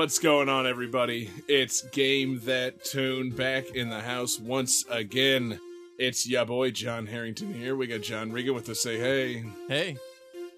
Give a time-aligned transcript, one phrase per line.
[0.00, 1.28] What's going on, everybody?
[1.46, 5.60] It's Game That Tune back in the house once again.
[5.98, 7.76] It's ya boy John Harrington here.
[7.76, 9.44] We got John Regan with us say hey.
[9.68, 9.98] Hey.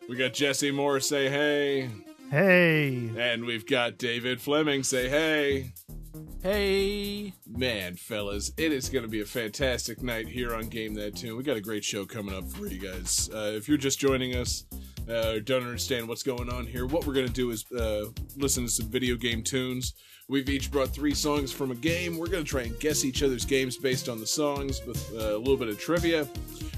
[0.08, 1.90] We got Jesse Moore say hey.
[2.30, 3.10] Hey.
[3.18, 5.72] And we've got David Fleming say hey.
[6.40, 7.34] Hey.
[7.44, 11.36] Man, fellas, it is going to be a fantastic night here on Game That Tune.
[11.36, 13.28] We got a great show coming up for you guys.
[13.34, 14.66] Uh, if you're just joining us,
[15.08, 18.06] uh, don't understand what's going on here, what we're going to do is uh,
[18.36, 19.94] listen to some video game tunes.
[20.28, 22.16] We've each brought three songs from a game.
[22.16, 25.36] We're going to try and guess each other's games based on the songs with uh,
[25.36, 26.26] a little bit of trivia.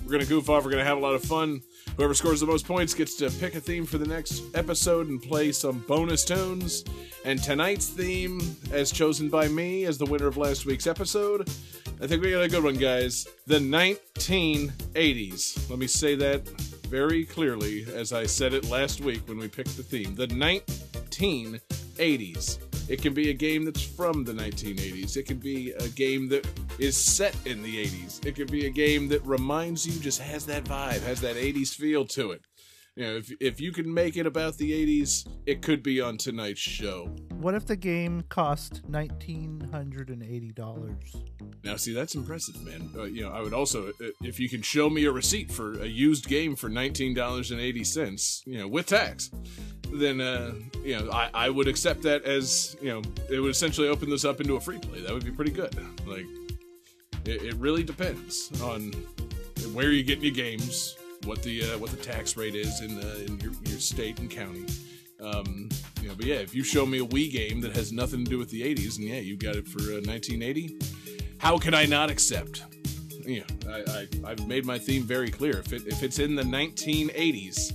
[0.02, 0.64] We're going to goof off.
[0.64, 1.62] We're going to have a lot of fun.
[1.96, 5.22] Whoever scores the most points gets to pick a theme for the next episode and
[5.22, 6.84] play some bonus tunes.
[7.24, 8.40] And tonight's theme,
[8.72, 11.48] as chosen by me as the winner of last week's episode,
[12.02, 13.26] I think we got a good one, guys.
[13.46, 15.70] The 1980s.
[15.70, 16.42] Let me say that
[16.94, 20.14] very clearly as I said it last week when we picked the theme.
[20.14, 22.58] The 1980s.
[22.88, 25.16] It can be a game that's from the 1980s.
[25.16, 26.46] It can be a game that
[26.78, 28.24] is set in the 80s.
[28.24, 31.74] It could be a game that reminds you, just has that vibe, has that 80s
[31.74, 32.42] feel to it.
[32.96, 36.16] You know, if, if you can make it about the 80s, it could be on
[36.16, 37.06] tonight's show.
[37.32, 41.16] What if the game cost nineteen hundred and eighty dollars?
[41.64, 42.90] Now, see, that's impressive, man.
[42.96, 45.72] Uh, you know, I would also, uh, if you can show me a receipt for
[45.82, 49.30] a used game for nineteen dollars and eighty cents, you know, with tax,
[49.92, 53.88] then uh, you know, I, I would accept that as you know, it would essentially
[53.88, 55.00] open this up into a free play.
[55.02, 55.74] That would be pretty good.
[56.06, 56.26] Like,
[57.26, 58.92] it, it really depends on
[59.74, 63.24] where you're getting your games, what the uh, what the tax rate is in uh,
[63.26, 64.66] in your, your state and county.
[65.20, 65.68] Um,
[66.02, 68.30] you know, but yeah, if you show me a Wii game that has nothing to
[68.30, 70.78] do with the '80s, and yeah, you got it for uh, 1980,
[71.38, 72.64] how can I not accept?
[73.26, 75.58] Yeah, I, I, I've made my theme very clear.
[75.58, 77.72] If it if it's in the 1980s,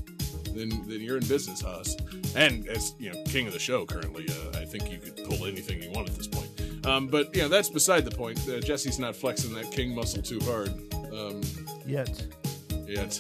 [0.53, 1.95] then then you're in business, Haas.
[2.35, 5.45] And as you know, king of the show currently, uh, I think you could pull
[5.45, 6.49] anything you want at this point.
[6.85, 8.39] Um, but you know, that's beside the point.
[8.47, 10.69] Uh, Jesse's not flexing that king muscle too hard
[11.11, 11.41] um,
[11.85, 12.25] Yet.
[12.87, 13.19] yet.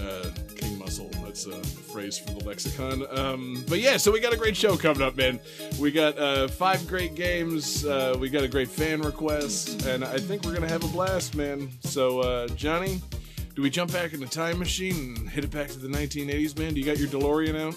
[0.00, 1.10] Uh, king muscle.
[1.24, 1.52] That's a
[1.92, 3.04] phrase for the lexicon.
[3.16, 5.40] Um, but yeah, so we got a great show coming up, man.
[5.78, 7.84] We got uh, five great games.
[7.84, 11.34] Uh, we got a great fan request, and I think we're gonna have a blast,
[11.34, 11.70] man.
[11.84, 13.00] So, uh, Johnny,
[13.54, 16.58] do we jump back in the time machine and hit it back to the 1980s,
[16.58, 16.74] man?
[16.74, 17.74] Do you got your DeLorean out?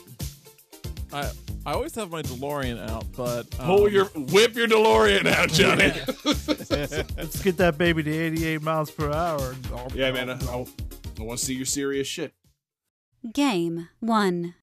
[1.14, 1.32] I
[1.68, 5.92] I always have my DeLorean out, but um, Pull your whip your DeLorean out, Johnny.
[7.18, 9.56] Let's get that baby to eighty-eight miles per hour.
[9.94, 10.30] yeah, man.
[10.30, 10.66] I, I,
[11.20, 12.34] I want to see your serious shit.
[13.34, 14.56] Game 1.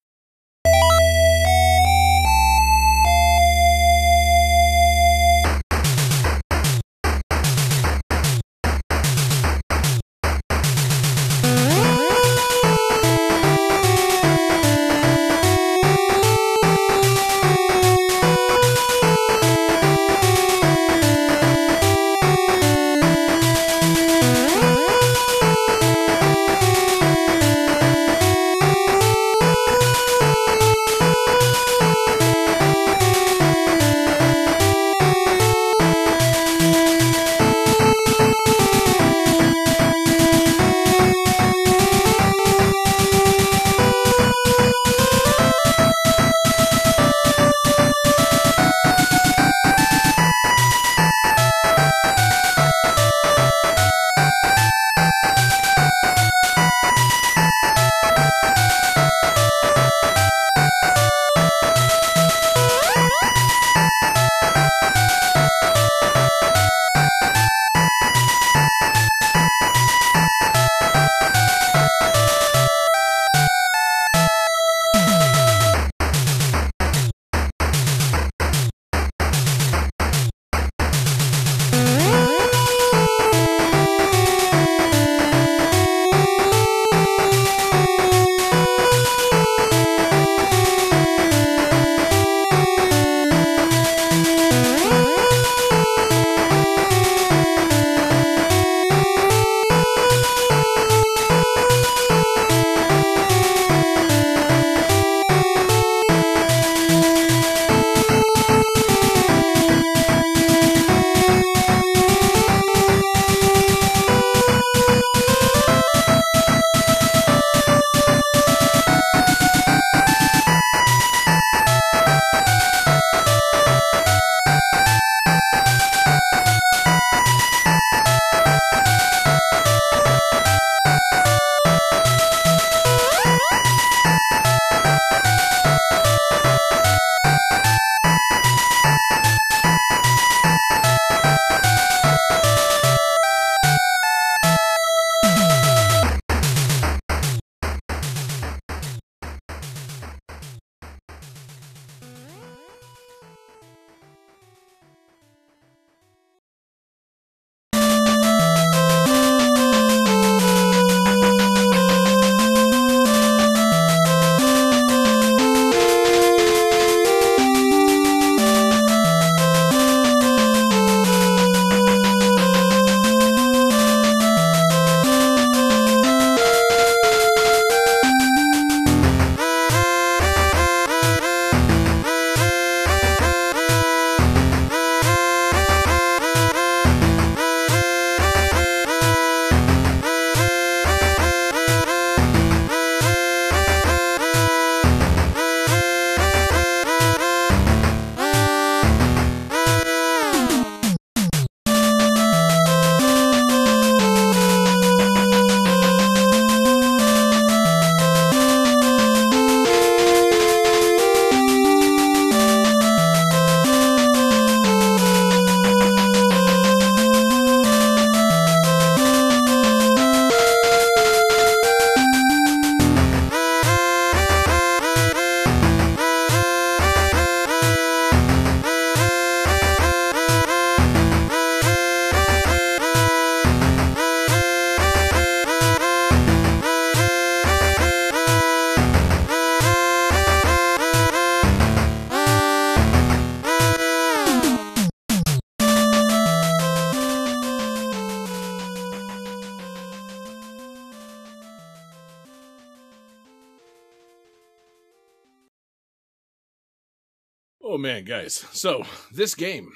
[257.72, 258.34] Oh man, guys.
[258.52, 259.72] So, this game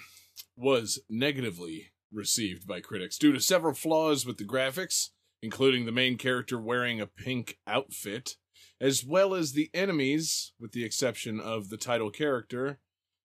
[0.55, 6.19] was negatively received by critics due to several flaws with the graphics, including the main
[6.19, 8.37] character wearing a pink outfit,
[8.83, 12.81] as well as the enemies, with the exception of the title character,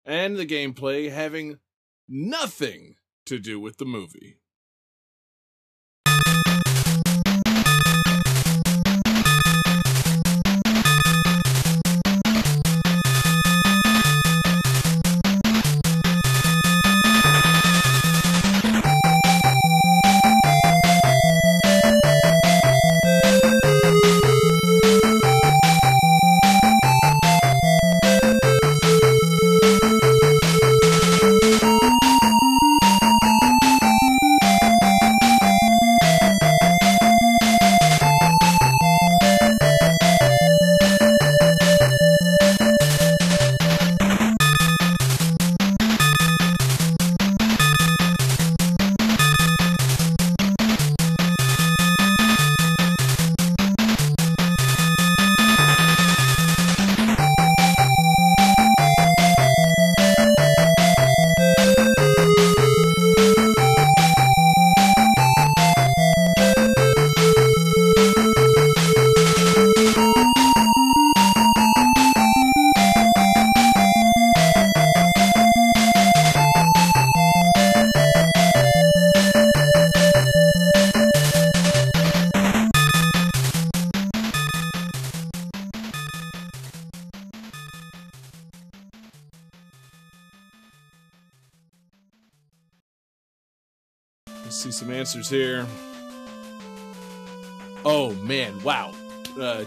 [0.05, 1.57] and the gameplay having
[2.07, 4.40] nothing to do with the movie.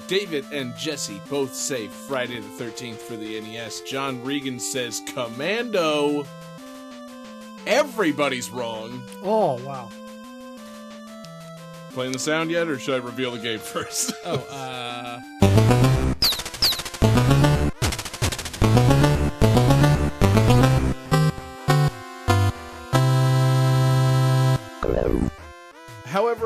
[0.07, 3.81] David and Jesse both say Friday the 13th for the NES.
[3.83, 6.27] John Regan says Commando.
[7.67, 9.03] Everybody's wrong.
[9.23, 9.89] Oh wow.
[11.93, 14.13] Playing the sound yet, or should I reveal the game first?
[14.25, 15.84] Oh, uh.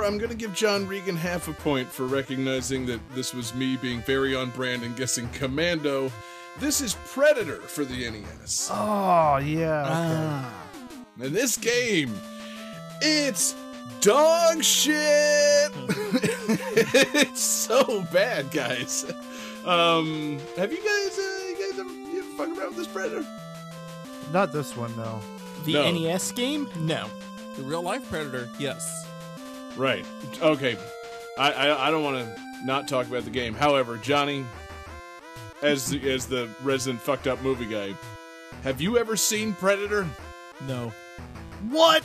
[0.09, 3.77] I'm going to give John Regan half a point for recognizing that this was me
[3.77, 6.11] being very on brand and guessing Commando.
[6.59, 8.71] This is Predator for the NES.
[8.73, 9.85] Oh yeah.
[9.87, 10.55] Ah.
[11.21, 12.15] And this game,
[13.03, 13.55] it's
[14.01, 14.95] dog shit.
[17.15, 19.05] it's so bad, guys.
[19.67, 23.27] Um, have you guys, uh, you guys ever, you ever fuck around with this Predator?
[24.33, 25.21] Not this one though.
[25.67, 25.91] The No.
[25.93, 26.67] NES game?
[26.79, 27.09] No.
[27.57, 29.07] The real life predator, yes.
[29.79, 30.05] Right.
[30.43, 30.77] Okay.
[31.39, 33.55] I I, I don't want to not talk about the game.
[33.55, 34.45] However, Johnny,
[35.63, 37.95] as the, as the resident fucked up movie guy,
[38.65, 40.07] have you ever seen Predator?
[40.67, 40.93] No.
[41.71, 42.03] What?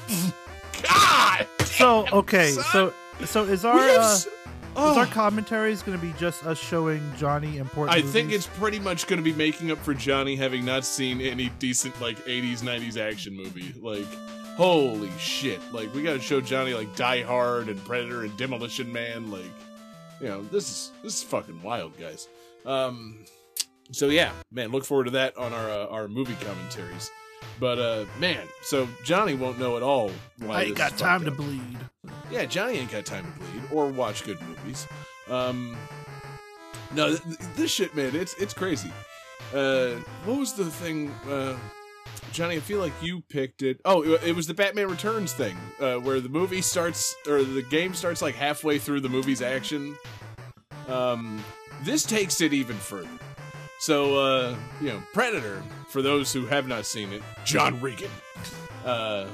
[0.88, 1.48] God.
[1.66, 2.64] So okay, son.
[2.72, 2.94] so
[3.26, 4.32] so is our uh, s- is
[4.76, 4.98] Oh.
[4.98, 7.96] our commentary is going to be just us showing Johnny important?
[7.96, 11.22] I think it's pretty much going to be making up for Johnny having not seen
[11.22, 13.72] any decent like 80s 90s action movie.
[13.80, 14.08] Like
[14.56, 15.60] holy shit.
[15.74, 19.44] Like we got to show Johnny like Die Hard and Predator and Demolition Man like
[20.22, 22.28] you know, this is this is fucking wild, guys.
[22.66, 23.20] Um
[23.92, 27.12] so yeah, man, look forward to that on our uh, our movie commentaries.
[27.60, 31.32] But uh man, so Johnny won't know at all why I ain't got time to
[31.32, 31.38] up.
[31.38, 31.78] bleed.
[32.32, 34.88] Yeah, Johnny ain't got time to bleed or watch good movies.
[35.30, 35.78] Um,
[36.94, 38.92] no, th- this shit, man, it's it's crazy.
[39.54, 39.92] Uh,
[40.26, 41.56] what was the thing, uh,
[42.34, 42.58] Johnny?
[42.58, 43.80] I feel like you picked it.
[43.86, 47.94] Oh, it, was the Batman Returns thing, uh, where the movie starts or the game
[47.94, 49.96] starts like halfway through the movie's action.
[50.88, 51.44] Um,
[51.84, 53.08] this takes it even further.
[53.80, 58.12] So, uh, you know, Predator, for those who have not seen it, John Regan.
[58.84, 59.28] Uh,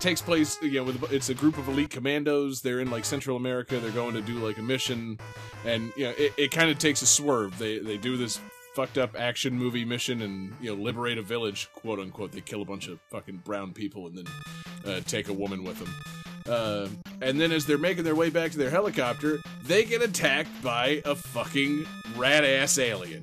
[0.00, 3.36] takes place you know with it's a group of elite commandos they're in like central
[3.36, 5.18] america they're going to do like a mission
[5.66, 8.40] and you know it, it kind of takes a swerve they they do this
[8.80, 12.62] fucked up action movie mission and you know liberate a village quote unquote they kill
[12.62, 14.24] a bunch of fucking brown people and then
[14.86, 15.94] uh, take a woman with them
[16.48, 16.88] uh,
[17.20, 21.02] and then as they're making their way back to their helicopter they get attacked by
[21.04, 21.84] a fucking
[22.16, 23.22] rat ass alien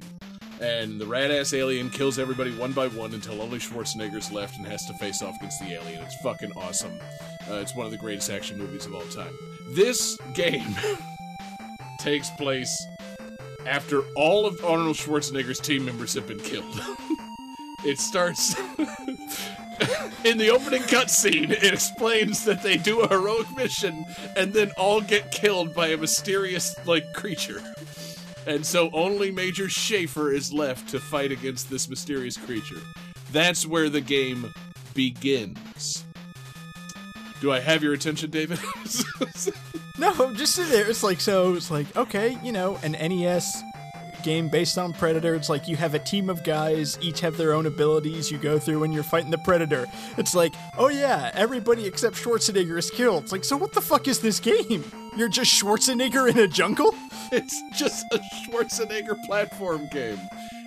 [0.61, 4.67] and the rat ass alien kills everybody one by one until only Schwarzenegger's left and
[4.67, 6.01] has to face off against the alien.
[6.01, 6.99] It's fucking awesome.
[7.47, 9.31] Uh, it's one of the greatest action movies of all time.
[9.75, 10.75] This game
[11.99, 12.75] takes place
[13.67, 16.81] after all of Arnold Schwarzenegger's team members have been killed.
[17.85, 18.57] it starts
[20.23, 21.51] in the opening cutscene.
[21.51, 24.05] It explains that they do a heroic mission
[24.35, 27.61] and then all get killed by a mysterious like creature.
[28.47, 32.81] And so only Major Schaefer is left to fight against this mysterious creature.
[33.33, 34.53] That's where the game
[34.93, 36.05] begins.
[37.41, 38.59] Do I have your attention, David?
[39.99, 40.87] No, I'm just sitting there.
[40.87, 41.55] It's like so.
[41.55, 43.63] It's like okay, you know, an NES
[44.21, 45.33] game based on Predator.
[45.33, 48.29] It's like you have a team of guys, each have their own abilities.
[48.29, 49.87] You go through and you're fighting the Predator.
[50.17, 53.23] It's like, oh yeah, everybody except Schwarzenegger is killed.
[53.23, 54.83] It's like, so what the fuck is this game?
[55.15, 56.93] You're just Schwarzenegger in a jungle?
[57.31, 60.19] it's just a Schwarzenegger platform game.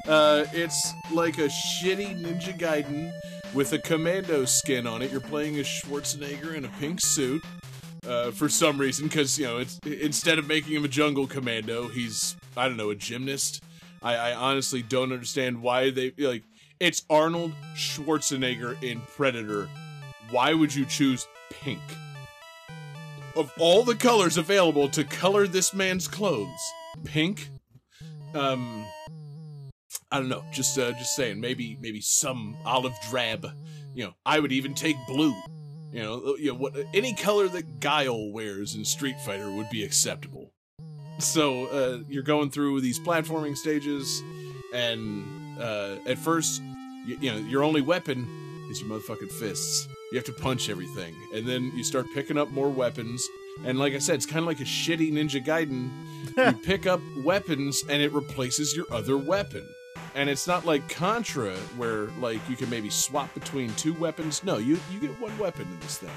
[0.09, 3.12] Uh, it's like a shitty Ninja Gaiden
[3.54, 5.11] with a commando skin on it.
[5.11, 7.45] You're playing as Schwarzenegger in a pink suit.
[8.07, 11.88] Uh, for some reason, because you know, it's instead of making him a jungle commando,
[11.88, 13.62] he's I don't know a gymnast.
[14.02, 16.42] I, I honestly don't understand why they like.
[16.78, 19.69] It's Arnold Schwarzenegger in Predator.
[20.30, 21.83] Why would you choose pink?
[23.37, 26.73] Of all the colors available to color this man's clothes,
[27.04, 27.50] pink.
[28.35, 28.87] Um,
[30.12, 30.45] I don't know.
[30.52, 31.40] Just uh, just saying.
[31.40, 33.47] Maybe maybe some olive drab.
[33.95, 35.35] You know, I would even take blue.
[35.93, 39.85] You know, you know what any color that Guile wears in Street Fighter would be
[39.85, 40.52] acceptable.
[41.19, 44.23] So uh, you're going through these platforming stages,
[44.73, 46.62] and uh, at first,
[47.07, 48.26] you, you know, your only weapon
[48.71, 49.87] is your motherfucking fists.
[50.11, 53.25] You have to punch everything, and then you start picking up more weapons.
[53.64, 55.90] And like I said, it's kind of like a shitty Ninja Gaiden.
[56.37, 59.69] you pick up weapons, and it replaces your other weapon
[60.14, 64.43] and it's not like Contra where like you can maybe swap between two weapons.
[64.45, 66.11] No, you you get one weapon in this thing,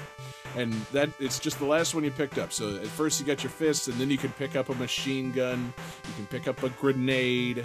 [0.56, 2.52] and that it's just the last one you picked up.
[2.52, 5.32] So at first you got your fists, and then you can pick up a machine
[5.32, 5.72] gun,
[6.06, 7.64] you can pick up a grenade.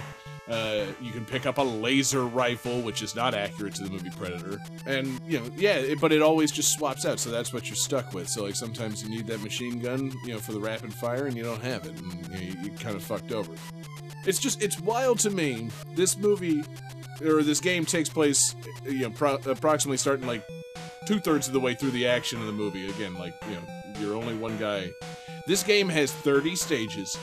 [0.50, 4.10] Uh, you can pick up a laser rifle, which is not accurate to the movie
[4.18, 4.58] Predator,
[4.88, 7.76] and you know, yeah, it, but it always just swaps out, so that's what you're
[7.76, 8.28] stuck with.
[8.28, 11.38] So like sometimes you need that machine gun, you know, for the rapid fire, and
[11.38, 13.54] you don't have it, and you, know, you, you kind of fucked over.
[14.30, 15.70] It's just it's wild to me.
[15.96, 16.64] This movie
[17.22, 18.56] or this game takes place,
[18.86, 20.46] you know, pro- approximately starting like
[21.08, 22.90] two thirds of the way through the action of the movie.
[22.90, 23.64] Again, like you know,
[24.00, 24.90] you're only one guy.
[25.48, 27.18] This game has 30 stages.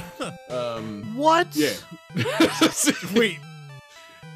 [0.50, 1.46] um, What?
[1.54, 1.74] yeah.
[3.14, 3.38] Wait,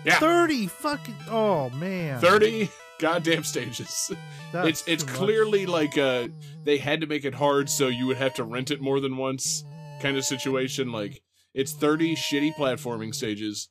[0.05, 0.19] Yeah.
[0.21, 1.14] 30 fucking.
[1.29, 2.21] Oh, man.
[2.21, 4.12] 30 goddamn stages.
[4.52, 5.14] That's it's it's much.
[5.14, 6.29] clearly like uh
[6.62, 9.17] they had to make it hard so you would have to rent it more than
[9.17, 9.64] once
[10.00, 11.21] kind of situation like
[11.54, 13.68] it's 30 shitty platforming stages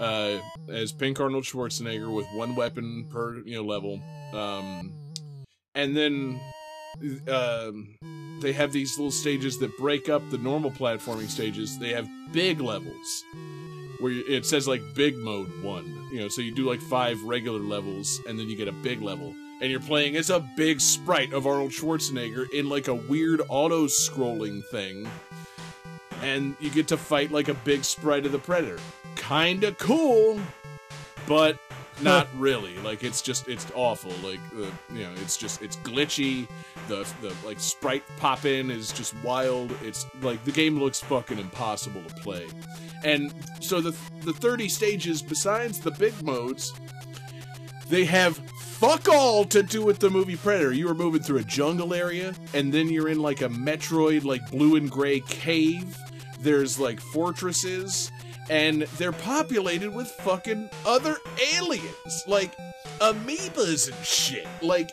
[0.00, 4.00] uh as Pink Arnold Schwarzenegger with one weapon per you know level.
[4.32, 4.92] Um
[5.74, 6.40] and then
[7.28, 7.96] um
[8.40, 11.78] they have these little stages that break up the normal platforming stages.
[11.78, 13.24] They have big levels
[14.00, 17.58] where it says like big mode one you know so you do like five regular
[17.58, 19.34] levels and then you get a big level.
[19.60, 23.84] And you're playing as a big sprite of arnold schwarzenegger in like a weird auto
[23.84, 25.06] scrolling thing
[26.22, 28.78] and you get to fight like a big sprite of the predator.
[29.16, 30.40] Kinda cool
[31.26, 31.58] but
[32.02, 32.76] not really.
[32.78, 34.12] Like it's just it's awful.
[34.22, 36.48] Like the you know it's just it's glitchy.
[36.88, 39.72] The the like sprite pop in is just wild.
[39.82, 42.48] It's like the game looks fucking impossible to play.
[43.04, 46.74] And so the the 30 stages besides the big modes
[47.88, 50.72] they have fuck all to do with the movie Predator.
[50.72, 54.48] You are moving through a jungle area, and then you're in like a Metroid, like
[54.50, 55.98] blue and gray cave.
[56.40, 58.10] There's like fortresses,
[58.48, 61.16] and they're populated with fucking other
[61.56, 62.52] aliens, like
[63.00, 64.90] amoebas and shit, like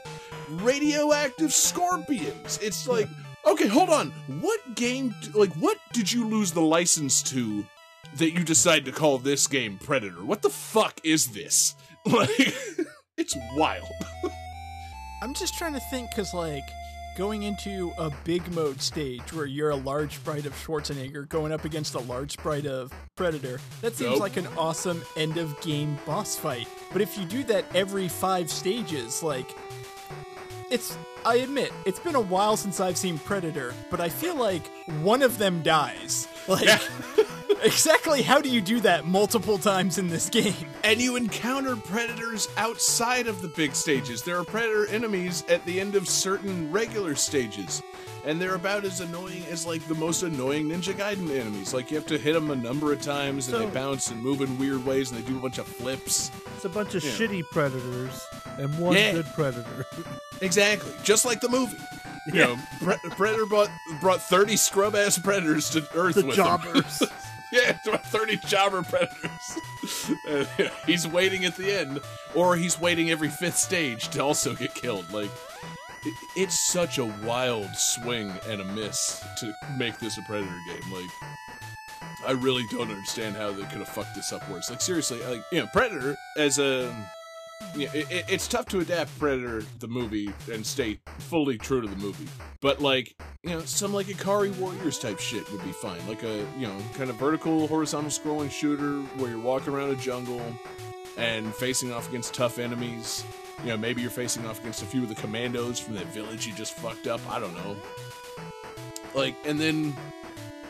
[0.50, 2.60] radioactive scorpions.
[2.62, 3.08] It's like,
[3.46, 4.12] okay, hold on.
[4.42, 7.66] What game, like, what did you lose the license to
[8.16, 10.24] that you decide to call this game Predator?
[10.24, 11.76] What the fuck is this?
[12.08, 12.30] Like,
[13.18, 13.84] it's wild.
[15.22, 16.64] I'm just trying to think because, like,
[17.18, 21.66] going into a big mode stage where you're a large sprite of Schwarzenegger going up
[21.66, 24.20] against a large sprite of Predator, that seems Nope.
[24.20, 26.68] like an awesome end of game boss fight.
[26.94, 29.50] But if you do that every five stages, like,
[30.70, 30.96] it's.
[31.26, 34.66] I admit, it's been a while since I've seen Predator, but I feel like
[35.02, 36.28] one of them dies.
[36.48, 36.80] Like,
[37.62, 40.54] exactly how do you do that multiple times in this game?
[40.86, 44.24] And you encounter predators outside of the big stages.
[44.24, 47.84] There are predator enemies at the end of certain regular stages.
[48.28, 51.74] And they're about as annoying as like the most annoying Ninja Gaiden enemies.
[51.74, 54.22] Like you have to hit them a number of times and So- they bounce and
[54.22, 56.30] move in weird ways and they do a bunch of flips.
[56.56, 57.12] It's a bunch of Yeah.
[57.12, 58.22] shitty predators
[58.60, 59.14] and one Yeah.
[59.14, 59.86] good predator.
[60.42, 61.78] Exactly, just like the movie.
[62.28, 63.70] You know, Pre- Predator brought
[64.02, 66.46] brought thirty scrub ass predators to Earth the with him.
[66.46, 67.02] jobbers.
[67.54, 70.12] Yeah, 30 jobber predators.
[70.28, 72.02] And, yeah, he's waiting at the end,
[72.36, 75.10] or he's waiting every fifth stage to also get killed.
[75.14, 75.32] Like,
[76.06, 80.92] it, it's such a wild swing and a miss to make this a Predator game.
[80.94, 81.10] Like,
[82.28, 84.70] I really don't understand how they could have fucked this up worse.
[84.70, 86.94] Like, seriously, like, you know, Predator as a
[87.76, 91.88] yeah, it, it- it's tough to adapt Predator the movie and stay fully true to
[91.88, 92.28] the movie.
[92.62, 96.00] But like, you know, some like Ikari Warriors type shit would be fine.
[96.08, 99.96] Like a you know kind of vertical, horizontal scrolling shooter where you're walking around a
[99.96, 100.42] jungle
[101.18, 103.24] and facing off against tough enemies.
[103.64, 106.46] You know, maybe you're facing off against a few of the commandos from that village
[106.46, 107.20] you just fucked up.
[107.30, 107.76] I don't know.
[109.16, 109.96] Like, and then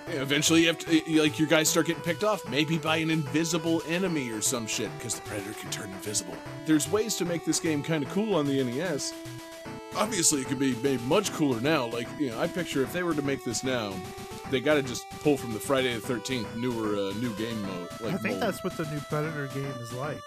[0.07, 2.97] you know, eventually you have to, like, your guys start getting picked off, maybe by
[2.97, 6.35] an invisible enemy or some shit, because the predator can turn invisible.
[6.65, 9.13] There's ways to make this game kind of cool on the NES.
[9.97, 11.87] Obviously, it could be made much cooler now.
[11.87, 13.93] Like, you know, I picture if they were to make this now,
[14.49, 17.89] they got to just pull from the Friday the Thirteenth newer uh, new game mode.
[17.99, 18.41] Like, I think mold.
[18.41, 20.21] that's what the new Predator game is like.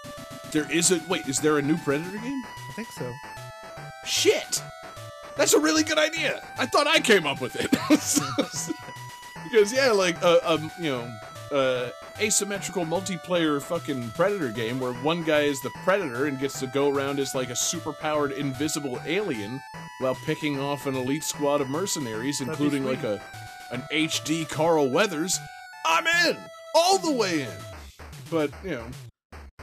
[0.51, 1.27] There is a wait.
[1.27, 2.43] Is there a new Predator game?
[2.69, 3.11] I think so.
[4.05, 4.61] Shit!
[5.37, 6.45] That's a really good idea.
[6.57, 7.71] I thought I came up with it.
[9.43, 11.13] because yeah, like uh, um, you know,
[11.51, 16.67] uh, asymmetrical multiplayer fucking Predator game where one guy is the Predator and gets to
[16.67, 19.61] go around as like a superpowered invisible alien
[19.99, 23.21] while picking off an elite squad of mercenaries, That'd including like a
[23.71, 25.39] an HD Carl Weathers.
[25.85, 26.37] I'm in
[26.75, 27.57] all the way in.
[28.29, 28.85] But you know.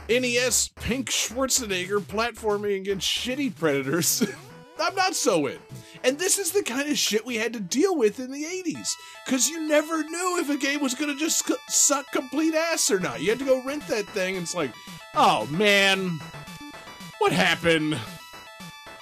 [0.09, 4.23] NES Pink Schwarzenegger platforming against shitty predators.
[4.81, 5.59] I'm not so in.
[6.03, 8.87] And this is the kind of shit we had to deal with in the 80s.
[9.25, 12.99] Because you never knew if a game was going to just suck complete ass or
[12.99, 13.21] not.
[13.21, 14.71] You had to go rent that thing, and it's like,
[15.15, 16.17] oh man,
[17.19, 17.97] what happened?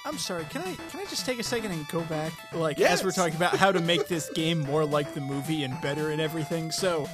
[0.04, 0.44] I'm sorry.
[0.50, 2.32] Can I can I just take a second and go back?
[2.54, 2.92] Like Yes.
[2.92, 6.10] as we're talking about how to make this game more like the movie and better
[6.10, 6.70] and everything.
[6.70, 7.08] So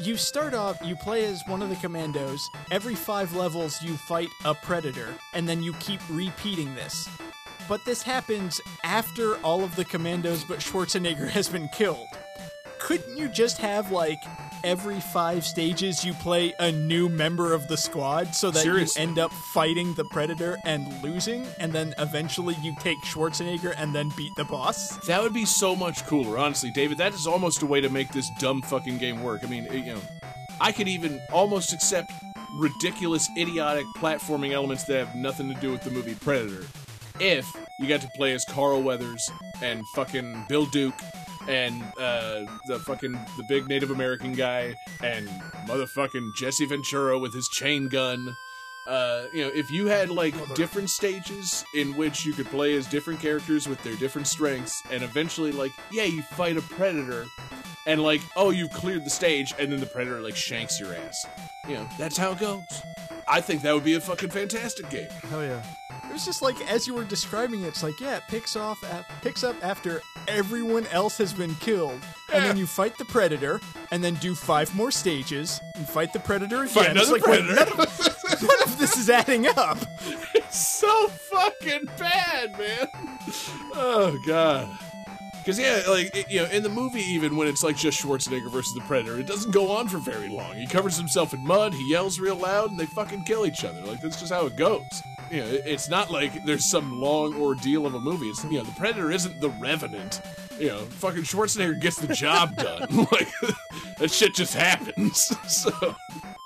[0.00, 2.48] you start off, you play as one of the commandos.
[2.70, 7.08] Every five levels, you fight a predator, and then you keep repeating this.
[7.68, 12.06] But this happens after all of the commandos but Schwarzenegger has been killed.
[12.80, 14.22] Couldn't you just have like
[14.64, 19.02] every five stages you play a new member of the squad so that Seriously.
[19.02, 23.94] you end up fighting the predator and losing and then eventually you take Schwarzenegger and
[23.94, 24.96] then beat the boss?
[25.06, 26.98] That would be so much cooler, honestly, David.
[26.98, 29.42] That is almost a way to make this dumb fucking game work.
[29.44, 30.02] I mean, it- you know,
[30.60, 32.10] I could even almost accept
[32.54, 36.64] ridiculous, idiotic platforming elements that have nothing to do with the movie Predator
[37.20, 37.46] if
[37.78, 39.30] you got to play as Carl Weathers
[39.62, 40.94] and fucking Bill Duke
[41.48, 45.28] and uh, the fucking the big Native American guy and
[45.66, 48.36] motherfucking Jesse Ventura with his chain gun.
[48.88, 52.86] Uh, you know, if you had like different stages in which you could play as
[52.86, 57.26] different characters with their different strengths, and eventually, like, yeah, you fight a predator,
[57.86, 61.26] and like, oh, you've cleared the stage, and then the predator like shanks your ass.
[61.68, 62.64] You know, that's how it goes.
[63.28, 65.08] I think that would be a fucking fantastic game.
[65.28, 65.62] Hell yeah.
[66.08, 68.82] It was just like as you were describing it, it's like yeah, it picks off
[68.84, 72.00] at, picks up after everyone else has been killed,
[72.32, 76.20] and then you fight the predator, and then do five more stages and fight the
[76.20, 76.68] predator again.
[76.68, 77.54] Fight It's another like, wait, predator.
[77.76, 79.78] none, of, none of this is adding up.
[80.34, 82.88] It's so fucking bad, man.
[83.74, 84.68] Oh god.
[85.38, 88.50] Because yeah, like it- you know, in the movie, even when it's like just Schwarzenegger
[88.50, 90.54] versus the Predator, it doesn't go on for very long.
[90.56, 93.80] He covers himself in mud, he yells real loud, and they fucking kill each other.
[93.82, 94.82] Like that's just how it goes.
[95.30, 98.26] You know, it's not like there's some long ordeal of a movie.
[98.26, 100.20] It's you know, the Predator isn't the Revenant.
[100.58, 102.88] You know, fucking Schwarzenegger gets the job done.
[103.12, 103.28] like
[103.98, 105.32] that shit just happens.
[105.48, 105.96] so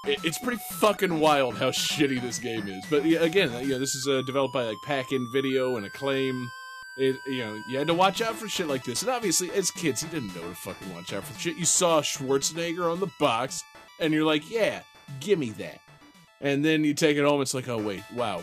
[0.06, 2.84] it, it's pretty fucking wild how shitty this game is.
[2.90, 6.50] But yeah, again, yeah, this is uh, developed by like Pack-In Video and Acclaim.
[6.98, 9.02] It, you know, you had to watch out for shit like this.
[9.02, 11.56] And obviously, as kids, you didn't know to fucking watch out for shit.
[11.56, 13.64] You saw Schwarzenegger on the box,
[13.98, 14.82] and you're like, yeah,
[15.20, 15.80] give me that.
[16.42, 18.42] And then you take it home, it's like, oh, wait, wow.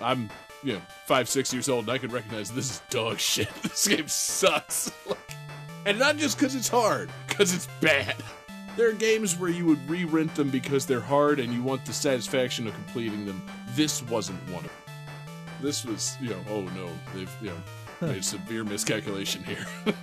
[0.00, 0.30] I'm,
[0.62, 3.48] you know, five, six years old, and I can recognize this is dog shit.
[3.62, 4.92] This game sucks.
[5.06, 5.18] Like,
[5.86, 8.16] and not just because it's hard, because it's bad.
[8.76, 11.92] There are games where you would re-rent them because they're hard and you want the
[11.92, 13.44] satisfaction of completing them.
[13.70, 14.94] This wasn't one of them.
[15.60, 17.56] This was, you know, oh no, they've, you know,
[18.08, 19.64] made severe miscalculation here.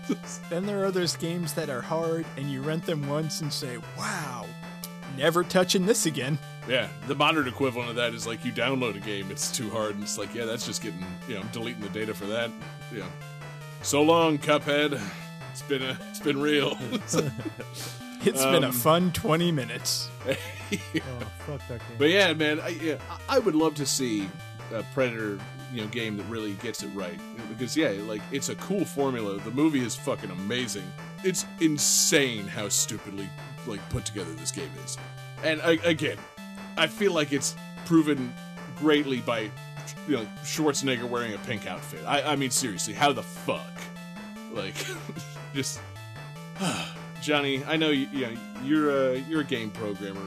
[0.49, 3.77] Then there are those games that are hard, and you rent them once and say,
[3.97, 4.45] "Wow,
[5.17, 8.99] never touching this again." yeah, the modern equivalent of that is like you download a
[8.99, 11.81] game, it's too hard, and it's like, yeah, that's just getting, you know, I'm deleting
[11.81, 12.51] the data for that.
[12.95, 13.05] Yeah.
[13.81, 15.01] So long, Cuphead.
[15.51, 16.77] It's been a, it's been real.
[18.23, 20.07] It's been a Um, fun 20 minutes.
[20.71, 20.77] Oh,
[21.47, 21.97] fuck that game.
[21.97, 24.29] But yeah, man, I, yeah, I I would love to see
[24.73, 25.37] a Predator,
[25.73, 27.19] you know, game that really gets it right.
[27.49, 29.37] Because yeah, like it's a cool formula.
[29.39, 30.89] The movie is fucking amazing.
[31.23, 33.29] It's insane how stupidly
[33.67, 34.97] like put together this game is.
[35.43, 36.17] And I, again,
[36.77, 37.55] I feel like it's
[37.85, 38.33] proven
[38.77, 39.51] greatly by
[40.07, 42.03] you know Schwarzenegger wearing a pink outfit.
[42.05, 43.71] I, I mean, seriously, how the fuck?
[44.53, 44.75] Like,
[45.53, 45.79] just
[47.21, 50.21] Johnny, I know you, you know, you're a you're a game programmer.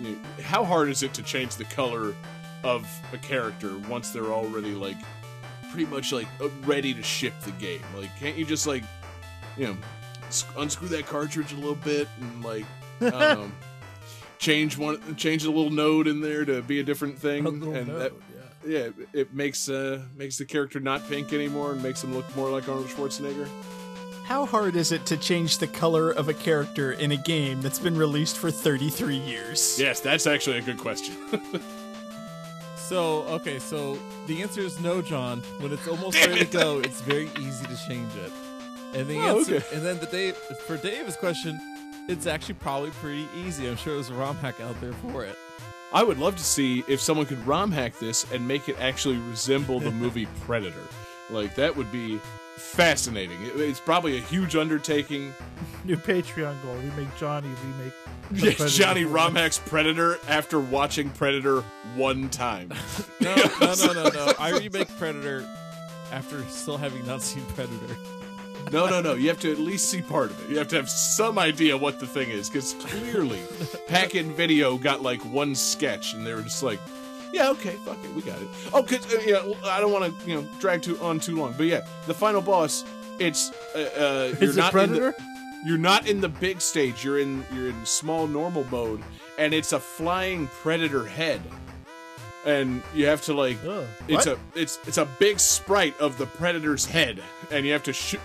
[0.00, 2.14] You how hard is it to change the color
[2.62, 4.96] of a character once they're already like
[5.70, 6.26] pretty much like
[6.64, 7.82] ready to ship the game?
[7.96, 8.84] Like, can't you just like,
[9.56, 9.76] you know,
[10.56, 12.64] unscrew that cartridge a little bit and like,
[13.00, 13.46] I
[14.38, 17.60] change one, change a little node in there to be a different thing, A and
[17.60, 18.12] node, that
[18.66, 18.70] yeah.
[18.70, 22.34] yeah, it- it makes uh makes the character not pink anymore and makes him look
[22.36, 23.48] more like Arnold Schwarzenegger.
[24.24, 27.80] How hard is it to change the color of a character in a game that's
[27.80, 29.76] been released for 33 years?
[29.80, 31.16] Yes, that's actually a good question.
[32.76, 35.42] So, okay, so the answer is no, John.
[35.60, 38.32] When it's almost ready to go, it's very easy to change it.
[38.94, 39.66] And the Oh, answer, okay.
[39.76, 41.60] and then the Dave for Dave's question,
[42.08, 43.68] it's actually probably pretty easy.
[43.68, 45.36] I'm sure there's a ROM hack out there for it.
[45.92, 49.18] I would love to see if someone could ROM hack this and make it actually
[49.18, 50.82] resemble the movie Predator.
[51.30, 52.18] Like that would be
[52.56, 53.40] fascinating.
[53.42, 55.34] It- it's probably a huge undertaking.
[55.84, 56.74] New Patreon goal.
[56.76, 57.92] We make Johnny remake.
[58.30, 59.04] the Yes, Johnny.
[59.04, 61.62] ROM hacks Predator after watching Predator
[61.96, 62.72] one time.
[63.20, 64.32] No, no, no, no, no.
[64.38, 65.46] I remake Predator
[66.12, 67.96] after still having not seen Predator.
[68.72, 69.14] No, no, no.
[69.14, 70.50] You have to at least see part of it.
[70.50, 73.40] You have to have some idea what the thing is, because clearly,
[73.88, 76.78] Pack In Video got like one sketch, and they were just like,
[77.32, 80.28] "Yeah, okay, fuck it, we got it." Oh, cause uh, yeah, I don't want to
[80.28, 82.84] you know drag too on too long, but yeah, the final boss,
[83.18, 85.14] it's uh, uh you're Is it not in the, Predator?
[85.64, 87.04] you're not in the big stage.
[87.04, 89.02] You're in you're in small normal mode,
[89.38, 91.40] and it's a flying predator head,
[92.44, 93.84] and you have to like Ugh.
[94.08, 97.92] it's a it's it's a big sprite of the predator's head, and you have to
[97.92, 98.20] shoot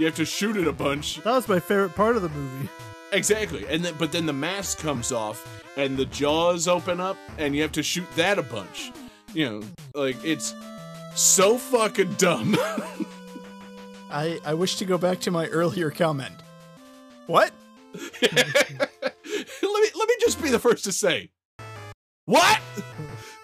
[0.00, 1.16] you have to shoot it a bunch.
[1.16, 2.70] That was my favorite part of the movie.
[3.12, 7.54] Exactly, and then but then the mask comes off, and the jaws open up, and
[7.54, 8.92] you have to shoot that a bunch.
[9.34, 9.62] You know,
[9.94, 10.54] like it's
[11.14, 12.56] so fucking dumb.
[14.10, 16.34] I, I wish to go back to my earlier comment.
[17.26, 17.52] What?
[18.22, 18.40] let me
[19.60, 21.28] let me just be the first to say,
[22.24, 22.58] what?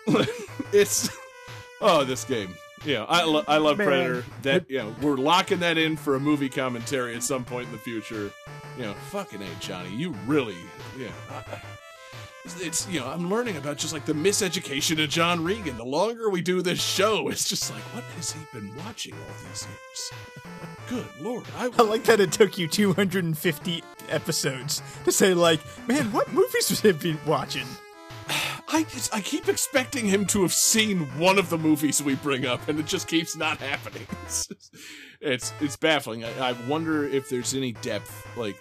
[0.72, 1.10] it's
[1.82, 2.54] oh this game.
[2.86, 3.86] Yeah, I, lo- I love Man.
[3.86, 4.24] Predator.
[4.42, 7.72] That you know we're locking that in for a movie commentary at some point in
[7.72, 8.30] the future.
[8.78, 10.56] You know, fucking a Johnny, you really
[10.98, 11.08] yeah.
[11.30, 11.60] I-
[12.60, 15.76] it's, you know I'm learning about just like the miseducation of John Regan.
[15.76, 19.48] The longer we do this show, it's just like what has he been watching all
[19.48, 20.12] these years?
[20.88, 26.12] Good lord, I, I like that it took you 250 episodes to say, like, man,
[26.12, 27.66] what movies have he been watching?
[28.28, 32.68] I I keep expecting him to have seen one of the movies we bring up,
[32.68, 34.06] and it just keeps not happening.
[34.26, 34.76] It's just-
[35.18, 36.24] it's, it's baffling.
[36.24, 38.56] I, I wonder if there's any depth like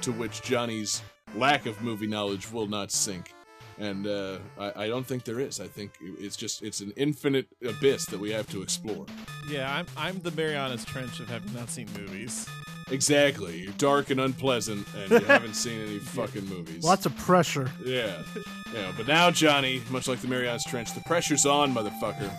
[0.00, 1.00] to which Johnny's
[1.36, 3.32] lack of movie knowledge will not sink.
[3.78, 5.60] And uh, I, I don't think there is.
[5.60, 9.06] I think it's just it's an infinite abyss that we have to explore.
[9.48, 12.48] Yeah, I'm I'm the Marianas Trench of having not seen movies.
[12.90, 13.60] Exactly.
[13.62, 16.84] You're dark and unpleasant, and you haven't seen any fucking movies.
[16.84, 17.70] Lots of pressure.
[17.84, 18.22] Yeah.
[18.74, 22.30] Yeah, but now, Johnny, much like the Marianas Trench, the pressure's on, motherfucker.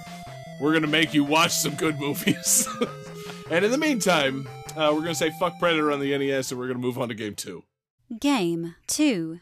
[0.62, 2.68] We're gonna make you watch some good movies.
[3.52, 6.68] and in the meantime, uh, we're gonna say fuck Predator on the NES, and we're
[6.68, 7.64] gonna move on to game two.
[8.20, 9.40] Game 2.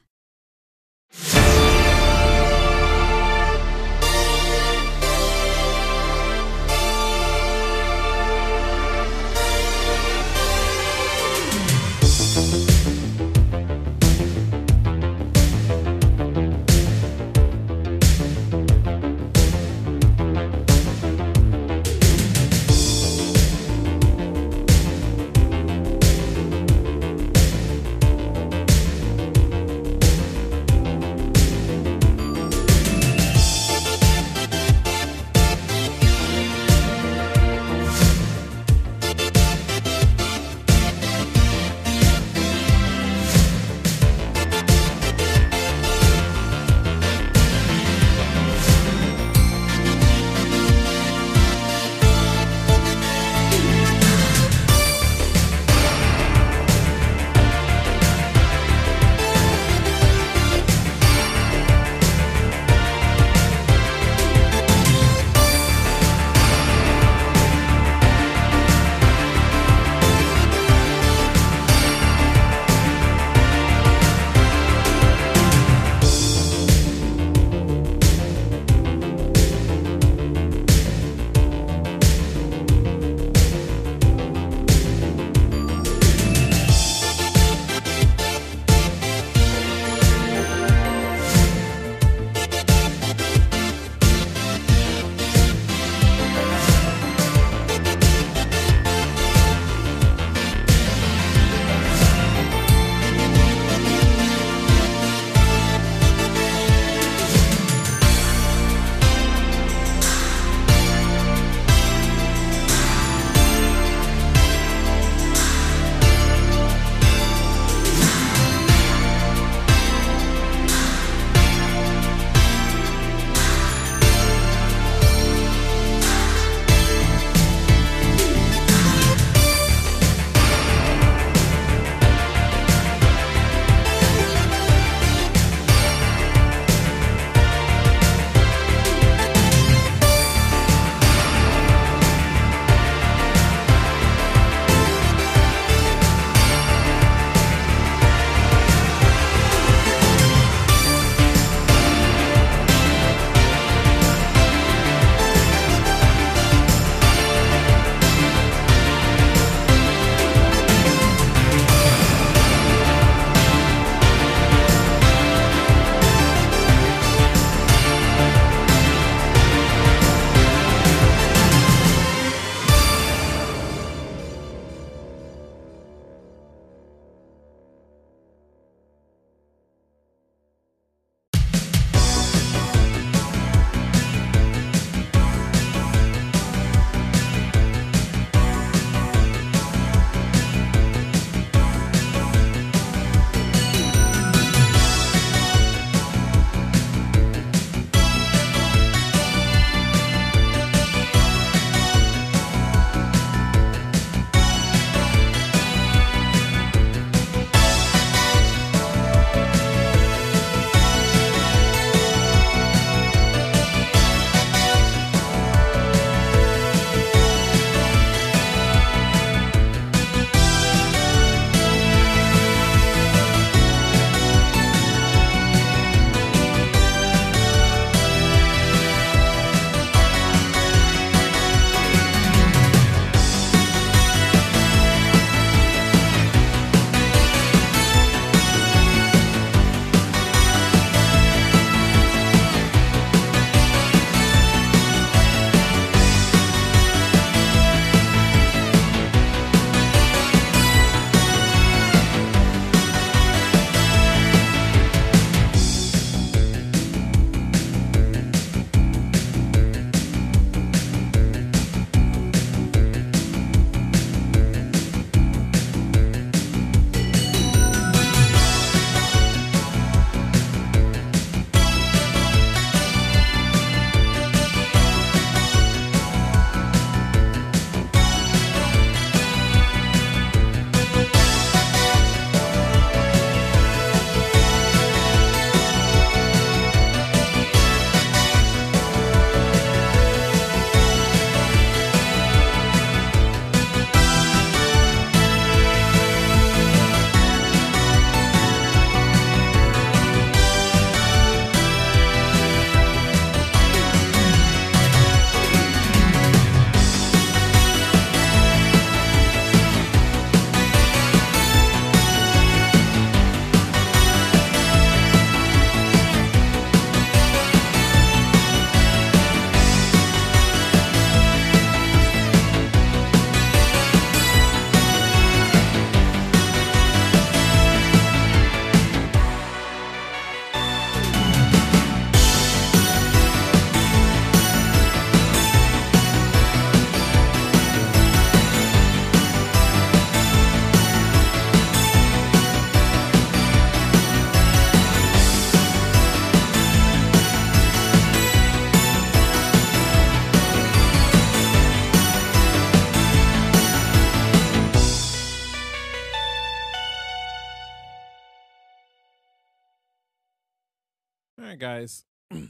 [361.81, 362.05] Guys.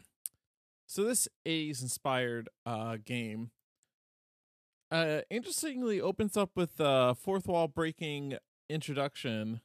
[0.88, 3.52] so this 80s inspired uh game
[4.92, 8.36] uh interestingly opens up with a fourth wall breaking
[8.70, 9.62] introduction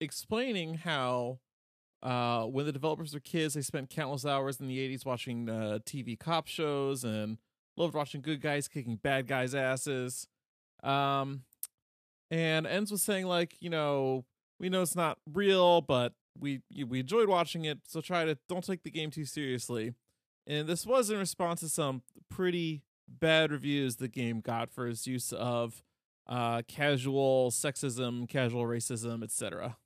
[0.00, 1.38] explaining how
[2.02, 5.78] uh when the developers were kids they spent countless hours in the 80s watching uh
[5.86, 7.38] TV cop shows and
[7.76, 10.28] loved watching good guys kicking bad guys asses
[10.82, 11.42] um
[12.30, 14.24] and ends with saying like you know
[14.60, 18.64] we know it's not real but we we enjoyed watching it so try to don't
[18.64, 19.94] take the game too seriously.
[20.46, 25.06] And this was in response to some pretty bad reviews the game got for its
[25.06, 25.82] use of
[26.26, 29.76] uh casual sexism casual racism etc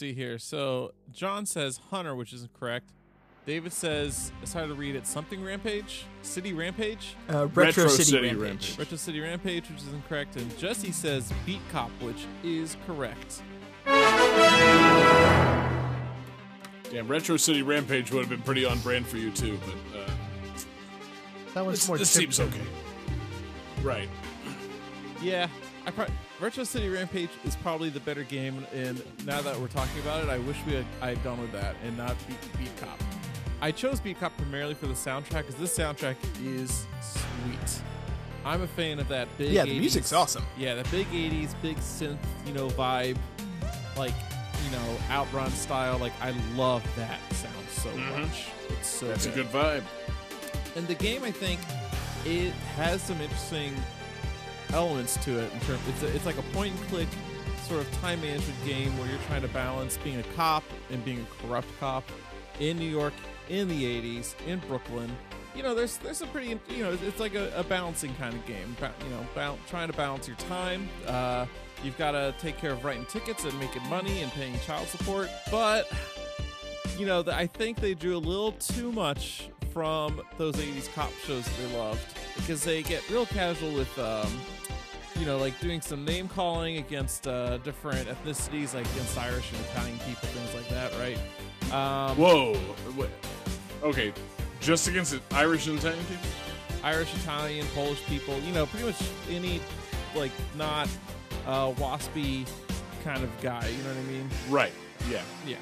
[0.00, 0.38] let's see here.
[0.38, 2.90] So John says Hunter, which isn't correct.
[3.46, 5.06] David says it's hard to read it.
[5.08, 8.40] Something Rampage, City Rampage, Uh, Retro, Retro City, City Rampage.
[8.42, 8.78] Rampage.
[8.78, 13.42] Retro City Rampage, which is incorrect, and Jesse says Beat Cop, which is correct.
[16.90, 20.10] Damn, Retro City Rampage would have been pretty on brand for you too, but uh,
[21.54, 21.98] That was this, more.
[21.98, 22.60] this seems okay.
[23.82, 24.08] Right.
[25.22, 25.48] Yeah,
[25.88, 26.06] I pro-
[26.38, 30.28] Retro City Rampage is probably the better game, and now that we're talking about it,
[30.28, 33.00] I wish we had I had done with that and not Beat, Beat Cop.
[33.62, 37.82] I chose Beat Cop primarily for the soundtrack, because this soundtrack is sweet.
[38.44, 39.50] I'm a fan of that big.
[39.50, 40.44] Yeah, the 80s music's awesome.
[40.58, 43.16] Yeah, the big '80s, big synth, you know, vibe,
[43.96, 44.12] like
[44.66, 45.96] you know, outrun style.
[45.96, 48.20] Like I love that sound so mm-hmm.
[48.20, 48.48] much.
[48.68, 49.50] It's so That's a good.
[49.50, 49.84] good vibe.
[50.76, 51.60] And the game, I think,
[52.26, 53.74] it has some interesting
[54.72, 55.52] elements to it.
[55.52, 57.08] In terms, it's a, it's like a point and click
[57.62, 61.20] sort of time management game where you're trying to balance being a cop and being
[61.20, 62.04] a corrupt cop
[62.60, 63.12] in New York
[63.48, 63.84] in the
[64.18, 65.10] 80s in Brooklyn
[65.58, 68.46] you know, there's there's a pretty you know it's like a, a balancing kind of
[68.46, 68.76] game.
[68.78, 70.88] Ba- you know, bal- trying to balance your time.
[71.04, 71.46] Uh,
[71.82, 75.28] you've got to take care of writing tickets and making money and paying child support,
[75.50, 75.90] but
[76.96, 81.12] you know, th- I think they drew a little too much from those 80s cop
[81.24, 82.00] shows that they loved
[82.36, 84.30] because they get real casual with, um,
[85.18, 89.60] you know, like doing some name calling against uh, different ethnicities, like against Irish and
[89.66, 91.18] Italian people, things like that, right?
[91.72, 92.60] Um, Whoa.
[92.96, 93.10] Wait.
[93.82, 94.12] Okay.
[94.60, 96.28] Just against Irish and Italian people?
[96.82, 99.60] Irish, Italian, Polish people, you know, pretty much any,
[100.14, 100.88] like, not
[101.46, 102.48] uh, waspy
[103.04, 104.28] kind of guy, you know what I mean?
[104.48, 104.72] Right.
[105.10, 105.22] Yeah.
[105.46, 105.56] Yeah.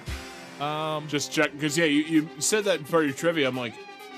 [0.60, 3.46] Um, Just check because yeah, you, you said that of your trivia.
[3.48, 3.74] I'm like,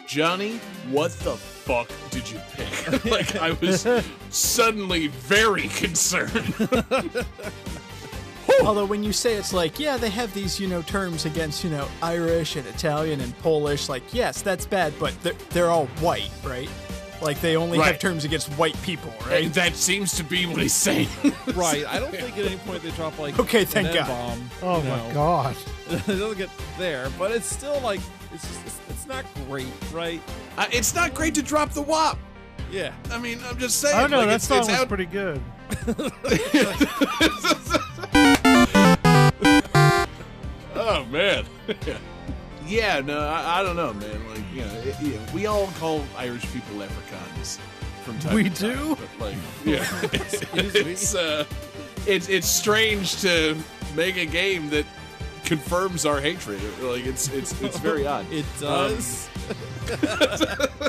[0.09, 0.56] Johnny,
[0.90, 3.04] what the fuck did you pick?
[3.11, 3.86] like I was
[4.30, 6.54] suddenly very concerned.
[8.64, 11.68] Although when you say it's like, yeah, they have these, you know, terms against, you
[11.68, 16.30] know, Irish and Italian and Polish, like, yes, that's bad, but they're, they're all white,
[16.42, 16.70] right?
[17.20, 19.44] Like they only have terms against white people, right?
[19.44, 21.09] And that seems to be what he's saying.
[21.54, 21.84] right.
[21.86, 24.09] I don't think at any point they drop, like, Okay, an thank God.
[24.09, 25.14] N-bomb, Oh my know.
[25.14, 25.56] god.
[25.90, 26.48] it doesn't get
[26.78, 28.00] there, but it's still like
[28.32, 30.20] it's just it's, it's not great, right?
[30.56, 32.18] uh, it's not great to drop the WAP.
[32.70, 32.92] Yeah.
[33.11, 33.96] I mean, I'm just saying.
[33.96, 34.18] I don't know.
[34.18, 35.40] like, that it's, song it's was out- pretty good.
[40.74, 41.44] Oh man.
[42.66, 44.28] yeah, no, I, I don't know, man.
[44.28, 47.59] Like, you know, it, yeah, we all call Irish people leprechauns
[48.04, 48.96] from time We to time, do?
[48.96, 50.80] but like, yeah, Excuse me?
[50.92, 51.44] it's uh,
[52.06, 53.56] it's it's strange to
[53.96, 54.86] make a game that
[55.45, 56.61] confirms our hatred.
[56.82, 58.26] Like, it's it's it's very odd.
[58.32, 59.28] It does.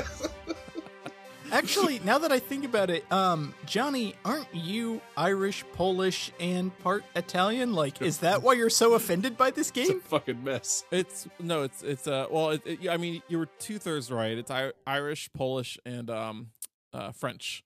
[1.52, 7.02] Actually, now that I think about it, um, Johnny, aren't you Irish, Polish, and part
[7.16, 7.72] Italian?
[7.72, 9.82] Like, is that why you're so offended by this game?
[9.82, 10.00] It's a game?
[10.02, 10.84] fucking mess.
[10.92, 14.38] it's no, it's it's uh well, it, it, I mean, you were two thirds right.
[14.38, 16.50] It's I- Irish, Polish, and um
[16.92, 17.64] uh French,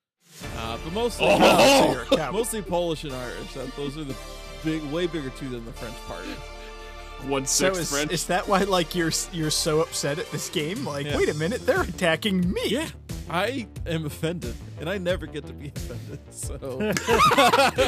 [0.57, 1.93] uh, but mostly Oh!
[1.93, 2.32] You're a coward.
[2.32, 3.53] mostly Polish and Irish.
[3.53, 4.16] That, those are the
[4.64, 6.24] big, way bigger two than the French part.
[7.29, 8.12] One So is, French.
[8.12, 10.85] is that why like you're you're so upset at this game?
[10.85, 11.16] Like, Yeah.
[11.16, 12.61] wait a minute, they're attacking me.
[12.66, 12.89] Yeah,
[13.31, 16.20] I am offended, and I never get to be offended.
[16.31, 16.55] So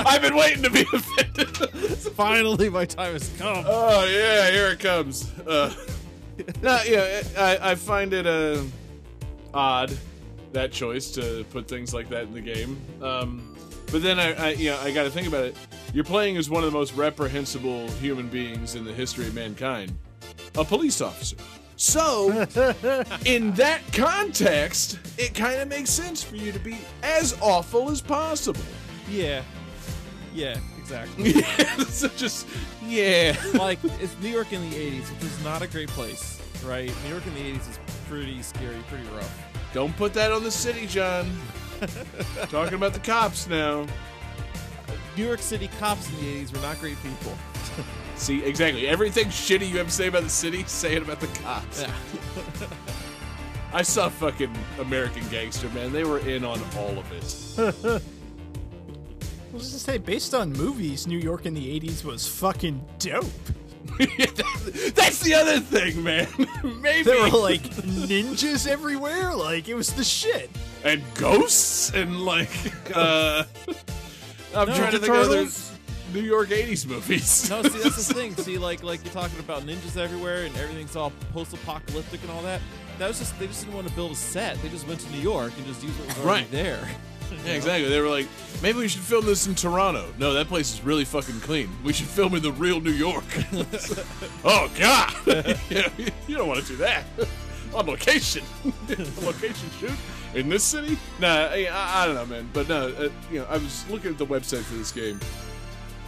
[0.07, 1.49] I've been waiting to be offended.
[2.17, 3.65] finally, my time has come.
[3.67, 5.31] Oh yeah, here it comes.
[5.47, 5.75] Uh,
[6.63, 8.63] no, yeah, I, I find it uh,
[9.55, 9.93] odd
[10.53, 12.81] that choice to put things like that in the game.
[13.03, 13.56] Um,
[13.91, 15.57] but then I, I you know, I got to think about it.
[15.93, 19.97] You're playing as one of the most reprehensible human beings in the history of mankind,
[20.57, 21.37] a police officer.
[21.77, 22.31] So,
[23.27, 28.01] in that context, it kind of makes sense for you to be as awful as
[28.01, 28.63] possible.
[29.11, 29.43] Yeah,
[30.35, 31.33] yeah, exactly.
[31.37, 32.49] Yeah, so just
[32.83, 33.37] yeah.
[33.55, 36.93] like it's New York in the '80s, which is not a great place, right?
[37.05, 37.79] New York in the '80s is
[38.09, 39.43] pretty scary, pretty rough.
[39.75, 41.31] Don't put that on the city, John.
[42.49, 43.87] Talking about the cops now.
[45.17, 47.37] New York City cops in the '80s were not great people.
[48.17, 48.89] See, exactly.
[48.89, 51.83] Everything shitty you have to say about the city, say it about the cops.
[51.83, 52.69] Yeah.
[53.73, 55.93] I saw fucking American Gangster, man.
[55.93, 58.03] They were in on all of it.
[59.53, 63.25] Was gonna say, based on movies, New York in the '80s was fucking dope.
[63.99, 66.29] That's the other thing, man.
[66.81, 67.05] Maybe.
[67.05, 69.35] There were like ninjas everywhere.
[69.35, 70.51] Like it was the shit.
[70.85, 72.51] And ghosts and like
[72.95, 73.45] uh
[74.55, 75.47] I'm No, trying to think of other
[76.15, 77.51] New York 80s movies.
[77.51, 78.35] No, see that's the thing.
[78.37, 82.61] See, like like you're talking about ninjas everywhere and everything's all post-apocalyptic and all that.
[82.99, 84.61] That was just they just didn't want to build a set.
[84.63, 86.51] They just went to New York and just used what was already Right.
[86.53, 86.89] there.
[87.45, 87.89] Yeah, exactly.
[87.89, 88.29] They were like,
[88.63, 90.15] maybe we should film this in Toronto.
[90.17, 91.69] No, that place is really fucking clean.
[91.83, 93.25] We should film in the real New York.
[94.45, 95.13] oh God,
[96.29, 97.03] you don't want to do that
[97.75, 98.45] on location.
[99.23, 99.91] location shoot
[100.37, 100.99] in this city?
[101.19, 102.49] Nah, I, I, don't know, man.
[102.53, 105.19] But no, uh, you know, I was looking at the website for this game,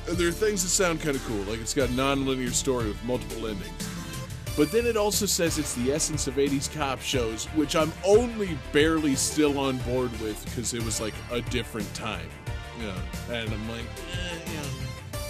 [0.07, 1.43] and there are things that sound kind of cool.
[1.45, 3.89] Like it's got a non-linear story with multiple endings.
[4.57, 8.59] But then it also says it's the essence of 80s cop shows, which I'm only
[8.73, 12.29] barely still on board with because it was like a different time.
[12.79, 12.97] You know,
[13.31, 15.21] and I'm like, eh, you know,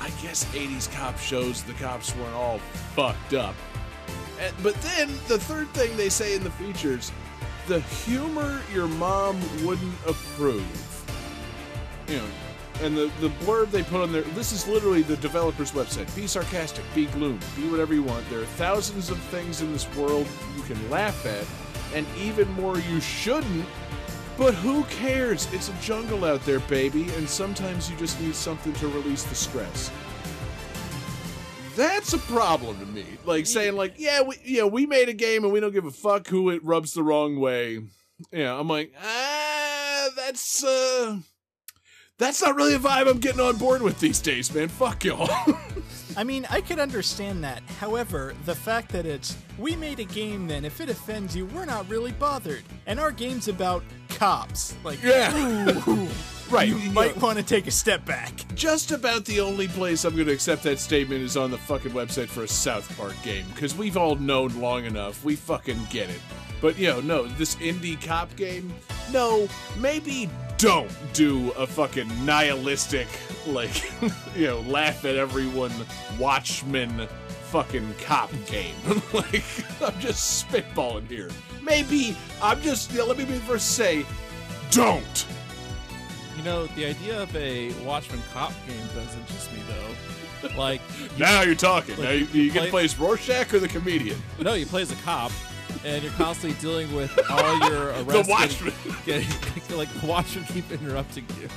[0.00, 2.58] I guess 80s cop shows, the cops weren't all
[2.94, 3.56] fucked up.
[4.40, 7.10] And, but then the third thing they say in the features
[7.66, 10.64] the humor your mom wouldn't approve.
[12.08, 12.28] You know,
[12.82, 16.14] and the, the blurb they put on there, this is literally the developer's website.
[16.14, 18.28] Be sarcastic, be gloom, be whatever you want.
[18.30, 21.46] There are thousands of things in this world you can laugh at,
[21.96, 23.66] and even more you shouldn't.
[24.38, 25.52] But who cares?
[25.52, 29.34] It's a jungle out there, baby, and sometimes you just need something to release the
[29.34, 29.90] stress.
[31.76, 33.04] That's a problem to me.
[33.24, 35.90] Like saying like, yeah, we yeah, we made a game and we don't give a
[35.90, 37.82] fuck who it rubs the wrong way.
[38.32, 41.18] Yeah, I'm like, ah, that's uh
[42.18, 44.68] that's not really a vibe I'm getting on board with these days, man.
[44.68, 45.28] Fuck y'all.
[46.16, 47.62] I mean, I could understand that.
[47.78, 51.66] However, the fact that it's we made a game, then if it offends you, we're
[51.66, 52.62] not really bothered.
[52.86, 54.74] And our game's about cops.
[54.82, 55.36] Like, Yeah.
[55.36, 56.08] ooh,
[56.50, 56.68] right.
[56.68, 58.32] you might want to take a step back.
[58.54, 61.92] just about the only place I'm going to accept that statement is on the fucking
[61.92, 65.22] website for a South Park game because we've all known long enough.
[65.24, 66.20] We fucking get it.
[66.62, 68.72] But you know, no, this indie cop game,
[69.12, 69.46] no,
[69.78, 73.08] maybe don't do a fucking nihilistic,
[73.46, 73.82] like,
[74.36, 75.72] you know, laugh at everyone,
[76.18, 77.06] Watchmen
[77.50, 78.74] fucking cop game.
[79.12, 79.44] like,
[79.82, 81.30] I'm just spitballing here.
[81.62, 84.04] Maybe I'm just, yeah, let me first say,
[84.70, 85.26] don't.
[86.36, 89.94] You know, the idea of a Watchmen cop game does interest me though.
[90.56, 90.80] Like,
[91.18, 91.96] Now you're talking.
[91.96, 94.16] Like, now you, you you get to play- play as Rorschach or the comedian.
[94.38, 95.32] no, you play as a cop,
[95.86, 98.26] and you're constantly dealing with all your arrests.
[98.26, 98.72] The Watchmen.
[99.06, 101.48] Getting, getting, like the Watchmen keep interrupting you.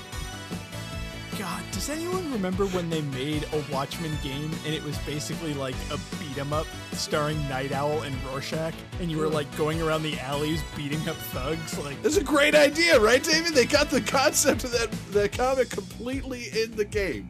[1.38, 5.75] God, does anyone remember when they made a Watchmen game and it was basically like
[5.89, 10.03] a beat 'em up starring Nite Owl and Rorschach, and you were like going around
[10.03, 11.80] the alleys beating up thugs?
[11.80, 13.53] Like, That's a great idea, right, David?
[13.53, 17.30] They got the concept of that that comic completely in the game.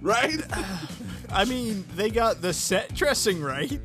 [0.00, 0.40] right?
[1.30, 3.80] I mean, they got the set dressing right,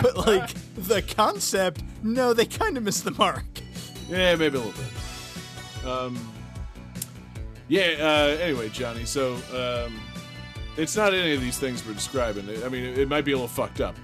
[0.00, 3.44] but like the concept, no, they kind of missed the mark.
[4.08, 5.86] Yeah, maybe a little bit.
[5.86, 6.32] Um
[7.68, 10.00] Yeah, uh anyway, Johnny, so um
[10.76, 12.48] it's not any of these things we're describing.
[12.64, 13.94] I mean, it, it might be a little fucked up.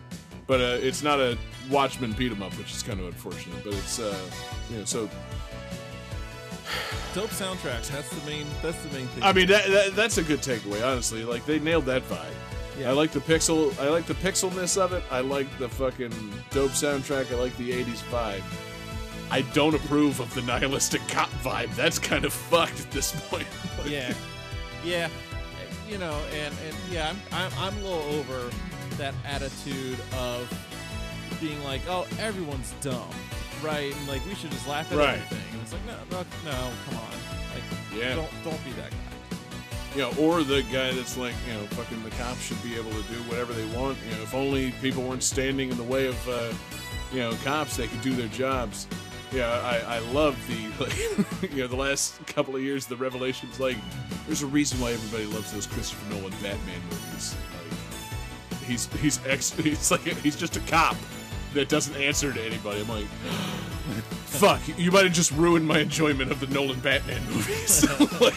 [0.46, 1.36] But uh, it's not a
[1.70, 3.62] Watchmen beat 'em up, which is kind of unfortunate.
[3.62, 4.16] But it's, uh,
[4.70, 5.08] you know, so
[7.14, 7.88] Dope soundtrack.
[7.90, 8.46] That's the main.
[8.62, 9.22] That's the main thing.
[9.22, 10.86] I mean, that, that that's a good takeaway.
[10.86, 12.24] Honestly, like they nailed that vibe.
[12.78, 12.90] Yeah.
[12.90, 13.78] I like the pixel.
[13.80, 15.02] I like the pixelness of it.
[15.10, 16.12] I like the fucking
[16.50, 17.30] dope soundtrack.
[17.32, 18.42] I like the '80s vibe.
[19.30, 21.74] I don't approve of the nihilistic cop vibe.
[21.74, 23.46] That's kind of fucked at this point.
[23.78, 24.14] Like, yeah,
[24.84, 25.08] yeah.
[25.88, 28.50] You know, and and yeah, I'm I'm, I'm a little over
[28.98, 30.48] that attitude of
[31.40, 33.08] being like, oh, everyone's dumb,
[33.62, 33.94] right?
[33.94, 35.18] And like we should just laugh at Right.
[35.18, 35.38] everything.
[35.52, 37.10] And it's like, no, no, no, come on,
[37.54, 37.62] like,
[37.96, 38.14] Yeah.
[38.16, 39.07] don't don't be that guy.
[39.94, 42.90] You know, or the guy that's like, you know, fucking the cops should be able
[42.90, 43.98] to do whatever they want.
[44.04, 46.52] You know, if only people weren't standing in the way of, uh,
[47.12, 48.86] you know, cops, they could do their jobs.
[49.32, 50.84] Yeah, I, I love the,
[51.42, 53.60] like, you know, the last couple of years, the revelations.
[53.60, 53.76] Like,
[54.26, 57.34] there's a reason why everybody loves those Christopher Nolan Batman movies.
[58.50, 60.96] Like, he's he's ex, he's like he's just a cop
[61.54, 62.80] that doesn't answer to anybody.
[62.80, 63.06] I'm like,
[64.28, 67.84] fuck, you might have just ruined my enjoyment of the Nolan Batman movies.
[68.20, 68.34] like,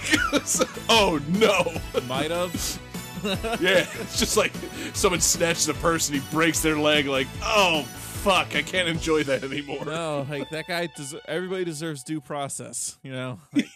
[0.89, 1.73] oh no.
[2.07, 2.79] Might have.
[3.23, 4.51] Yeah, it's just like
[4.93, 7.05] someone snatches a purse and he breaks their leg.
[7.05, 9.85] Like, oh fuck, I can't enjoy that anymore.
[9.85, 10.87] no, like that guy.
[10.87, 12.97] Des- everybody deserves due process.
[13.03, 13.39] You know.
[13.53, 13.67] Like,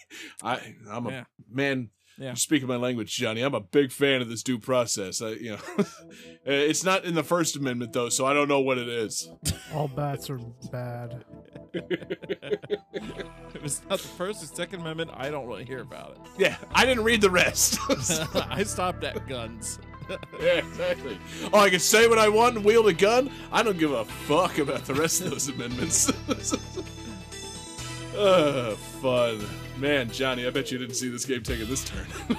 [0.42, 1.24] I, I'm a Yeah.
[1.48, 1.90] man.
[2.18, 2.28] Yeah.
[2.28, 3.42] You're speaking my language, Johnny.
[3.42, 5.22] I'm a big fan of this due process.
[5.22, 5.86] I, you know,
[6.46, 9.30] it's not in the First Amendment though, so I don't know what it is.
[9.74, 10.40] All bats are
[10.72, 11.26] bad.
[11.74, 16.18] if it's not the first or second amendment, I don't really hear about it.
[16.38, 17.80] Yeah, I didn't read the rest.
[18.50, 19.80] I stopped at guns.
[20.40, 21.18] yeah, exactly.
[21.52, 23.30] Oh, I can say what I want and wield a gun.
[23.52, 26.10] I don't give a fuck about the rest of those amendments.
[28.16, 29.46] uh, fun.
[29.78, 32.06] Man, Johnny, I bet you didn't see this game taking this turn.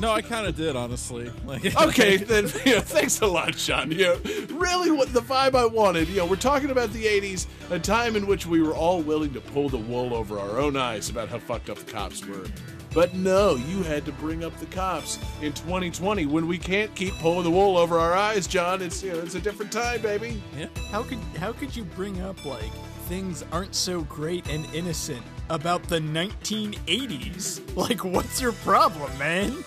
[0.00, 1.30] No, I kind of did, honestly.
[1.44, 3.90] Like, okay, then you know, thanks a lot, Sean.
[3.92, 4.20] You know,
[4.50, 6.08] really, what the vibe I wanted.
[6.08, 9.32] You know, we're talking about the '80s, a time in which we were all willing
[9.34, 12.46] to pull the wool over our own eyes about how fucked up the cops were.
[12.92, 17.14] But no, you had to bring up the cops in 2020 when we can't keep
[17.14, 18.82] pulling the wool over our eyes, John.
[18.82, 20.42] It's you know, it's a different time, baby.
[20.56, 20.66] yeah.
[20.90, 22.72] How could how could you bring up like
[23.08, 27.76] things aren't so great and innocent about the 1980s?
[27.76, 29.64] Like, what's your problem, man?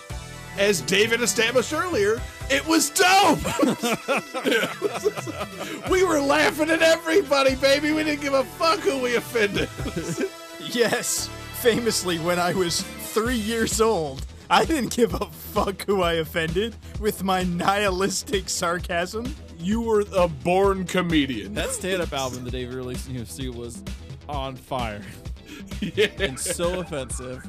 [0.58, 2.20] As David established earlier,
[2.50, 3.38] it was dope.
[5.90, 7.92] we were laughing at everybody, baby.
[7.92, 9.68] We didn't give a fuck who we offended.
[10.70, 16.14] Yes, famously, when I was three years old, I didn't give a fuck who I
[16.14, 19.34] offended with my nihilistic sarcasm.
[19.58, 21.52] You were a born comedian.
[21.52, 23.82] That stand-up album that David released in UFC was
[24.28, 25.02] on fire
[25.80, 26.06] yeah.
[26.18, 27.44] and so offensive.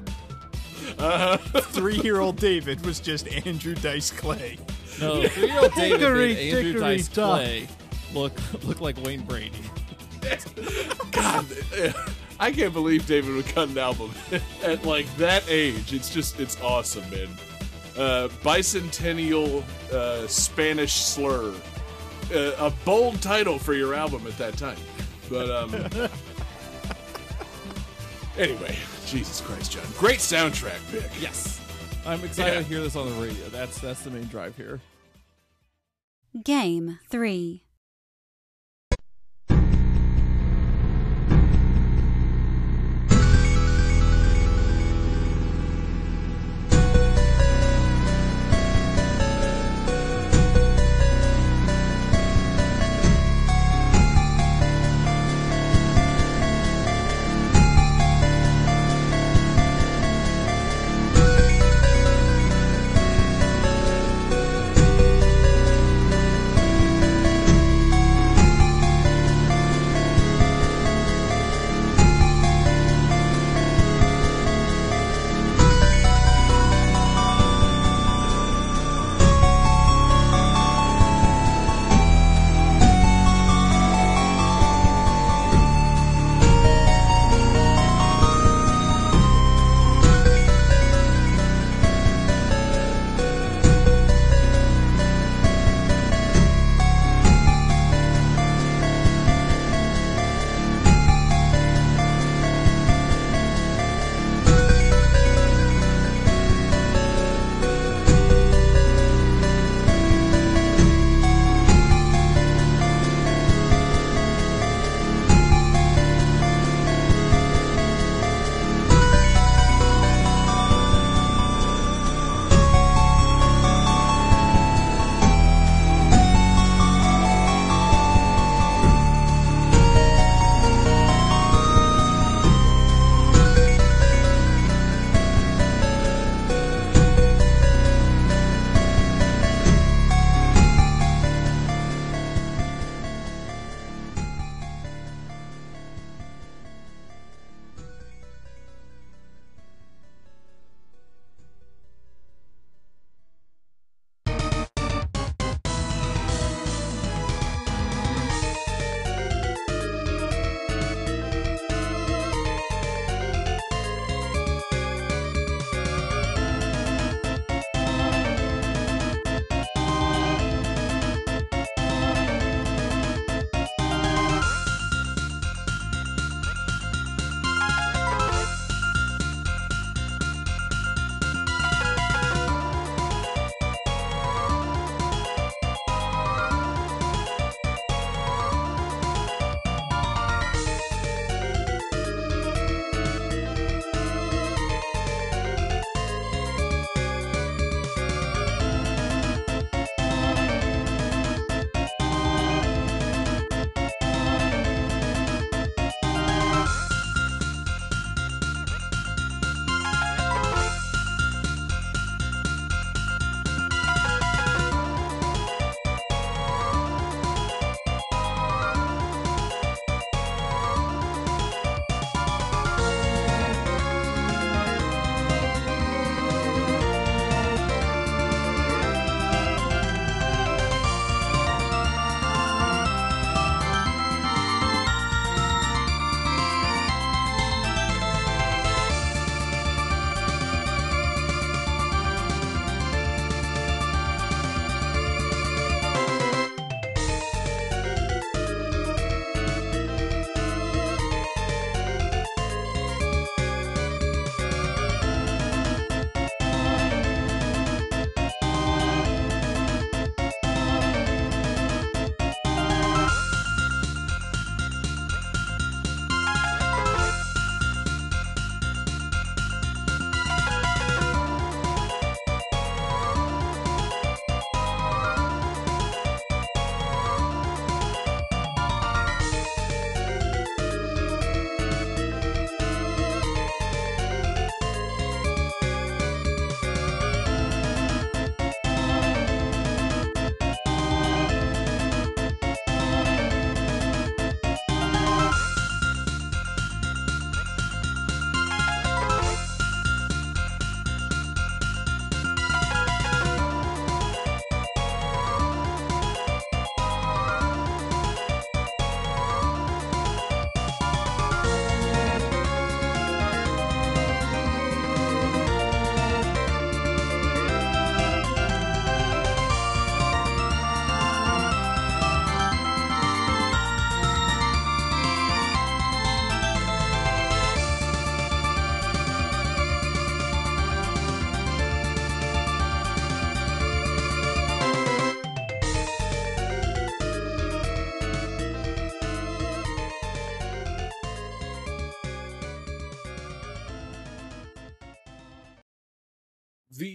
[1.71, 4.57] Three year old David was just Andrew Dice Clay.
[4.99, 7.39] No, three-year-old David Dickory, made Andrew dickory, Dice dock.
[7.39, 7.67] Clay
[8.13, 9.51] look look like Wayne Brady.
[11.11, 11.45] God,
[12.39, 14.11] I can't believe David would cut an album
[14.63, 15.93] at like that age.
[15.93, 17.27] It's just, it's awesome, man.
[17.97, 21.53] uh, bicentennial uh, Spanish slur.
[22.33, 24.77] Uh, a bold title for your album at that time.
[25.29, 25.71] But um
[28.37, 29.83] anyway, Jesus Christ, John.
[29.97, 31.09] Great soundtrack pick.
[31.21, 31.59] Yes.
[32.05, 32.59] I'm excited Yeah.
[32.61, 33.47] to hear this on the radio.
[33.49, 34.81] That's that's the main drive here.
[36.43, 37.62] Game 3.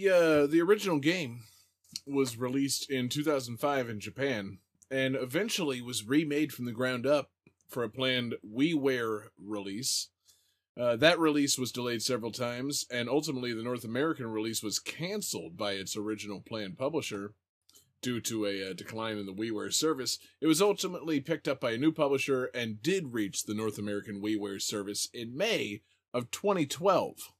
[0.00, 1.40] The uh, the original game
[2.06, 4.58] was released in 2005 in Japan,
[4.92, 7.32] and eventually was remade from the ground up
[7.66, 10.10] for a planned WiiWare release.
[10.78, 15.56] Uh, that release was delayed several times, and ultimately the North American release was canceled
[15.56, 17.34] by its original planned publisher
[18.00, 20.20] due to a uh, decline in the WiiWare service.
[20.40, 24.22] It was ultimately picked up by a new publisher and did reach the North American
[24.22, 25.82] WiiWare service in May
[26.14, 27.32] of 2012.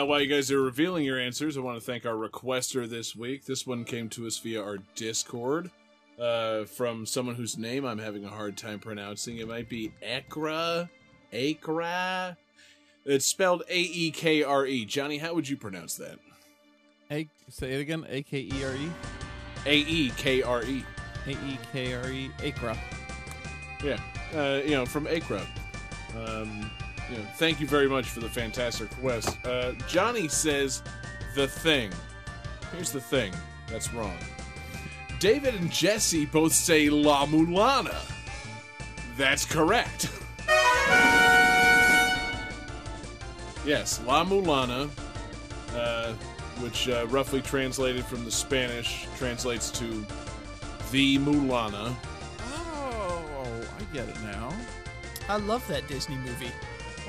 [0.00, 3.14] Uh, while you guys are revealing your answers, I want to thank our requester this
[3.14, 3.44] week.
[3.44, 5.70] This one came to us via our Discord
[6.18, 9.38] uh, from someone whose name I'm having a hard time pronouncing.
[9.38, 10.88] It might be Ekra.
[11.34, 12.36] Akra.
[13.04, 14.86] It's spelled A E K R E.
[14.86, 16.18] Johnny, how would you pronounce that?
[17.10, 18.06] A- say it again.
[18.08, 18.90] A K E R E.
[19.66, 20.82] A E K R E.
[21.26, 22.30] A E K R E.
[22.42, 22.78] Akra.
[23.84, 24.00] Yeah,
[24.34, 25.46] uh, you know, from Akra.
[26.16, 26.70] Um,
[27.10, 29.36] you know, thank you very much for the fantastic request.
[29.44, 30.82] Uh, Johnny says,
[31.34, 31.90] "The thing."
[32.72, 33.32] Here's the thing.
[33.68, 34.16] That's wrong.
[35.18, 38.00] David and Jesse both say La Mulana.
[39.16, 40.08] That's correct.
[43.66, 44.88] yes, La Mulana,
[45.74, 46.12] uh,
[46.60, 50.06] which uh, roughly translated from the Spanish translates to
[50.90, 51.94] the Mulana.
[52.40, 54.52] Oh, I get it now.
[55.28, 56.50] I love that Disney movie.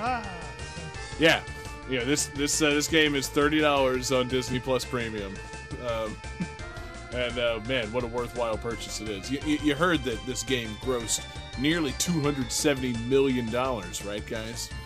[0.04, 0.28] Ah,
[1.20, 1.42] Yeah,
[1.90, 2.04] yeah.
[2.04, 5.34] This this uh, this game is thirty dollars on Disney Plus Premium,
[5.88, 6.18] um,
[7.14, 9.30] and uh, man, what a worthwhile purchase it is.
[9.32, 11.24] You, you, you heard that this game grossed
[11.60, 14.70] nearly two hundred seventy million dollars, right, guys?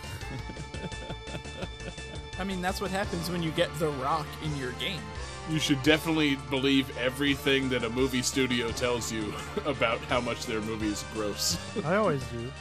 [2.38, 5.00] I mean, that's what happens when you get The Rock in your game.
[5.48, 9.32] You should definitely believe everything that a movie studio tells you
[9.64, 11.56] about how much their movies gross.
[11.84, 12.52] I always do.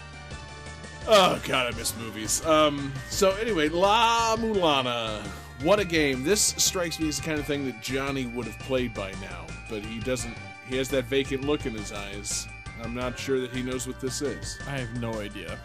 [1.07, 2.43] Oh god, I miss movies.
[2.45, 5.21] Um, so anyway, La Mulana.
[5.61, 6.23] what a game!
[6.23, 9.45] This strikes me as the kind of thing that Johnny would have played by now,
[9.69, 10.35] but he doesn't.
[10.67, 12.47] He has that vacant look in his eyes.
[12.83, 14.57] I'm not sure that he knows what this is.
[14.67, 15.59] I have no idea.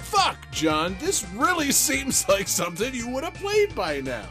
[0.00, 4.28] Fuck, John, this really seems like something you would have played by now.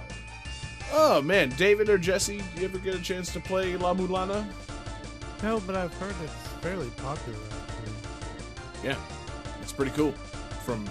[0.94, 4.46] Oh man, David or Jesse, do you ever get a chance to play La Mulana?
[5.42, 7.40] No, but I've heard it's fairly popular.
[7.40, 7.94] Actually.
[8.84, 8.98] Yeah,
[9.64, 10.14] it's pretty cool
[10.68, 10.86] from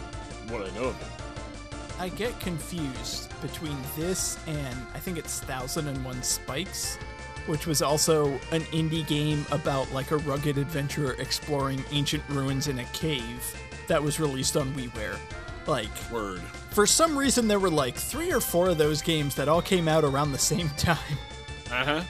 [0.49, 2.01] what I know of it.
[2.01, 6.97] I get confused between this and I think it's Thousand and One Spikes,
[7.47, 12.79] which was also an indie game about like a rugged adventurer exploring ancient ruins in
[12.79, 13.55] a cave
[13.87, 15.18] that was released on WiiWare.
[15.66, 16.41] Like, Word.
[16.70, 19.89] for some reason, there were like three or four of those games that all came
[19.89, 21.18] out around the same time.
[21.70, 22.03] Uh huh.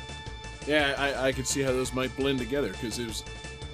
[0.68, 3.24] Yeah, I, I could see how those might blend together because it was.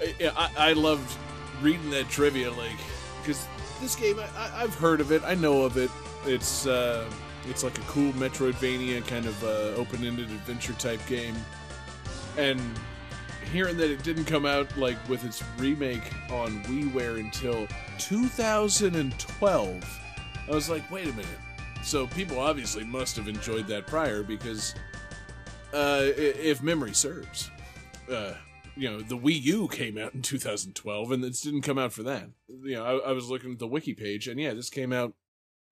[0.00, 1.14] I, I, I loved
[1.60, 2.76] reading that trivia, like,
[3.22, 3.46] because
[3.82, 5.90] this game, I, I've heard of it, I know of it.
[6.24, 7.04] It's uh,
[7.48, 11.34] it's like a cool Metroidvania kind of uh, open-ended adventure type game,
[12.38, 12.60] and
[13.52, 17.66] hearing that it didn't come out like with its remake on WiiWare until
[17.98, 20.00] 2012,
[20.48, 21.26] I was like, wait a minute.
[21.82, 24.74] So people obviously must have enjoyed that prior because
[25.74, 27.50] uh, if memory serves.
[28.10, 28.32] Uh,
[28.76, 32.02] you know, the Wii U came out in 2012, and this didn't come out for
[32.02, 32.30] that.
[32.48, 35.14] You know, I, I was looking at the wiki page, and yeah, this came out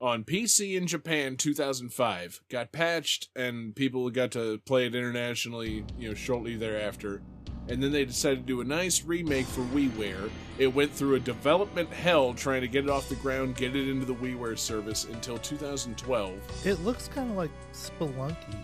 [0.01, 2.43] on PC in Japan 2005.
[2.51, 5.85] Got patched, and people got to play it internationally.
[5.99, 7.23] You know, shortly thereafter.
[7.69, 10.29] And then they decided to do a nice remake for WiiWare.
[10.59, 13.89] It went through a development hell trying to get it off the ground, get it
[13.89, 16.67] into the WiiWare service until 2012.
[16.67, 18.57] It looks kind of like Spelunky.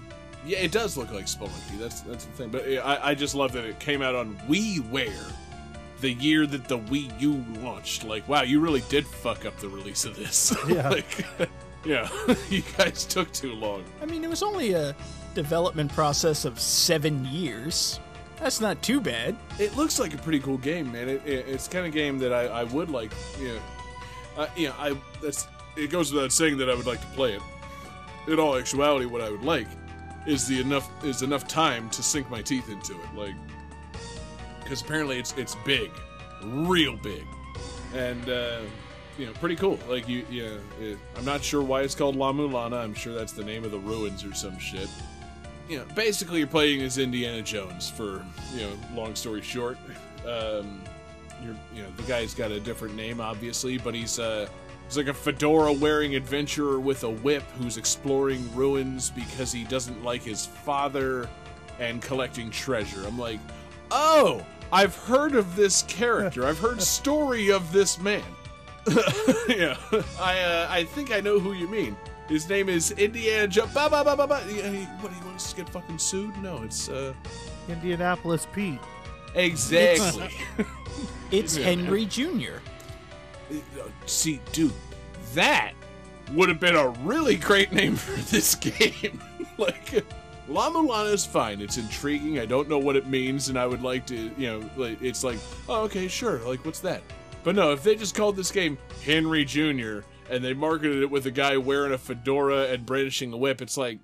[0.47, 1.79] Yeah, it does look like Spelunky.
[1.79, 2.51] That's that's the thing.
[2.51, 5.33] But I, I just love that it came out on WiiWare,
[6.01, 8.05] the year that the Wii U launched.
[8.05, 10.57] Like, wow, you really did fuck up the release of this.
[10.69, 10.89] Yeah.
[10.89, 11.27] like,
[11.85, 12.09] yeah,
[12.49, 13.85] you guys took too long.
[14.01, 14.95] I mean, it was only a
[15.35, 17.99] development process of seven years.
[18.39, 19.37] That's not too bad.
[19.59, 21.09] It looks like a pretty cool game, man.
[21.09, 23.11] It, it, it's the kind of game that I, I would like.
[23.41, 23.61] You know,
[24.37, 27.43] uh, know, I that's it goes without saying that I would like to play it.
[28.29, 29.69] In all actuality, what I would like
[30.27, 33.35] is the enough is enough time to sink my teeth into it, like
[34.63, 35.91] because apparently it's it's big,
[36.45, 37.25] real big,
[37.95, 38.61] and uh,
[39.19, 39.79] you know, pretty cool.
[39.89, 42.83] Like you, yeah, it, I'm not sure why it's called La Mulana.
[42.83, 44.89] I'm sure that's the name of the ruins or some shit
[45.69, 48.25] you know, basically you're playing as Indiana Jones for,
[48.55, 49.79] you know, long story short.
[50.27, 50.81] Um,
[51.43, 54.49] you're, you know, the guy's got a different name, obviously, but he's, uh,
[54.87, 60.03] he's like a fedora wearing adventurer with a whip who's exploring ruins because he doesn't
[60.03, 61.29] like his father
[61.79, 63.05] and collecting treasure.
[63.07, 63.41] I'm like,
[63.91, 66.47] oh, I've heard of this character.
[66.47, 68.23] I've heard story of this man.
[69.49, 69.77] yeah,
[70.21, 71.97] I, uh, I think I know who you mean.
[72.29, 73.73] His name is Indiana Jones.
[73.75, 74.43] Ba ba ba ba ba.
[74.49, 76.37] Yeah, he- What he wants to get fucking sued?
[76.43, 77.13] No, it's uh
[77.69, 78.79] Indianapolis Pete.
[79.35, 80.31] exactly.
[81.31, 81.65] It's Yeah.
[81.67, 82.59] Henry Jr.
[84.07, 84.73] See, dude,
[85.35, 85.73] that
[86.33, 89.21] would have been a really great name for this game.
[89.59, 90.05] like,
[90.49, 91.61] La Mulana is fine.
[91.61, 92.39] It's intriguing.
[92.39, 95.25] I don't know what it means, and I would like to, you know, like it's
[95.25, 95.39] like,
[95.69, 96.39] oh, okay, sure.
[96.41, 97.03] Like, what's that?
[97.43, 100.01] But no, if they just called this game Henry Jr.
[100.31, 103.77] and they marketed it with a guy wearing a fedora and brandishing a whip, it's
[103.77, 103.99] like,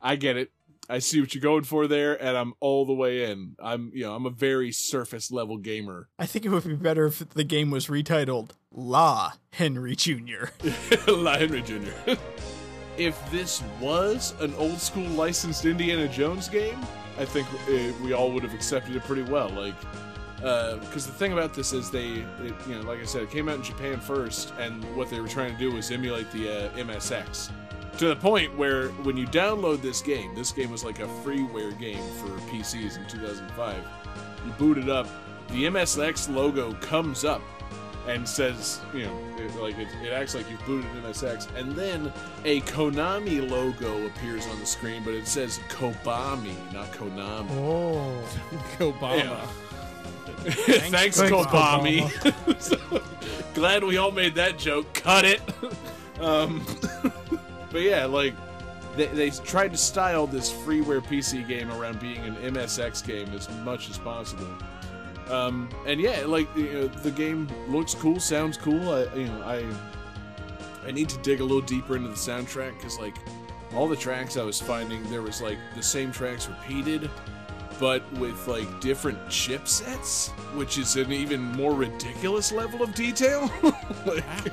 [0.00, 0.50] I get it.
[0.92, 3.56] I see what you're going for there, and I'm all the way in.
[3.58, 6.10] I'm, you know, I'm a very surface level gamer.
[6.18, 10.48] I think it would be better if the game was retitled La Henry Jr.
[11.08, 11.92] La Henry Jr.
[12.98, 16.78] if this was an old school licensed Indiana Jones game,
[17.18, 19.48] I think uh, we all would have accepted it pretty well.
[19.48, 19.74] Like,
[20.36, 23.48] because the thing about this is they, it, you know, like I said, it came
[23.48, 26.70] out in Japan first, and what they were trying to do was emulate the uh,
[26.72, 27.50] MSX.
[27.98, 31.78] To the point where when you download this game, this game was like a freeware
[31.78, 33.76] game for PCs in 2005.
[34.46, 35.06] You boot it up,
[35.48, 37.42] the MSX logo comes up
[38.08, 42.12] and says, you know, it, like it, it acts like you've booted MSX, and then
[42.44, 47.48] a Konami logo appears on the screen, but it says Kobami, not Konami.
[47.52, 48.22] Oh,
[48.78, 49.38] Obama.
[50.44, 50.50] Yeah.
[50.50, 52.10] Thanks, Thanks, Kobami.
[52.60, 52.76] So,
[53.54, 54.92] glad we all made that joke.
[54.94, 55.40] Cut it.
[56.20, 56.64] um,
[57.72, 58.34] but yeah, like
[58.96, 63.48] they, they tried to style this freeware PC game around being an MSX game as
[63.64, 64.46] much as possible.
[65.30, 68.90] Um, and yeah, like you know, the game looks cool, sounds cool.
[68.90, 69.64] I, you know, I
[70.86, 73.16] I need to dig a little deeper into the soundtrack because like
[73.74, 77.10] all the tracks I was finding, there was like the same tracks repeated,
[77.80, 83.50] but with like different chipsets, which is an even more ridiculous level of detail.
[84.06, 84.52] like,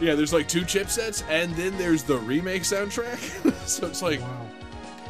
[0.00, 3.18] Yeah, there's like two chipsets, and then there's the remake soundtrack.
[3.68, 4.46] so it's like, Wow.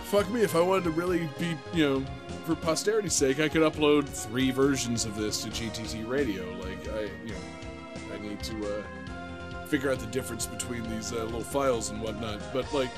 [0.05, 2.05] fuck me, if I wanted to really be, you know,
[2.45, 6.45] for posterity's sake, I could upload three versions of this to GTT Radio.
[6.59, 11.23] Like, I, you know, I need to uh, figure out the difference between these uh,
[11.25, 12.41] little files and whatnot.
[12.53, 12.91] But like,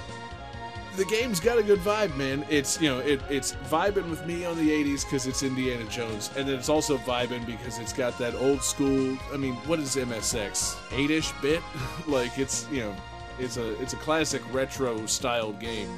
[0.97, 2.45] the game's got a good vibe, man.
[2.49, 6.31] It's you know, it, it's vibing with me on the '80s because it's Indiana Jones,
[6.37, 9.17] and then it's also vibing because it's got that old school.
[9.33, 10.77] I mean, what is MSX?
[10.93, 11.63] Eight-ish bit?
[12.07, 12.97] like it's you know,
[13.39, 15.91] it's a it's a classic retro style game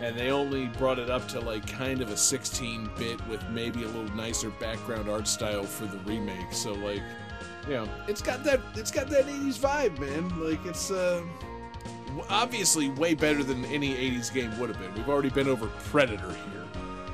[0.00, 3.84] and they only brought it up to like kind of a 16 bit with maybe
[3.84, 7.02] a little nicer background art style for the remake so like
[7.66, 11.22] you know it's got that it's got that 80s vibe man like it's uh
[12.28, 14.94] obviously way better than any 80s game would have been.
[14.94, 16.64] We've already been over predator here.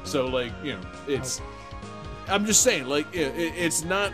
[0.04, 1.40] So like you know it's
[2.28, 4.12] i'm just saying like it, it, it's not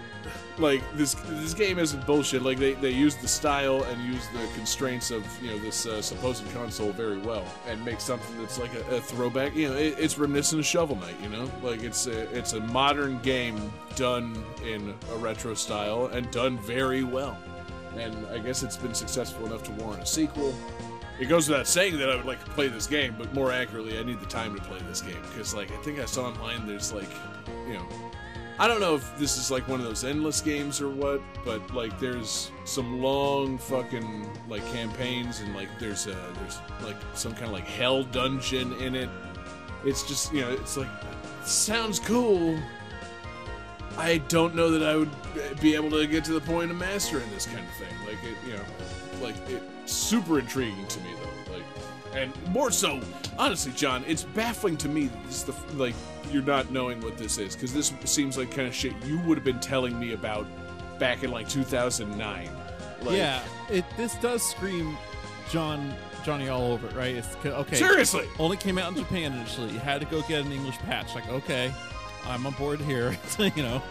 [0.58, 2.42] like this this game isn't bullshit.
[2.42, 6.00] Like they, they use the style and use the constraints of you know this uh,
[6.00, 9.54] supposed console very well and make something that's like a, a throwback.
[9.54, 11.50] You know it, it's reminiscent of shovel knight you know?
[11.62, 17.04] Like it's a, it's a modern game done in a retro style and done very
[17.04, 17.38] well
[17.98, 20.54] and i guess it's been successful enough to warrant a sequel
[21.18, 23.98] it goes without saying that I would like to play this game, but more accurately,
[23.98, 26.66] I need the time to play this game because, like, I think I saw online
[26.66, 27.08] there's like,
[27.66, 27.86] you know,
[28.58, 31.74] I don't know if this is like one of those endless games or what, but
[31.74, 37.46] like there's some long fucking like campaigns and like there's a there's like some kind
[37.46, 39.10] of like hell dungeon in it.
[39.84, 40.88] It's just you know it's like
[41.44, 42.58] sounds cool.
[43.96, 45.10] I don't know that I would
[45.60, 47.94] be able to get to the point of mastering this kind of thing.
[48.06, 48.64] Like it, you know,
[49.22, 51.52] like it's super intriguing to me though.
[51.54, 51.64] Like,
[52.14, 53.00] and more so,
[53.38, 55.94] honestly, John, it's baffling to me that this is the like
[56.30, 59.38] you're not knowing what this is because this seems like kind of shit you would
[59.38, 60.46] have been telling me about
[60.98, 62.50] back in like 2009.
[63.02, 64.96] Like, yeah, it this does scream
[65.50, 65.94] John
[66.24, 67.14] Johnny all over it, right?
[67.14, 67.76] It's okay.
[67.76, 68.26] seriously.
[68.38, 69.72] Only came out in Japan initially.
[69.72, 71.14] You had to go get an English patch.
[71.14, 71.72] Like, okay,
[72.28, 73.16] I'm on board here.
[73.38, 73.82] You know,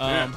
[0.00, 0.36] um,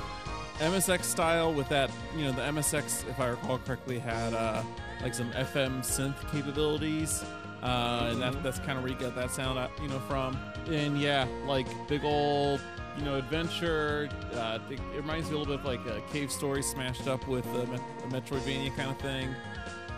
[0.59, 1.89] MSX style with that.
[2.15, 4.63] You know, the MSX, if I recall correctly, had uh,
[5.01, 7.23] like some FM synth capabilities,
[7.63, 10.37] uh, and that, that's kind of where you get that sound, out, you know, from.
[10.67, 12.61] And yeah, like big old.
[12.97, 14.07] You know, adventure.
[14.33, 17.27] Uh, it, it reminds me a little bit of like a cave story smashed up
[17.27, 19.35] with a, Met- a Metroidvania kind of thing.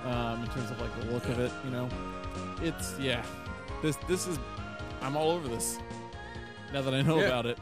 [0.04, 1.88] Um, in terms of like the look of it, you know,
[2.62, 3.24] it's yeah.
[3.84, 4.40] This this is
[5.02, 5.78] I'm all over this.
[6.74, 7.26] Now that I know Yeah.
[7.28, 7.58] about it.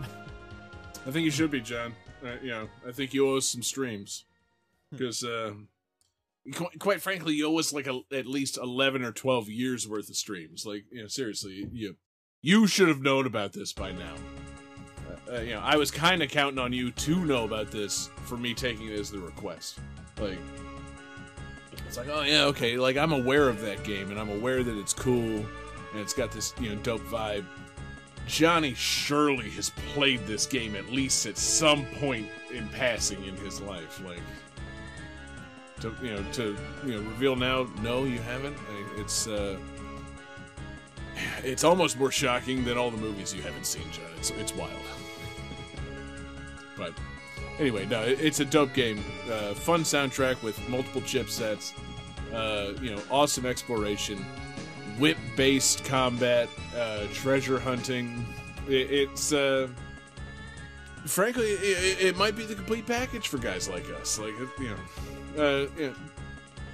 [1.08, 1.93] I think you should be, John.
[2.24, 4.26] Uh, you know, I think you owe us some streams
[4.91, 5.53] because, uh,
[6.53, 10.10] qu- quite frankly, you owe us like a, at least eleven or twelve years worth
[10.10, 10.66] of streams.
[10.66, 11.97] Like, you know, seriously, you
[12.41, 14.16] you should have known about this by now.
[15.30, 18.10] Uh, uh, you know, I was kind of counting on you to know about this
[18.26, 19.78] for me taking it as the request.
[20.20, 20.38] Like,
[21.88, 22.78] it's like, oh yeah, okay.
[22.78, 25.45] Like, I'm aware of that game, and I'm aware that it's cool, and
[26.01, 27.45] it's got this you know dope vibe.
[28.28, 33.62] Johnny surely has played this game at least at some point in passing in his
[33.62, 34.02] life.
[34.04, 34.22] Like,
[35.82, 38.58] to you know, to you know, reveal now, no, you haven't.
[38.98, 39.58] It's uh,
[41.44, 44.06] it's almost more shocking than all the movies you haven't seen, John.
[44.18, 44.72] It's it's wild.
[46.78, 46.94] but
[47.60, 49.04] anyway, no, it's a dope game.
[49.30, 51.74] Uh, fun soundtrack with multiple chipsets.
[52.34, 54.26] Uh, you know, awesome exploration
[55.00, 58.26] whip based combat, uh, treasure hunting.
[58.68, 59.68] It, it's uh,
[61.06, 64.20] frankly, it, it might be the complete package for guys like us.
[64.20, 65.96] Like you know, uh, you know,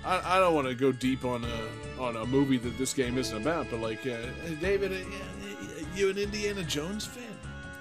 [0.05, 3.17] I, I don't want to go deep on a on a movie that this game
[3.17, 4.17] isn't about, but like uh,
[4.59, 7.23] David, uh, you an Indiana Jones fan?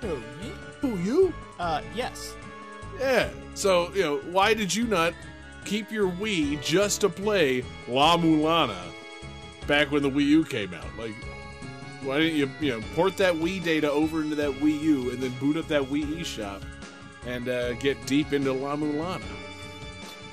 [0.02, 0.52] Oh, me?
[0.80, 1.34] Who you?
[1.58, 2.34] Uh, yes.
[2.98, 3.28] Yeah.
[3.54, 5.14] So you know, why did you not
[5.64, 8.78] keep your Wii just to play La Mulana
[9.70, 10.84] back when the Wii U came out?
[10.98, 11.14] Like,
[12.02, 15.22] why didn't you you know port that Wii data over into that Wii U and
[15.22, 16.60] then boot up that Wii eShop
[17.24, 19.22] and uh, get deep into La Mulana?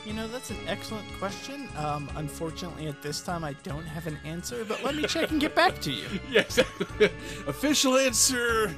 [0.08, 1.68] You know, that's an excellent question.
[1.78, 5.40] Um, unfortunately, at this time, I don't have an answer, but let me check and
[5.40, 6.08] get back to you.
[6.32, 6.58] yes.
[7.48, 8.74] Official answer.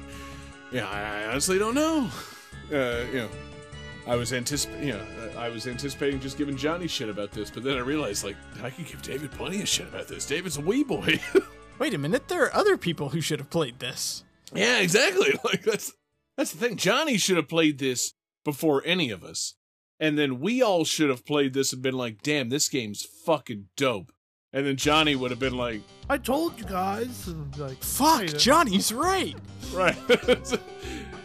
[0.72, 2.10] Yeah, I, honestly don't know.
[2.70, 3.28] Uh, you know,
[4.06, 4.88] I was anticipating.
[4.88, 5.06] You know,
[5.38, 8.70] I was anticipating just giving Johnny shit about this, but then I realized like I
[8.70, 10.26] could give David plenty of shit about this.
[10.26, 11.20] David's a wee boy.
[11.78, 14.24] Wait a minute, there are other people who should have played this.
[14.54, 15.38] yeah, exactly.
[15.44, 15.92] Like that's
[16.36, 16.76] that's the thing.
[16.76, 18.12] Johnny should have played this
[18.44, 19.54] before any of us,
[19.98, 23.66] and then we all should have played this and been like, "Damn, this game's fucking
[23.76, 24.12] dope."
[24.52, 27.28] And then Johnny would have been like, I told you guys.
[27.28, 29.36] and, Like, Fuck, wait a- Johnny's right.
[29.72, 29.96] Right.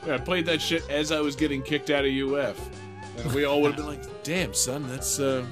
[0.06, 2.70] yeah, I played that shit as I was getting kicked out of UF.
[3.18, 5.44] And we all would have been like, damn, son, that's uh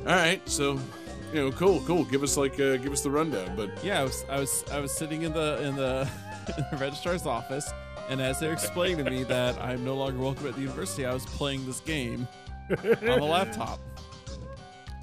[0.00, 0.78] All right, so
[1.32, 2.04] you know, cool, cool.
[2.04, 3.56] Give us like uh, give us the rundown.
[3.56, 6.08] But Yeah, I was I was I was sitting in the in the,
[6.58, 7.68] in the registrar's office,
[8.08, 11.12] and as they're explaining to me that I'm no longer welcome at the university, I
[11.14, 12.28] was playing this game
[12.70, 13.80] on the laptop.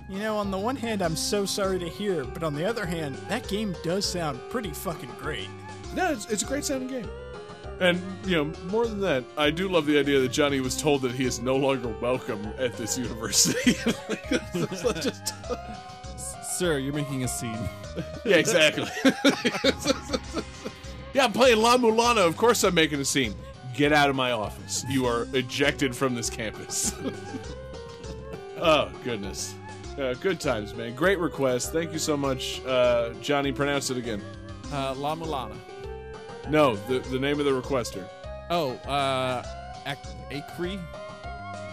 [0.10, 2.86] You know, on the one hand, I'm so sorry to hear, but on the other
[2.86, 5.48] hand, that game does sound pretty fucking great.
[5.96, 7.10] no, it's, it's a great sounding game.
[7.80, 11.02] And you know, more than that, I do love the idea that Johnny was told
[11.04, 13.76] that he is no longer welcome at this university.
[14.54, 15.34] It's just-
[16.60, 17.58] Sir, you're making a scene.
[18.24, 18.86] yeah, exactly.
[21.14, 22.18] yeah, I'm playing La Mulana.
[22.28, 23.34] Of course, I'm making a scene.
[23.74, 24.86] Get out of my office.
[24.88, 26.94] You are ejected from this campus.
[28.60, 29.56] oh goodness.
[29.98, 30.96] Uh, good times, man.
[30.96, 31.72] Great request.
[31.72, 33.52] Thank you so much, uh, Johnny.
[33.52, 34.22] Pronounce it again.
[34.72, 35.56] Uh, La Mulana.
[36.50, 38.08] No, the the name of the requester.
[38.50, 39.44] Oh, uh,
[39.86, 40.80] Ac- Acre?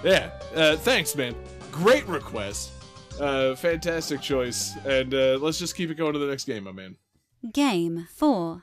[0.04, 0.30] Yeah.
[0.54, 1.34] Uh, thanks, man.
[1.72, 2.70] Great request.
[3.20, 4.76] Uh, fantastic choice.
[4.84, 6.96] And uh, let's just keep it going to the next game, my man.
[7.52, 8.62] Game 4.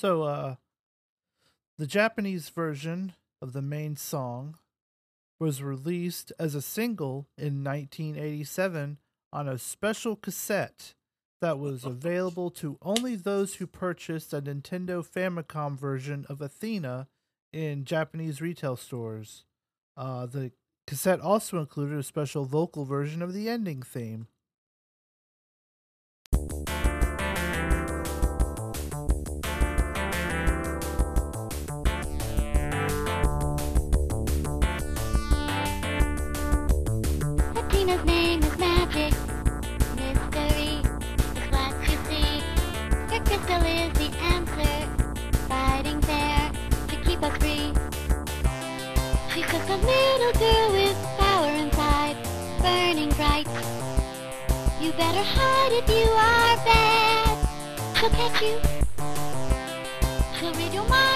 [0.00, 0.54] So, uh,
[1.76, 3.12] the Japanese version
[3.42, 4.56] of the main song
[5.38, 8.96] was released as a single in 1987
[9.30, 10.94] on a special cassette
[11.42, 17.06] that was available to only those who purchased a Nintendo Famicom version of Athena
[17.52, 19.44] in Japanese retail stores.
[19.98, 20.50] Uh, the
[20.86, 24.28] cassette also included a special vocal version of the ending theme.
[37.80, 39.14] Athena's name is magic,
[39.96, 40.82] mystery,
[41.34, 42.42] is what you see.
[43.08, 44.76] Her crystal is the answer,
[45.48, 46.52] fighting there
[46.88, 47.72] to keep us free.
[49.32, 52.16] She's just a little girl with power inside,
[52.60, 53.48] burning bright.
[54.78, 57.48] You better hide if you are bad.
[57.96, 58.60] She'll catch you.
[60.38, 61.09] She'll read your mind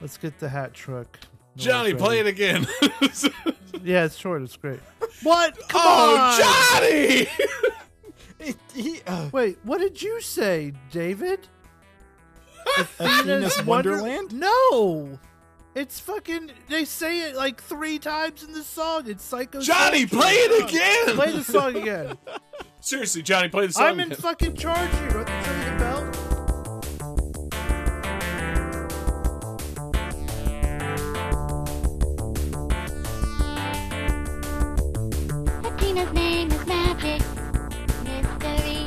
[0.00, 1.18] let's get the hat truck.
[1.56, 2.66] Johnny, play it again.
[3.84, 4.42] Yeah, it's short.
[4.42, 4.80] It's great.
[5.22, 5.56] What?
[5.68, 6.38] Come oh,
[6.80, 7.28] Johnny!
[8.40, 11.48] It- he, uh, Wait, what did you say, David?
[12.78, 14.32] Athena's Wonderland?
[14.32, 15.18] No,
[15.74, 16.50] it's fucking.
[16.68, 19.04] They say it like three times in the song.
[19.08, 19.60] It's Psycho.
[19.60, 21.16] Johnny, play it again!
[21.16, 22.16] Play the song again.
[22.80, 24.18] Seriously, Johnny, play the song I'm in again.
[24.18, 25.57] fucking charge here.
[35.98, 37.22] Athena's name is magic.
[38.04, 38.86] Mystery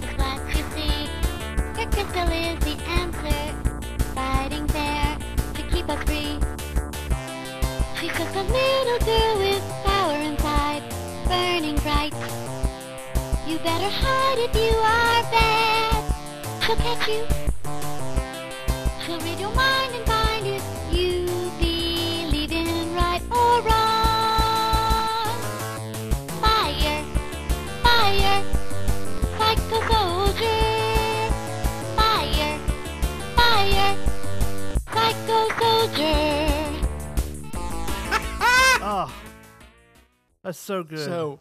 [0.00, 1.06] is what you see.
[1.76, 3.42] Her crystal is the answer.
[4.14, 5.18] Fighting there
[5.52, 6.40] to keep us free.
[8.00, 10.82] She's just a little girl with power inside.
[11.28, 12.14] Burning bright.
[13.46, 16.04] You better hide if you are bad.
[16.62, 17.26] She'll catch you.
[19.04, 20.06] She'll read your mind and
[38.88, 39.12] Oh,
[40.44, 41.00] that's so good.
[41.00, 41.40] So,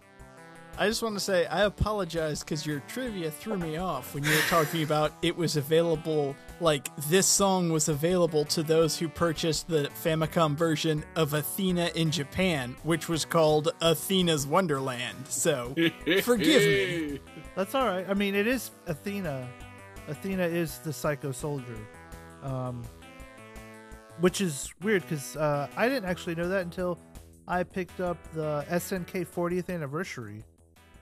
[0.80, 4.32] I just want to say I apologize because your trivia threw me off when you
[4.32, 6.36] were talking about it was available.
[6.60, 12.10] Like this song was available to those who purchased the Famicom version of Athena in
[12.10, 15.28] Japan, which was called Athena's Wonderland.
[15.28, 15.76] So,
[16.24, 17.20] forgive me.
[17.56, 18.10] That's all right.
[18.10, 19.48] I mean, it is Athena.
[20.08, 21.78] Athena is the Psycho Soldier,
[22.44, 22.84] um,
[24.20, 27.00] which is weird because uh, I didn't actually know that until
[27.48, 30.44] I picked up the SNK 40th anniversary.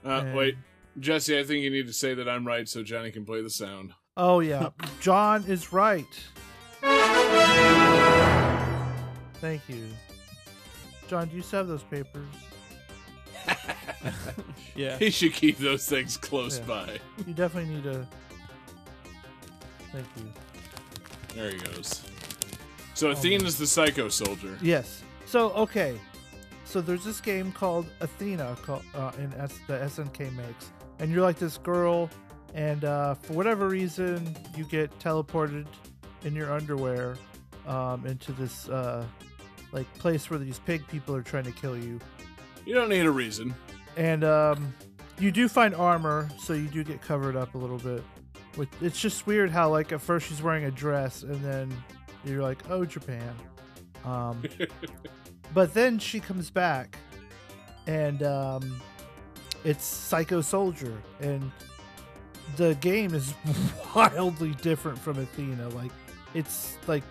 [0.04, 0.56] Uh, And- wait,
[1.00, 3.50] Jesse, I think you need to say that I'm right so Johnny can play the
[3.50, 3.92] sound.
[4.16, 4.68] Oh yeah,
[5.00, 6.06] John is right.
[9.40, 9.86] Thank you,
[11.08, 11.28] John.
[11.28, 12.26] Do you still have those papers?
[14.76, 14.98] Yeah.
[14.98, 16.64] He should keep those things close Yeah.
[16.66, 16.98] by.
[17.26, 18.06] You definitely need to.
[19.92, 20.32] Thank you.
[21.36, 22.02] There he goes.
[22.94, 24.56] So Athena's the psycho soldier.
[24.62, 25.02] Yes.
[25.26, 25.98] So okay,
[26.64, 31.22] so there's this game called Athena, called, uh, in S- the SNK makes, and you're
[31.22, 32.08] like this girl,
[32.54, 35.66] and uh, for whatever reason, you get teleported
[36.24, 37.16] in your underwear
[37.66, 39.04] um, into this uh,
[39.72, 41.98] like place where these pig people are trying to kill you,
[42.64, 43.54] You don't need a reason.
[43.96, 44.72] and um,
[45.18, 48.02] you do find armor, so you do get covered up a little bit.
[48.56, 51.72] With it's just weird how like at first she's wearing a dress, and then
[52.26, 53.34] you're like, oh Japan.
[54.04, 54.42] Um,
[55.54, 56.96] but then she comes back,
[57.86, 58.80] and um,
[59.64, 61.50] it's Psycho Soldier, and
[62.56, 63.34] the game is
[63.94, 65.68] wildly different from Athena.
[65.70, 65.92] Like
[66.34, 67.04] it's like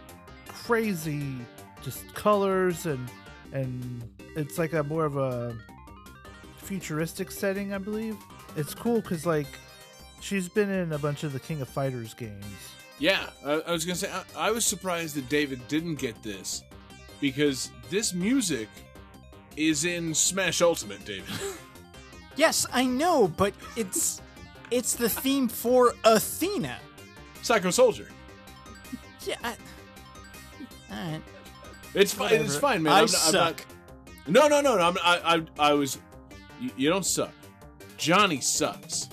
[0.48, 1.38] crazy,
[1.82, 3.10] just colors and
[3.52, 4.04] and
[4.36, 5.56] it's like a more of a
[6.58, 8.18] futuristic setting, I believe.
[8.56, 9.48] It's cool because like
[10.22, 12.76] she's been in a bunch of the King of Fighters games.
[13.00, 16.64] Yeah, I, I was gonna say I, I was surprised that David didn't get this
[17.20, 18.70] because this music
[19.58, 21.26] is in Smash Ultimate, David.
[22.36, 24.20] Yes, I know, but it's
[24.72, 26.80] it's the theme for Athena.
[27.44, 28.08] Psycho Soldier.
[29.24, 29.36] Yeah.
[29.44, 29.50] I,
[30.92, 31.22] all right.
[31.94, 32.34] It's fine.
[32.34, 32.94] It's fine, man.
[32.94, 33.66] I I'm not, I'm not- suck.
[34.28, 34.82] no, no, no, no.
[34.82, 36.00] I'm, I, I, I was.
[36.60, 37.32] You, you don't suck.
[37.98, 39.10] Johnny sucks.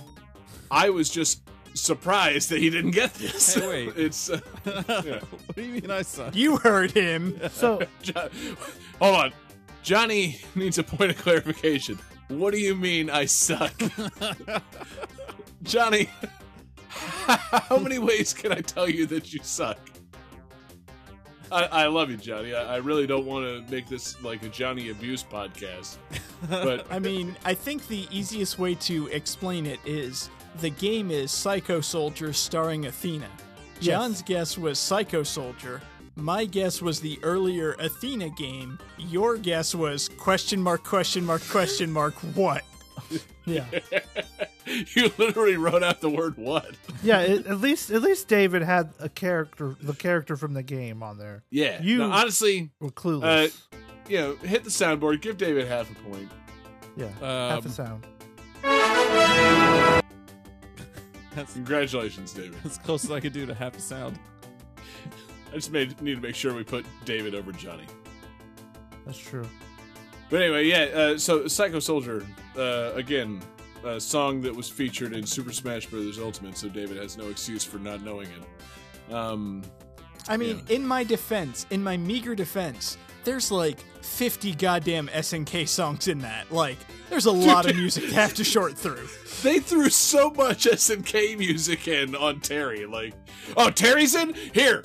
[0.71, 1.43] I was just
[1.75, 3.55] surprised that he didn't get this.
[3.55, 3.93] Hey, wait.
[3.97, 4.31] it's.
[4.31, 6.35] Uh, what do you mean I suck?
[6.35, 7.39] You heard him.
[7.51, 8.29] So Jo-
[9.01, 9.33] hold on.
[9.83, 11.99] Johnny needs a point of clarification.
[12.29, 13.75] What do you mean I suck?
[15.63, 16.09] Johnny,
[16.91, 19.79] how many ways can I tell you that you suck?
[21.53, 22.55] I, I love you, Johnny.
[22.55, 25.97] I, I really don't want to make this like a Johnny abuse podcast,
[26.49, 31.31] but I mean, I think the easiest way to explain it is the game is
[31.31, 33.29] Psycho Soldier starring Athena.
[33.81, 35.81] John's guess was Psycho Soldier.
[36.17, 38.79] My guess was the earlier Athena game.
[38.99, 42.63] Your guess was question mark question mark question mark what?
[43.47, 43.65] yeah,
[44.95, 46.73] you literally wrote out the word "what."
[47.03, 47.21] yeah.
[47.23, 51.17] It, at least at least David had a character, the character from the game on
[51.17, 51.43] there.
[51.51, 53.57] Yeah, You- no, honestly, We're clueless.
[54.09, 55.23] you know, hit the soundboard.
[55.23, 56.31] Give David half a point.
[56.97, 58.03] yeah, half a Um,
[58.63, 60.00] sound.
[61.35, 62.57] That's Congratulations, David.
[62.65, 64.19] as close as I could do to half a sound.
[65.53, 67.87] I just made need to make sure we put David over Johnny.
[69.05, 69.49] That's true.
[70.29, 70.85] But anyway, yeah.
[70.95, 72.25] Uh, so Psycho Soldier,
[72.57, 73.41] uh, again,
[73.85, 76.19] a song that was featured in Super Smash Bros.
[76.19, 76.57] Ultimate.
[76.57, 79.13] So David has no excuse for not knowing it.
[79.13, 79.63] Um,
[80.29, 86.09] I mean, in my defense, in my meager defense, there's like 50 goddamn SNK songs
[86.09, 86.51] in that.
[86.51, 86.79] Like,
[87.09, 89.09] there's a lot of music to have to short through.
[89.43, 92.87] they threw so much SNK music in on Terry.
[92.87, 93.15] Like,
[93.57, 94.85] oh, Terry's in here.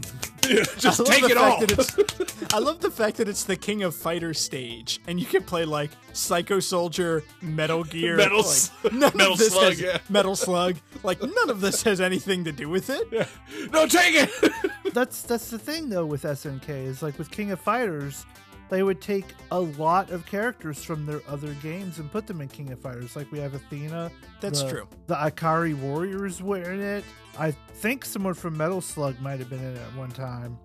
[0.78, 1.60] Just I love take the it fact all.
[1.60, 5.26] that it's- I love the fact that it's the King of Fighters stage, and you
[5.26, 9.80] can play like Psycho Soldier, Metal Gear, Metal like, none Metal of this Slug, has,
[9.80, 9.98] yeah.
[10.08, 10.76] Metal Slug.
[11.02, 13.28] Like none of this has anything to do with it.
[13.72, 14.92] no, take it.
[14.94, 18.24] That's that's the thing though with SNK is like with King of Fighters,
[18.70, 22.48] they would take a lot of characters from their other games and put them in
[22.48, 23.16] King of Fighters.
[23.16, 24.10] Like we have Athena.
[24.40, 24.88] That's the- true.
[25.08, 27.04] The Ikari Warriors were in it.
[27.38, 30.58] I think someone from Metal Slug might have been in it at one time.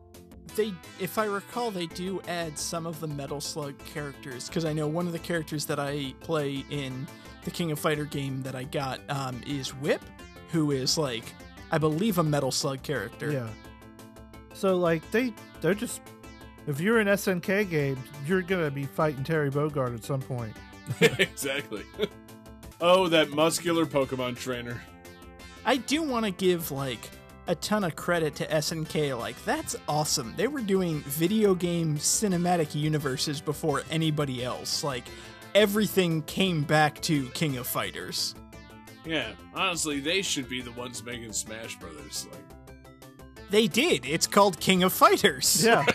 [0.56, 4.74] They, if I recall, they do add some of the Metal Slug characters because I
[4.74, 7.08] know one of the characters that I play in
[7.44, 10.02] the King of Fighter game that I got um, is Whip,
[10.50, 11.24] who is like
[11.72, 13.32] I believe a Metal Slug character.
[13.32, 13.48] Yeah.
[14.54, 16.02] So like they they're just
[16.68, 20.56] if you're in SNK games, you're gonna be fighting Terry Bogard at some point.
[21.02, 21.84] exactly.
[22.84, 24.82] Oh, that muscular Pokemon trainer.
[25.66, 27.10] I do want to give like
[27.48, 29.18] a ton of credit to SNK.
[29.18, 30.34] Like that's awesome.
[30.38, 34.84] They were doing video game cinematic universes before anybody else.
[34.84, 35.04] Like
[35.56, 38.36] everything came back to King of Fighters.
[39.06, 42.28] Yeah, honestly, they should be the ones making Smash Brothers.
[42.32, 42.78] Like,
[43.50, 44.06] They did.
[44.06, 45.64] It's called King of Fighters.
[45.66, 45.86] Yeah.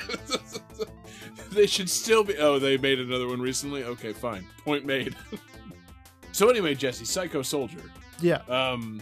[1.52, 2.36] they should still be.
[2.36, 3.84] Oh, they made another one recently.
[3.84, 4.44] Okay, fine.
[4.64, 5.14] Point made.
[6.32, 7.78] so anyway, Jesse, Psycho Soldier.
[8.20, 8.40] yeah.
[8.48, 9.00] Um,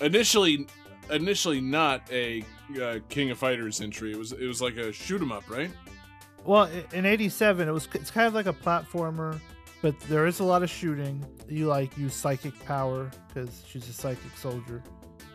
[0.00, 0.66] initially,
[1.10, 2.44] initially not a
[2.80, 4.12] uh, King of Fighters entry.
[4.12, 5.70] It was it was like a shoot 'em up, right?
[6.44, 9.40] Well, in '87, it was it's kind of like a platformer,
[9.82, 11.24] but there is a lot of shooting.
[11.48, 14.82] You like use psychic power because she's a psychic soldier.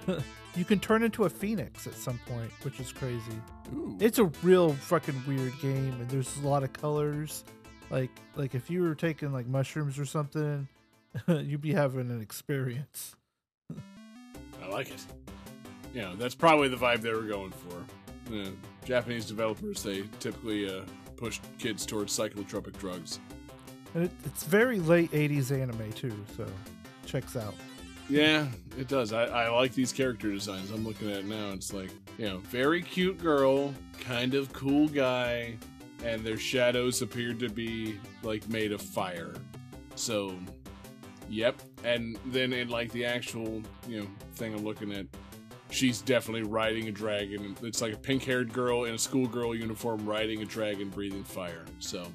[0.55, 3.41] you can turn into a phoenix at some point, which is crazy.
[3.73, 3.97] Ooh.
[3.99, 7.43] It's a real fucking weird game, and there's a lot of colors.
[7.89, 10.67] Like like if you were taking like mushrooms or something,
[11.27, 13.15] you'd be having an experience.
[14.69, 15.05] I like it.
[15.93, 17.83] You know, that's probably the vibe they were going for.
[18.85, 20.83] Japanese developers they typically uh,
[21.17, 23.19] push kids towards psychotropic drugs.
[23.95, 26.45] And it, it's very late '80s anime too, so
[27.05, 27.55] checks out.
[28.07, 28.47] Yeah,
[28.77, 29.13] it does.
[29.13, 30.71] I, I like these character designs.
[30.71, 31.49] I'm looking at it now.
[31.49, 35.57] It's like, you know, very cute girl, kind of cool guy,
[36.03, 39.33] and their shadows appear to be like made of fire.
[39.95, 40.35] So,
[41.29, 41.61] yep.
[41.83, 45.05] And then in like the actual, you know, thing I'm looking at,
[45.71, 47.55] she's definitely riding a dragon.
[47.63, 51.63] It's like a pink-haired girl in a schoolgirl uniform riding a dragon, breathing fire.
[51.79, 52.05] So,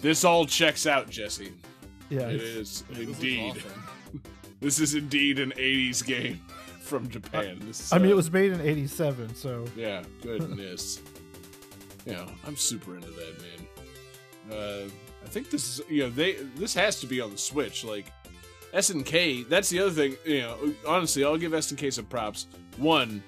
[0.00, 1.52] this all checks out, Jesse.
[2.08, 3.50] Yeah, it's- is This looks indeed.
[3.56, 3.82] awesome.
[4.60, 6.40] This is indeed an 80s game
[6.80, 7.58] from Japan.
[7.60, 11.02] This, I mean, uh, it was made in '87, so Yeah, goodness.
[12.06, 14.56] you know, I'm super into that, man.
[14.58, 14.88] Uh,
[15.24, 17.84] I think this is, you know, they this has to be on the Switch.
[17.84, 18.06] Like,
[18.74, 20.56] SNK, that's the other thing, you know,
[20.86, 22.46] honestly, I'll give SNK some props.
[22.76, 23.22] One,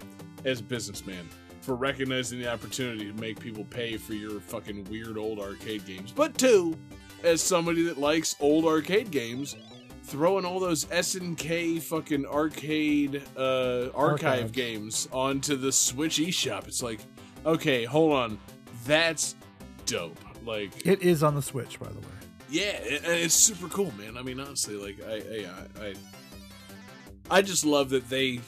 [0.44, 1.28] as a businessman,
[1.62, 6.12] for recognizing the opportunity to make people pay for your fucking weird old arcade games.
[6.12, 6.76] But two,
[7.22, 9.56] as somebody that likes old arcade games,
[10.04, 14.52] throwing all those SNK fucking arcade uh, archive Archive.
[14.52, 16.66] games onto the Switch eShop.
[16.66, 17.00] It's like,
[17.44, 18.38] okay, hold on,
[18.86, 19.34] that's
[19.86, 20.18] dope.
[20.44, 22.06] Like, It is on the Switch, by the way.
[22.50, 24.16] Yeah, it- it's super cool, man.
[24.16, 25.14] I mean, honestly, like I,
[25.82, 25.94] I, I,
[27.30, 28.40] I just love that they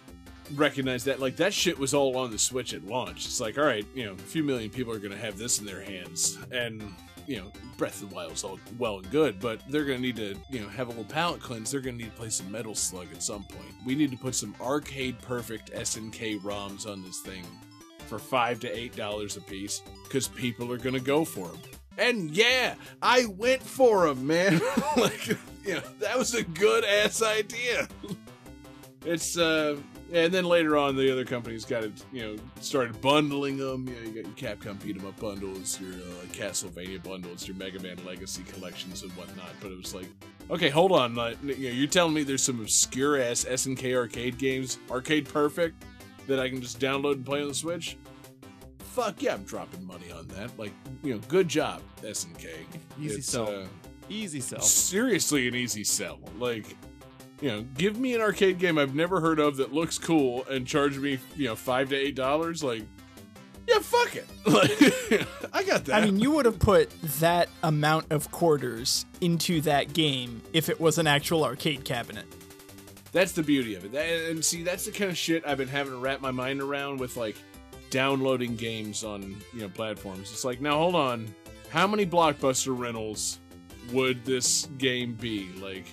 [0.55, 1.21] recognize that.
[1.21, 3.27] Like that shit was all on the Switch at launch.
[3.27, 5.67] It's like, all right, you know, a few million people are gonna have this in
[5.67, 6.83] their hands, and
[7.27, 10.35] you know, Breath of the Wild's all well and good, but they're gonna need to,
[10.51, 11.71] you know, have a little palate cleanse.
[11.71, 13.75] They're gonna need to play some Metal Slug at some point.
[13.87, 17.45] We need to put some arcade perfect SNK ROMs on this thing
[18.09, 21.59] for five to eight dollars a piece because people are gonna go for them.
[22.01, 24.61] And yeah, I went for them, man.
[24.97, 25.29] like,
[25.65, 27.87] you know, that was a good ass idea.
[29.05, 29.77] it's uh,
[30.13, 33.87] and then later on, the other companies got it, you know, started bundling them.
[33.87, 37.57] You know, you got your Capcom beat 'em up bundles, your uh, Castlevania bundles, your
[37.57, 39.51] Mega Man Legacy collections and whatnot.
[39.61, 40.09] But it was like,
[40.51, 44.39] okay, hold on, uh, you know, you're telling me there's some obscure ass SNK arcade
[44.39, 45.85] games, arcade perfect,
[46.27, 47.97] that I can just download and play on the Switch?
[48.93, 50.51] Fuck yeah, I'm dropping money on that.
[50.59, 50.73] Like,
[51.03, 52.49] you know, good job, SNK.
[53.01, 53.49] Easy It's, sell.
[53.49, 53.67] uh,
[54.09, 54.61] Easy sell.
[54.61, 56.19] seriously an easy sell.
[56.39, 56.67] Like,
[57.41, 60.67] you know, give me an arcade game I've never heard of that looks cool and
[60.67, 62.65] charge me, you know, five to eight dollars.
[62.65, 62.83] Like,
[63.69, 64.27] yeah, fuck it.
[64.47, 66.03] Like, I got that.
[66.03, 66.91] I mean, you would have put
[67.21, 72.25] that amount of quarters into that game if it was an actual arcade cabinet.
[73.13, 73.93] that's the beauty of it.
[73.93, 76.61] That, and see, that's the kind of shit I've been having to wrap my mind
[76.61, 77.37] around with like
[77.91, 80.31] downloading games on you know platforms.
[80.33, 81.33] It's like, now hold on,
[81.71, 83.39] how many blockbuster rentals
[83.93, 85.49] would this game be?
[85.61, 85.87] Like,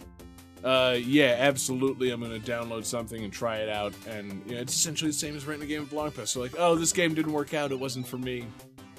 [0.64, 2.12] uh, yeah, absolutely.
[2.12, 5.36] I'm gonna download something and try it out, and you know, it's essentially the same
[5.36, 6.38] as renting a game of blockbuster.
[6.38, 7.72] Like, oh, this game didn't work out.
[7.72, 8.46] It wasn't for me.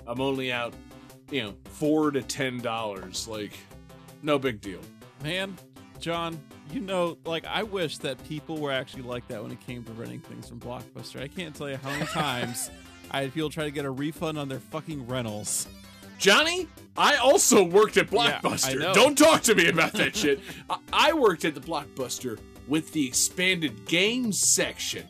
[0.06, 0.74] I'm only out,
[1.30, 3.28] you know, four to ten dollars.
[3.28, 3.52] Like,
[4.22, 4.80] no big deal.
[5.22, 5.56] Man,
[5.98, 6.40] John,
[6.72, 9.92] you know, like I wish that people were actually like that when it came to
[9.92, 11.20] renting things from Blockbuster.
[11.20, 12.70] I can't tell you how many times
[13.10, 15.66] I had people try to get a refund on their fucking rentals.
[16.18, 18.78] Johnny, I also worked at Blockbuster.
[18.78, 18.92] know.
[18.92, 20.40] Don't talk to me about that shit.
[20.70, 25.06] I-, I worked at the Blockbuster with the expanded games section.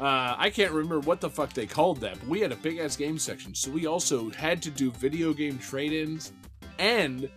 [0.00, 2.78] Uh, I can't remember what the fuck they called that, but we had a big
[2.78, 3.54] ass game section.
[3.54, 6.32] So we also had to do video game trade ins
[6.78, 7.28] and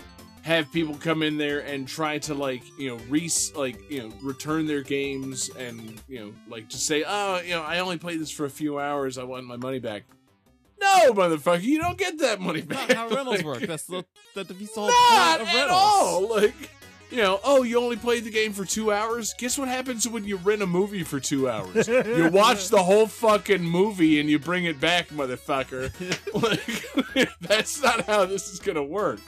[0.44, 4.12] have people come in there and try to like you know re like you know
[4.22, 8.20] return their games and you know like just say oh you know I only played
[8.20, 10.04] this for a few hours I want my money back.
[10.82, 12.90] No, motherfucker, you don't get that money back.
[12.90, 13.60] Not how rentals Like, work.
[13.62, 14.04] That's the
[14.34, 15.80] that defeats the whole Not point of at rentals.
[15.80, 16.36] all.
[16.36, 16.56] Like,
[17.12, 19.36] you know, oh, you only played the game for two hours.
[19.38, 21.88] Guess what happens when you rent a movie for two hours?
[21.88, 25.92] you watch the whole fucking movie and you bring it back, motherfucker.
[27.16, 29.20] like, that's not how this is gonna work.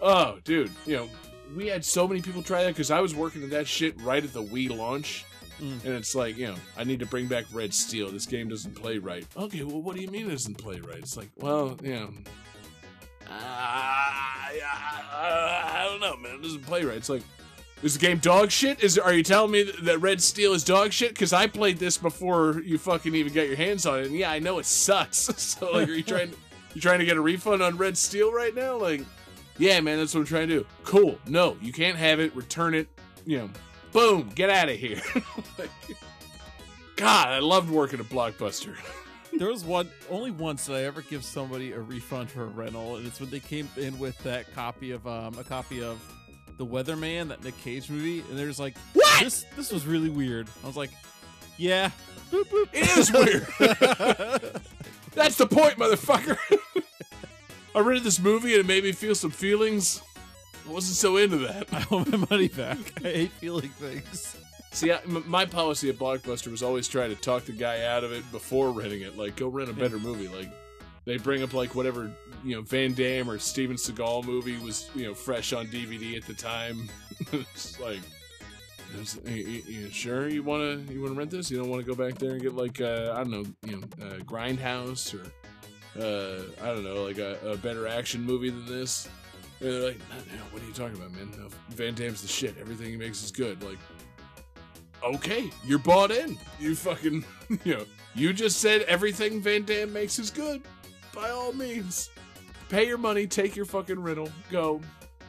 [0.00, 1.08] Oh, dude, you know,
[1.56, 4.22] we had so many people try that because I was working on that shit right
[4.22, 5.24] at the Wii launch.
[5.60, 5.84] Mm.
[5.84, 8.10] And it's like, you know, I need to bring back Red Steel.
[8.10, 9.26] This game doesn't play right.
[9.36, 10.98] Okay, well, what do you mean it doesn't play right?
[10.98, 12.10] It's like, well, you know,
[13.28, 13.32] uh,
[15.12, 16.36] I don't know, man.
[16.36, 16.96] It doesn't play right.
[16.96, 17.22] It's like,
[17.82, 18.82] is the game dog shit?
[18.82, 21.10] Is are you telling me that- that Red Steel is dog shit?
[21.10, 24.30] Because I played this before you fucking even got your hands on it, and yeah,
[24.30, 25.16] I know it sucks.
[25.42, 26.32] so like, are you trying
[26.74, 28.76] you trying to get a refund on Red Steel right now?
[28.76, 29.02] Like,
[29.58, 30.66] yeah, man, that's what I'm trying to do.
[30.84, 31.18] Cool.
[31.26, 32.34] No, you can't have it.
[32.36, 32.88] Return it.
[33.24, 33.50] You know,
[33.92, 35.00] boom, get out of here.
[35.58, 35.70] Like,
[36.96, 38.74] God, I loved working at Blockbuster.
[39.30, 42.96] There was one only once did I ever give somebody a refund for a rental,
[42.96, 46.00] and it's when they came in with that copy of um a copy of
[46.56, 49.22] the Weatherman, that Nick Cage movie, and there's like What?
[49.22, 50.48] this this was really weird.
[50.64, 50.90] I was like,
[51.56, 51.90] yeah,
[52.32, 52.68] boop, boop.
[52.72, 53.46] It is weird.
[55.14, 56.36] That's the point, motherfucker.
[57.78, 60.02] I rented this movie and it made me feel some feelings.
[60.68, 61.66] I wasn't so into that.
[61.72, 62.78] I want my money back.
[63.04, 64.36] I hate feeling things.
[64.70, 68.04] See, I, m- my policy at Blockbuster was always try to talk the guy out
[68.04, 69.16] of it before renting it.
[69.16, 70.28] Like, go rent a better movie.
[70.28, 70.50] Like,
[71.06, 72.10] they bring up like whatever
[72.44, 76.26] you know Van Damme or Steven Seagal movie was you know fresh on DVD at
[76.26, 76.86] the time.
[77.32, 78.00] it's like,
[78.92, 81.50] it's- you, you- you sure you want to you want to rent this?
[81.50, 83.76] You don't want to go back there and get like uh, I don't know you
[83.76, 85.30] know uh, Grindhouse or
[85.96, 89.08] uh, I don't know like a, a better action movie than this.
[89.60, 90.00] And they're like,
[90.50, 91.28] what are you talking about, man?
[91.70, 92.56] Van Damme's the shit.
[92.60, 93.62] Everything he makes is good.
[93.62, 93.78] Like,
[95.02, 96.38] okay, you're bought in.
[96.60, 97.24] You fucking,
[97.64, 97.84] you know,
[98.14, 100.62] you just said everything Van Damme makes is good.
[101.14, 102.10] By all means,
[102.68, 104.80] pay your money, take your fucking rental, go.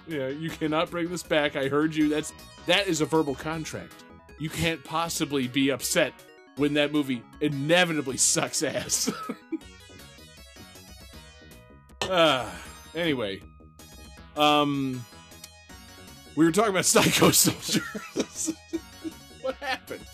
[0.08, 1.56] Yeah, you cannot bring this back.
[1.56, 2.10] I heard you.
[2.10, 2.34] That's
[2.66, 3.94] that is a verbal contract.
[4.40, 6.14] You can't possibly be upset
[6.56, 9.12] when that movie inevitably sucks ass.
[12.04, 12.52] Ah,
[12.96, 13.42] anyway,
[14.36, 15.04] um,
[16.36, 17.84] we were talking about Psycho Soldier.
[19.42, 20.06] what happened?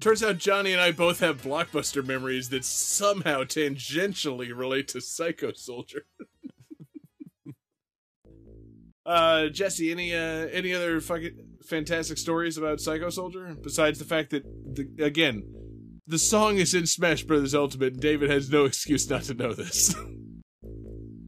[0.00, 5.52] Turns out Johnny and I both have blockbuster memories that somehow tangentially relate to Psycho
[5.54, 6.04] Soldier.
[9.06, 14.30] uh, Jesse, any uh, any other fucking fantastic stories about Psycho Soldier besides the fact
[14.30, 15.42] that the, again
[16.06, 19.52] the song is in Smash Brothers Ultimate, and David has no excuse not to know
[19.52, 19.94] this.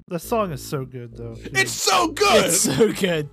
[0.08, 1.34] The song is so good though.
[1.34, 1.50] too.
[1.52, 2.44] it's so good.
[2.44, 3.28] It's so good.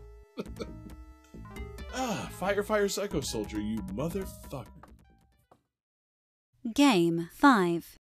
[1.94, 4.65] ah, fire, fire, Psycho Soldier, you motherfucker.
[6.74, 7.98] Game 5.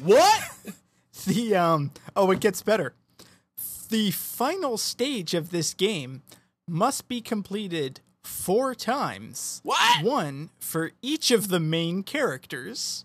[0.00, 0.50] What?
[1.26, 2.94] the um oh it gets better.
[3.88, 6.22] The final stage of this game
[6.66, 9.60] must be completed four times.
[9.62, 10.02] What?
[10.02, 13.04] One for each of the main characters.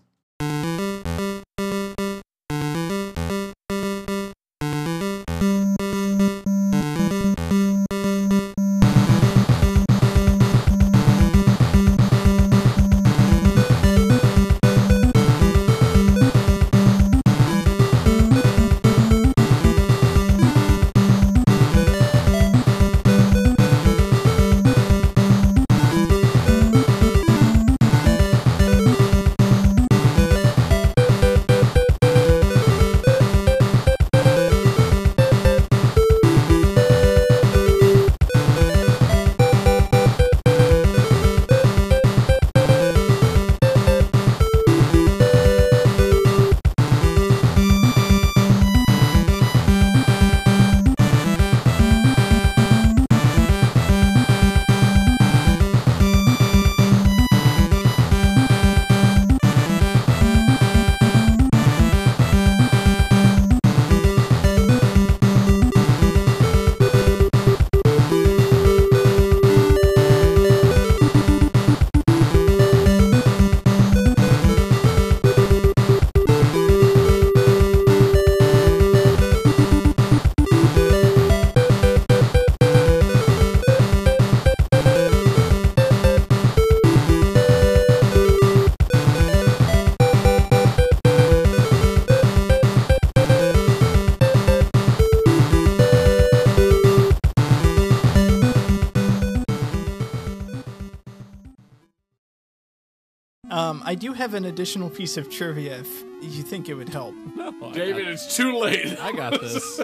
[104.20, 107.14] Have an additional piece of trivia if you think it would help.
[107.36, 108.98] No, I David, got, it's too late.
[109.00, 109.80] I got this.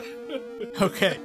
[0.81, 1.19] Okay.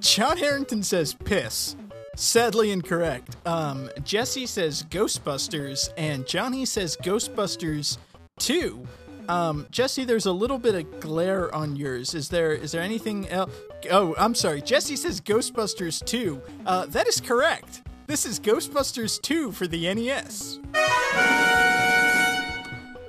[0.00, 1.76] John Harrington says piss.
[2.16, 3.36] Sadly incorrect.
[3.46, 7.98] Um, Jesse says Ghostbusters, and Johnny says Ghostbusters
[8.40, 8.84] 2.
[9.28, 12.12] Um, Jesse, there's a little bit of glare on yours.
[12.14, 13.52] Is there is there anything else?
[13.90, 14.60] Oh, I'm sorry.
[14.60, 16.40] Jesse says Ghostbusters 2.
[16.66, 17.82] Uh, that is correct.
[18.12, 20.60] This is Ghostbusters 2 for the NES.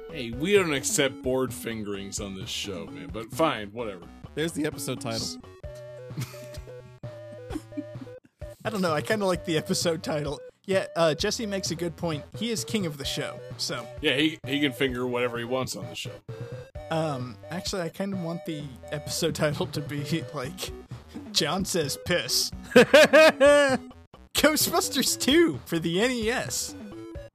[0.09, 3.09] Hey, we don't accept board fingerings on this show, man.
[3.11, 4.05] But fine, whatever.
[4.34, 5.27] There's the episode title.
[8.63, 8.93] I don't know.
[8.93, 10.39] I kind of like the episode title.
[10.63, 12.23] Yeah, uh, Jesse makes a good point.
[12.38, 13.38] He is king of the show.
[13.57, 16.11] So, Yeah, he he can finger whatever he wants on the show.
[16.91, 18.63] um, actually, I kind of want the
[18.93, 20.71] episode title to be like
[21.34, 22.51] John says piss.
[24.35, 26.76] Ghostbusters 2 for the NES.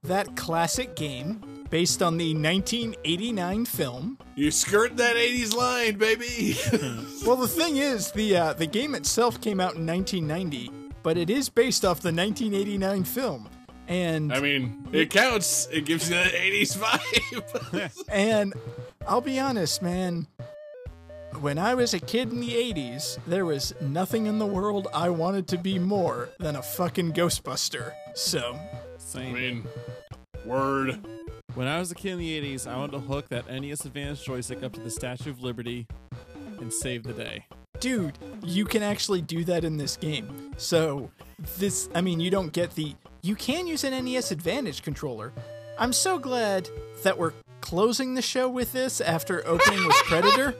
[0.03, 4.17] That classic game based on the 1989 film.
[4.35, 6.57] You skirt that '80s line, baby.
[7.25, 10.71] Well, the thing is, the uh, the game itself came out in 1990,
[11.03, 13.49] but it is based off the 1989 film.
[13.87, 15.67] And I mean, it counts.
[15.71, 18.05] It gives you that '80s vibe.
[18.09, 18.53] And
[19.07, 20.27] I'll be honest, man.
[21.39, 25.09] When I was a kid in the 80s, there was nothing in the world I
[25.09, 27.93] wanted to be more than a fucking Ghostbuster.
[28.13, 29.33] So, I Same.
[29.33, 29.67] mean,
[30.43, 30.99] word.
[31.55, 34.23] When I was a kid in the 80s, I wanted to hook that NES Advantage
[34.23, 35.87] joystick up to the Statue of Liberty
[36.59, 37.45] and save the day.
[37.79, 40.51] dude, you can actually do that in this game.
[40.57, 41.09] So,
[41.57, 42.95] this, I mean, you don't get the.
[43.21, 45.31] You can use an NES Advantage controller.
[45.77, 46.67] I'm so glad
[47.03, 50.53] that we're closing the show with this after opening with Predator,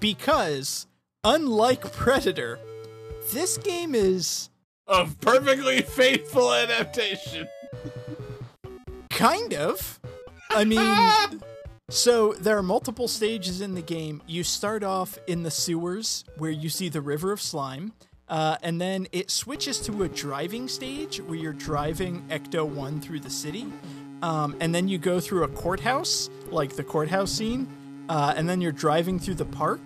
[0.00, 0.86] because
[1.24, 2.58] unlike Predator,
[3.32, 4.50] this game is
[4.88, 7.48] A perfectly faithful adaptation.
[9.10, 10.00] Kind of.
[10.50, 11.40] I mean,
[11.88, 14.22] so there are multiple stages in the game.
[14.26, 17.92] You start off in the sewers where you see the river of slime.
[18.28, 23.20] Uh, and then it switches to a driving stage where you're driving Ecto 1 through
[23.20, 23.66] the city.
[24.22, 27.68] Um, and then you go through a courthouse, like the courthouse scene.
[28.12, 29.80] Uh, and then you're driving through the park.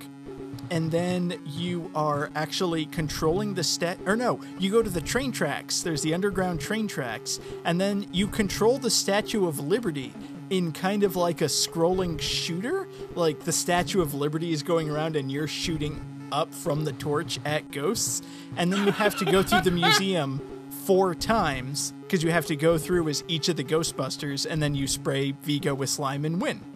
[0.69, 3.98] And then you are actually controlling the stat.
[4.05, 5.82] Or no, you go to the train tracks.
[5.82, 7.39] There's the underground train tracks.
[7.65, 10.12] And then you control the Statue of Liberty
[10.51, 12.89] in kind of like a scrolling shooter.
[13.15, 16.01] Like the Statue of Liberty is going around and you're shooting
[16.32, 18.23] up from the torch at ghosts.
[18.57, 20.40] And then you have to go through the museum
[20.85, 24.74] four times because you have to go through as each of the Ghostbusters and then
[24.74, 26.76] you spray Vigo with slime and win.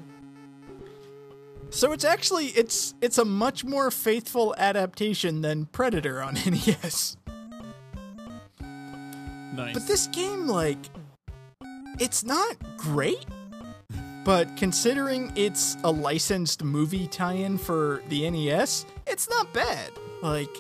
[1.72, 7.16] So it's actually it's it's a much more faithful adaptation than Predator on NES.
[9.54, 9.74] Nice.
[9.74, 10.78] But this game like
[11.98, 13.24] it's not great,
[14.24, 19.90] but considering it's a licensed movie tie-in for the NES, it's not bad.
[20.22, 20.50] Like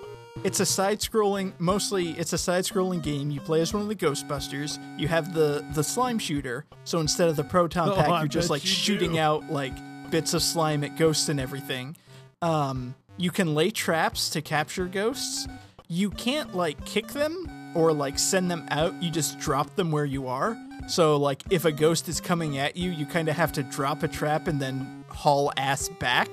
[0.44, 3.30] it's a side-scrolling mostly it's a side-scrolling game.
[3.30, 4.78] You play as one of the Ghostbusters.
[4.98, 6.66] You have the the slime shooter.
[6.84, 9.18] So instead of the proton Oh, pack, I you're just like shooting do.
[9.18, 9.74] out like
[10.10, 11.96] bits of slime at ghosts and everything.
[12.42, 15.46] Um, you can lay traps to capture ghosts.
[15.88, 19.00] You can't like kick them or like send them out.
[19.02, 20.56] You just drop them where you are.
[20.88, 24.02] So like if a ghost is coming at you, you kind of have to drop
[24.02, 26.28] a trap and then haul ass back.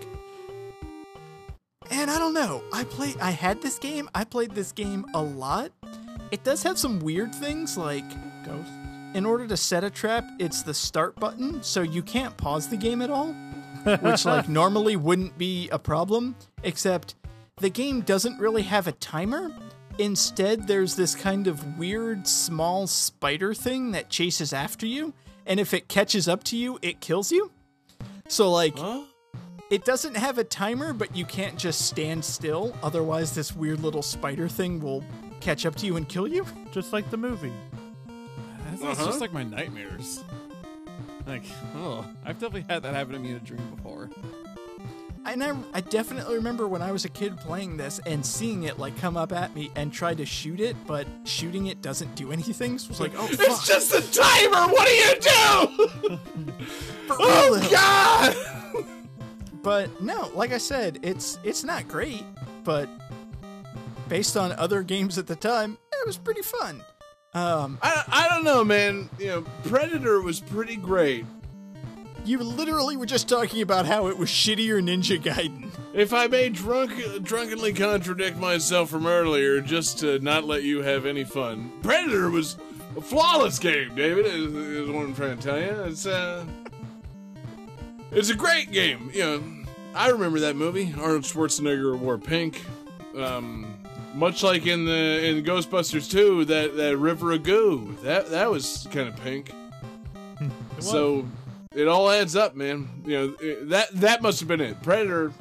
[1.89, 2.63] And I don't know.
[2.73, 4.09] I play I had this game.
[4.15, 5.71] I played this game a lot.
[6.31, 8.05] It does have some weird things like
[8.45, 8.71] ghosts.
[9.13, 12.77] in order to set a trap, it's the start button, so you can't pause the
[12.77, 13.35] game at all,
[14.01, 17.15] which like normally wouldn't be a problem, except
[17.57, 19.51] the game doesn't really have a timer.
[19.99, 25.13] Instead, there's this kind of weird small spider thing that chases after you,
[25.45, 27.51] and if it catches up to you, it kills you.
[28.27, 29.03] So like Huh?
[29.71, 34.03] it doesn't have a timer, but you can't just stand still, otherwise this weird little
[34.03, 35.03] spider thing will
[35.39, 36.45] catch up to you and kill you.
[36.71, 37.53] Just like the movie.
[38.05, 39.05] That sounds Uh-huh.
[39.07, 40.23] just like my nightmares.
[41.27, 41.43] Like,
[41.75, 44.09] oh, I've definitely had that happen to me in a dream before.
[45.25, 48.79] And I, I definitely remember when I was a kid playing this and seeing it
[48.79, 52.31] like come up at me and try to shoot it, but shooting it doesn't do
[52.31, 52.77] anything.
[52.79, 53.39] So I was like, oh fuck.
[53.41, 54.71] It's just a timer.
[54.71, 56.19] What do you do?
[57.09, 57.67] Oh.
[57.71, 58.85] God!
[59.63, 62.23] But no, like I said, it's it's not great,
[62.63, 62.89] but
[64.07, 66.83] based on other games at the time, it was pretty fun.
[67.37, 69.09] Um, I, I don't know, man.
[69.19, 71.25] You know, Predator was pretty great.
[72.25, 75.69] you literally were just talking about how it was shittier Ninja Gaiden.
[75.93, 76.91] If I may drunk,
[77.23, 82.57] drunkenly contradict myself from earlier, just to not let you have any fun, Predator was
[82.95, 84.25] a flawless game, David.
[84.25, 85.83] Is, is what I'm trying to tell you.
[85.83, 86.43] It's uh,
[88.11, 89.09] it's a great game.
[89.13, 89.43] You know,
[89.95, 90.93] I remember that movie.
[90.99, 92.63] Arnold Schwarzenegger wore pink.
[93.15, 93.76] Um,
[94.17, 98.87] much like in the in Ghostbusters 2, that that river of goo that that was
[98.91, 99.51] kind of pink.
[100.79, 101.27] so
[101.75, 103.03] it all adds up, man.
[103.05, 104.81] You know it- that that must have been it.
[104.81, 105.31] Predator.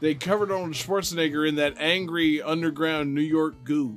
[0.00, 3.96] They covered Arnold Schwarzenegger in that angry underground New York goo.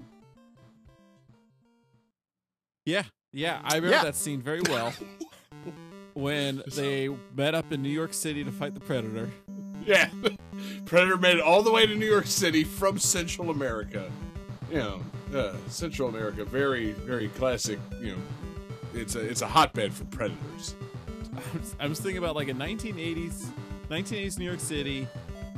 [2.86, 4.04] Yeah, yeah, I remember Yeah.
[4.06, 4.94] that scene very well.
[6.14, 9.30] when they met up in New York City to fight the Predator.
[9.88, 10.10] Yeah.
[10.86, 14.12] Predator made it all the way to New York City from Central America.
[14.70, 15.02] You know,
[15.34, 17.80] uh, Central America, very, very classic.
[18.02, 18.18] You know,
[18.94, 20.76] it's a it's a hotbed for predators.
[21.80, 23.46] I was, thinking about like a 1980s,
[23.90, 25.08] 1980s New York City,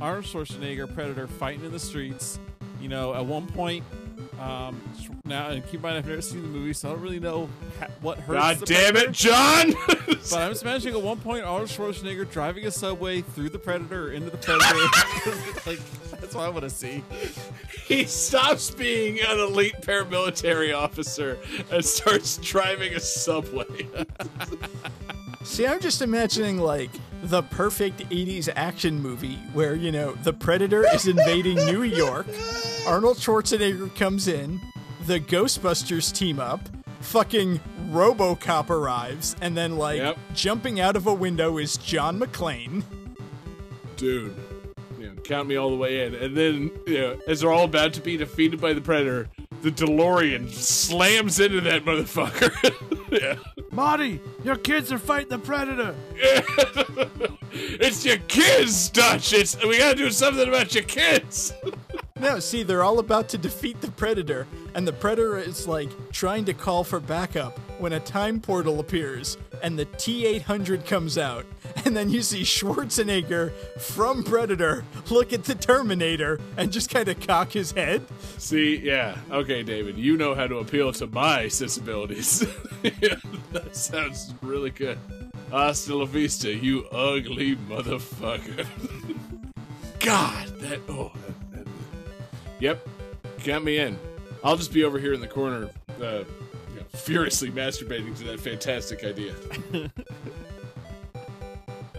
[0.00, 2.38] Arnold Schwarzenegger Predator fighting in the streets.
[2.80, 3.82] You know, at one point,
[4.40, 4.80] um,
[5.24, 7.48] now and keep in mind I've never seen the movie, so I don't really know
[7.78, 8.60] ha- what hurts.
[8.60, 9.10] God damn Predator.
[9.10, 9.74] it, John!
[10.30, 14.08] But I'm just imagining at one point Arnold Schwarzenegger driving a subway through the Predator
[14.08, 14.76] or into the Predator.
[15.70, 17.02] like that's what I want to see.
[17.86, 21.38] he stops being an elite paramilitary officer
[21.72, 23.64] and starts driving a subway.
[25.42, 26.90] See, I'm just imagining like
[27.22, 32.26] the perfect 80s action movie where, you know, the Predator is invading New York,
[32.86, 34.60] Arnold Schwarzenegger comes in,
[35.06, 36.60] the Ghostbusters team up,
[37.00, 37.58] fucking
[37.90, 40.18] Robocop arrives, and then, like, Yep.
[40.34, 42.82] jumping out of a window is John McClane.
[43.96, 44.34] Dude,
[44.98, 46.14] you know, count me all the way in.
[46.14, 49.28] And then, you know, as they're all about to be defeated by the predator,
[49.62, 52.50] the DeLorean slams into that motherfucker.
[53.10, 53.34] yeah.
[53.72, 55.94] Marty, your kids are fighting the predator.
[57.52, 59.32] it's your kids, Dutch.
[59.32, 61.52] It's we gotta do something about your kids.
[62.20, 66.44] No, see, they're all about to defeat the Predator, and the Predator is like trying
[66.44, 71.46] to call for backup when a time portal appears, and the T 800 comes out.
[71.84, 77.18] And then you see Schwarzenegger from Predator look at the Terminator and just kind of
[77.20, 78.02] cock his head.
[78.38, 82.46] See, yeah, okay, David, you know how to appeal to my sensibilities.
[82.82, 83.16] Yeah,
[83.52, 84.98] that sounds really good.
[85.50, 88.66] Hasta la vista, you ugly motherfucker.
[90.00, 91.66] God, that oh, that, that,
[92.60, 92.88] yep,
[93.38, 93.98] count me in.
[94.42, 95.68] I'll just be over here in the corner,
[96.00, 99.34] uh, you know, furiously masturbating to that fantastic idea.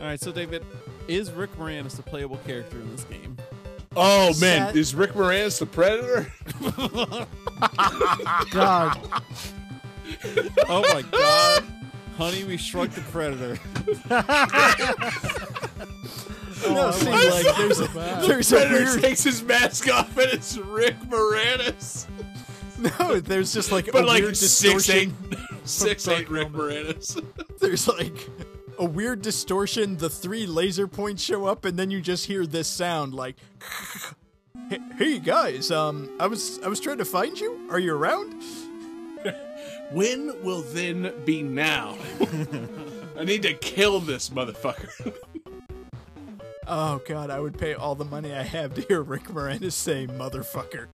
[0.02, 0.66] All right, so David,
[1.08, 3.38] is Rick Moranis a playable character in this game?
[3.96, 6.32] Oh man, Sad- is Rick Moranis the Predator?
[8.52, 8.98] God,
[10.70, 11.64] Oh my god.
[12.18, 13.58] Honey, we shrunk the predator.
[16.70, 17.88] no, oh, see, like, there's a,
[18.28, 22.06] there's a Predator weird, takes his mask off and it's Rick Moranis.
[23.00, 25.16] no, there's just like But a like weird six distortion.
[25.64, 27.24] six eight Rick Moranis.
[27.60, 28.30] There's like
[28.82, 29.98] a weird distortion.
[29.98, 33.36] The three laser points show up, and then you just hear this sound like,
[34.70, 37.68] "Hey, hey guys, um, I was I was trying to find you.
[37.70, 38.44] Are you around?"
[39.92, 41.98] When will then be now?
[43.20, 45.14] I need to kill this motherfucker.
[46.68, 50.08] Oh god, I would pay all the money I have to hear Rick Moranis say
[50.08, 50.88] "motherfucker."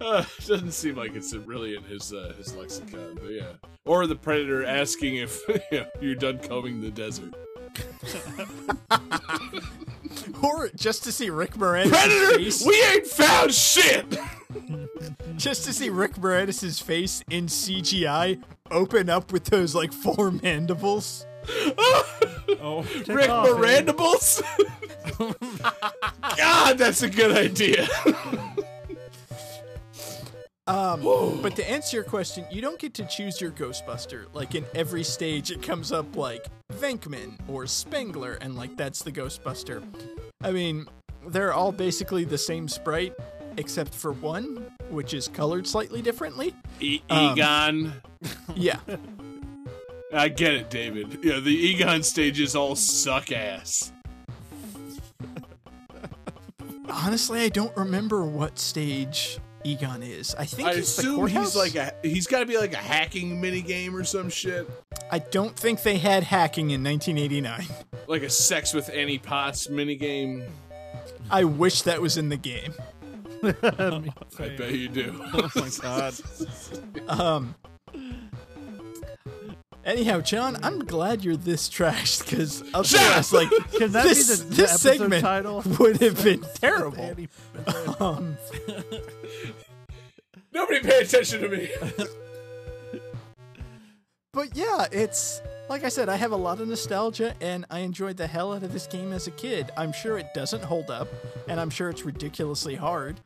[0.00, 3.52] Uh, doesn't seem like it's really in his uh, his lexicon, but yeah.
[3.84, 7.34] Or the predator asking if you know, you're done combing the desert.
[10.42, 14.06] Or just to see Rick Moranis' Predator, face, we ain't found shit.
[15.36, 21.26] just to see Rick Moranis' face in CGI open up with those like four mandibles.
[22.62, 24.42] Oh, Rick off, Morandibles.
[26.36, 27.86] God, that's a good idea.
[30.66, 31.00] Um,
[31.42, 34.26] but to answer your question, you don't get to choose your Ghostbuster.
[34.34, 39.10] Like in every stage, it comes up like Venkman or Spengler, and like that's the
[39.10, 39.82] Ghostbuster.
[40.42, 40.86] I mean,
[41.28, 43.14] they're all basically the same sprite,
[43.56, 46.54] except for one, which is colored slightly differently.
[46.80, 47.92] E- Um, Egon.
[48.54, 48.76] Yeah,
[50.12, 51.18] I get it, David.
[51.22, 53.92] Yeah, the Egon stages all suck ass.
[56.88, 60.34] honestly, I don't remember what stage Egon is.
[60.36, 61.54] I think I he's assume courthouse.
[61.54, 64.68] he's like a he's got to be like a hacking mini game or some shit,
[65.10, 67.66] I don't think they had hacking in 1989.
[68.06, 70.44] like a sex with Annie Potts mini game.
[71.30, 72.74] I wish that was in the game.
[73.42, 75.24] I bet you do.
[75.32, 76.14] oh my god.
[77.08, 77.54] Um.
[79.84, 83.48] Anyhow, John, I'm glad you're this trashed because otherwise, like,
[83.78, 85.62] can that this, be the, the this episode segment title?
[85.78, 87.00] would have been terrible.
[87.00, 87.28] Andy-
[88.00, 88.36] Um,
[90.52, 91.68] Nobody pay attention to me.
[94.32, 98.16] but yeah, it's like I said, I have a lot of nostalgia, and I enjoyed
[98.16, 99.70] the hell out of this game as a kid.
[99.76, 101.08] I'm sure it doesn't hold up,
[101.48, 103.20] and I'm sure it's ridiculously hard.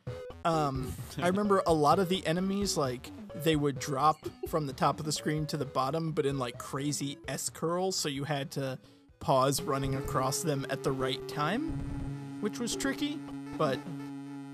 [0.45, 3.09] Um, I remember a lot of the enemies, like
[3.43, 6.57] they would drop from the top of the screen to the bottom, but in like
[6.57, 8.79] crazy S curls, so you had to
[9.19, 13.19] pause running across them at the right time, which was tricky,
[13.57, 13.79] but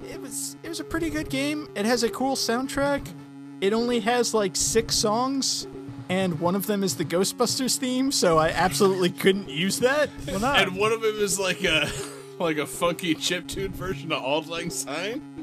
[0.09, 1.69] it was it was a pretty good game.
[1.75, 3.07] It has a cool soundtrack.
[3.61, 5.67] It only has like six songs,
[6.09, 10.09] and one of them is the Ghostbusters theme, so I absolutely couldn't use that.
[10.27, 10.61] Well, not.
[10.61, 11.89] And one of them is like a
[12.39, 15.40] like a funky chiptune version of Auld Lang Syne.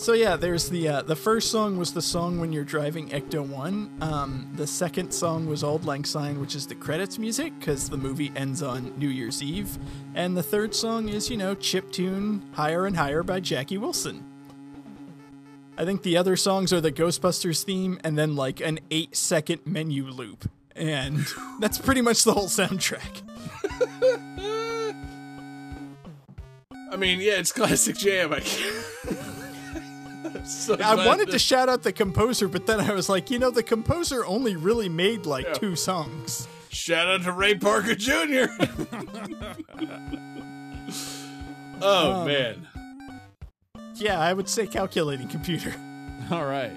[0.00, 3.46] So yeah, there's the uh, the first song was the song when you're driving Ecto
[3.46, 3.94] One.
[4.00, 7.98] Um, the second song was Auld Lang Syne, which is the credits music because the
[7.98, 9.78] movie ends on New Year's Eve,
[10.14, 14.24] and the third song is you know chip tune Higher and Higher by Jackie Wilson.
[15.76, 19.66] I think the other songs are the Ghostbusters theme and then like an eight second
[19.66, 21.26] menu loop, and
[21.60, 23.20] that's pretty much the whole soundtrack.
[26.90, 28.32] I mean, yeah, it's classic jam.
[28.32, 28.40] I
[30.44, 33.38] so I wanted that- to shout out the composer, but then I was like, you
[33.38, 35.52] know, the composer only really made like Yeah.
[35.54, 36.46] two songs.
[36.70, 38.46] Shout out to Ray Parker Jr.
[41.82, 42.66] oh Um, man.
[43.96, 45.74] Yeah, I would say calculating computer.
[46.30, 46.72] All right.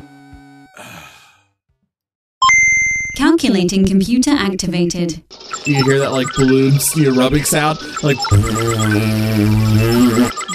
[3.16, 5.22] Calculating computer activated.
[5.64, 7.78] Do you hear that like balloons, the know, rubbing sound?
[8.02, 8.18] Like,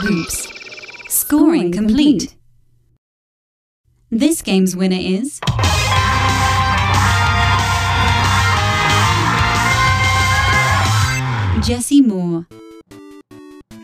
[0.05, 0.49] Oops.
[1.09, 2.35] Scoring complete.
[4.11, 5.41] This game's winner is.
[11.63, 12.47] Jesse Moore.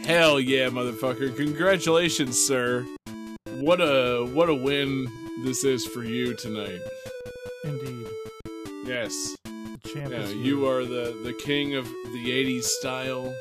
[0.05, 1.35] Hell yeah, motherfucker.
[1.37, 2.87] Congratulations, sir.
[3.61, 5.07] What a what a win
[5.45, 6.81] this is for you tonight.
[7.65, 8.07] Indeed.
[8.87, 9.13] Yes.
[9.45, 10.43] The champ Yeah, is here.
[10.43, 13.35] you are the the king of the 80s style.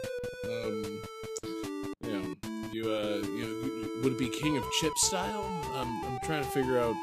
[0.45, 1.01] Um
[2.03, 2.35] you know,
[2.73, 5.45] you uh you know, would it be king of chip style?
[5.73, 6.95] Um, I'm trying to figure out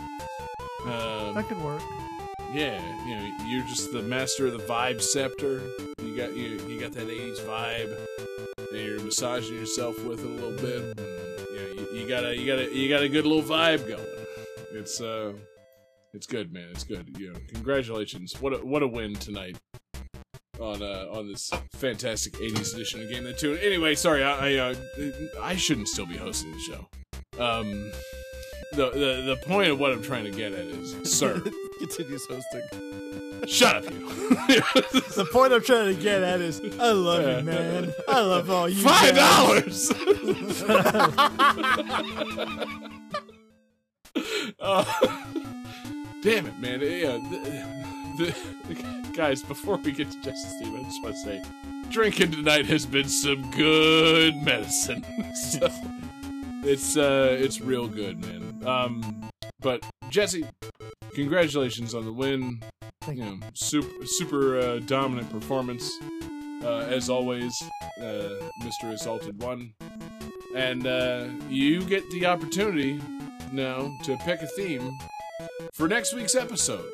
[0.87, 1.83] um, That could work.
[2.53, 5.63] Yeah, you know, you're just the master of the vibe scepter.
[6.03, 7.97] You got you you got that '80s vibe,
[8.73, 10.99] and you're massaging yourself with it a little bit.
[10.99, 13.43] And, you, know, you, you got a you got a you got a good little
[13.43, 14.05] vibe going.
[14.73, 15.33] It's uh,
[16.13, 16.69] it's good, man.
[16.73, 17.17] It's good.
[17.19, 18.41] You know, congratulations.
[18.41, 19.57] What a what a win tonight
[20.61, 23.59] on uh on this fantastic '80s edition of Game That Tune.
[23.59, 24.75] Anyway, sorry, I I, uh,
[25.41, 27.43] I shouldn't still be hosting the show.
[27.43, 27.93] Um.
[28.73, 31.43] The, the the point of what I'm trying to get at is, sir,
[31.81, 32.63] Continues hosting.
[33.49, 34.07] Shut up, you.
[35.17, 37.93] The point I'm trying to get at is, I love you, man.
[38.07, 38.83] I love all you.
[38.83, 39.91] Five dollars.
[44.59, 44.85] Uh,
[46.23, 46.81] damn it, man.
[46.81, 47.39] Yeah, the,
[48.19, 48.35] the,
[49.15, 49.43] guys.
[49.43, 51.43] Before we get to Justice Steve, I just want to say,
[51.91, 55.05] drinking tonight has been some good medicine.
[55.35, 55.69] so,
[56.65, 58.63] it's uh, it's real good, man.
[58.67, 59.31] Um,
[59.61, 60.45] but Jesse,
[61.15, 62.61] congratulations on the win.
[63.09, 65.91] You know, super super uh, dominant performance
[66.65, 67.63] uh, as always,
[67.99, 68.93] uh, Mr.
[68.93, 69.73] Assaulted One,
[70.55, 73.01] and uh, you get the opportunity
[73.53, 74.93] now to pick a theme
[75.73, 76.89] for next week's episode.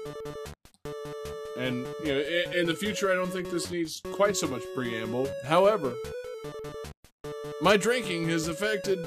[1.58, 4.62] And you know, in, in the future, I don't think this needs quite so much
[4.74, 5.28] preamble.
[5.44, 5.94] However,
[7.60, 8.98] my drinking has affected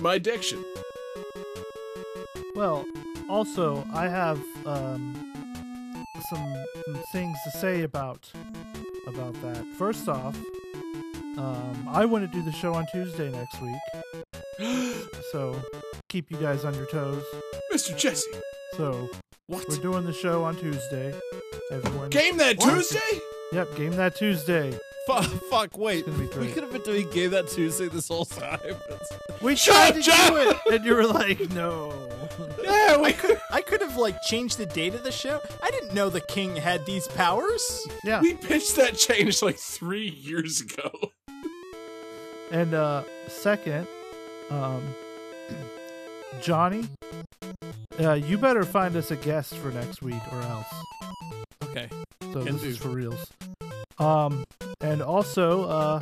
[0.00, 0.64] my addiction.
[2.54, 2.86] Well,
[3.28, 5.14] also, I have um,
[6.28, 8.30] some, some things to say about
[9.06, 9.64] about that.
[9.78, 10.36] First off,
[11.38, 14.94] um, I want to do the show on Tuesday next week,
[15.32, 15.56] so
[16.08, 17.22] keep you guys on your toes.
[17.72, 17.96] Mr.
[17.96, 18.28] Jesse,
[18.76, 19.08] So
[19.46, 19.66] What?
[19.68, 21.14] we're doing the show on Tuesday.
[21.70, 22.74] Everyone, game that What?
[22.74, 23.20] Tuesday?
[23.52, 24.78] Yep, game that Tuesday.
[25.06, 26.06] Fuck, fuck, wait.
[26.06, 28.58] We could have been doing Game That Tuesday this whole time.
[29.40, 30.28] We tried to Jeff!
[30.28, 31.94] do it, and you were like, "No."
[32.62, 33.40] Yeah, we could.
[33.50, 35.40] I could have like changed the date of the show.
[35.62, 37.86] I didn't know the king had these powers.
[38.04, 40.90] Yeah, We pitched that change like three years ago.
[42.52, 43.88] and uh, second,
[44.50, 44.82] um,
[46.42, 46.86] Johnny,
[47.98, 50.66] uh, you better find us a guest for next week, or else.
[51.64, 51.88] okay.
[52.32, 52.68] So Can this do.
[52.68, 53.26] is for reals.
[53.98, 54.44] Um,
[54.80, 56.00] and also, uh,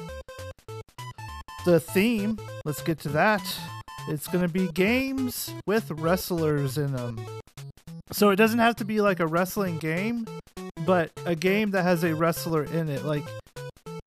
[1.64, 2.38] the theme.
[2.64, 3.42] Let's get to that.
[4.08, 7.24] It's gonna be games with wrestlers in them.
[8.12, 10.26] So it doesn't have to be like a wrestling game,
[10.84, 13.04] but a game that has a wrestler in it.
[13.04, 13.24] Like,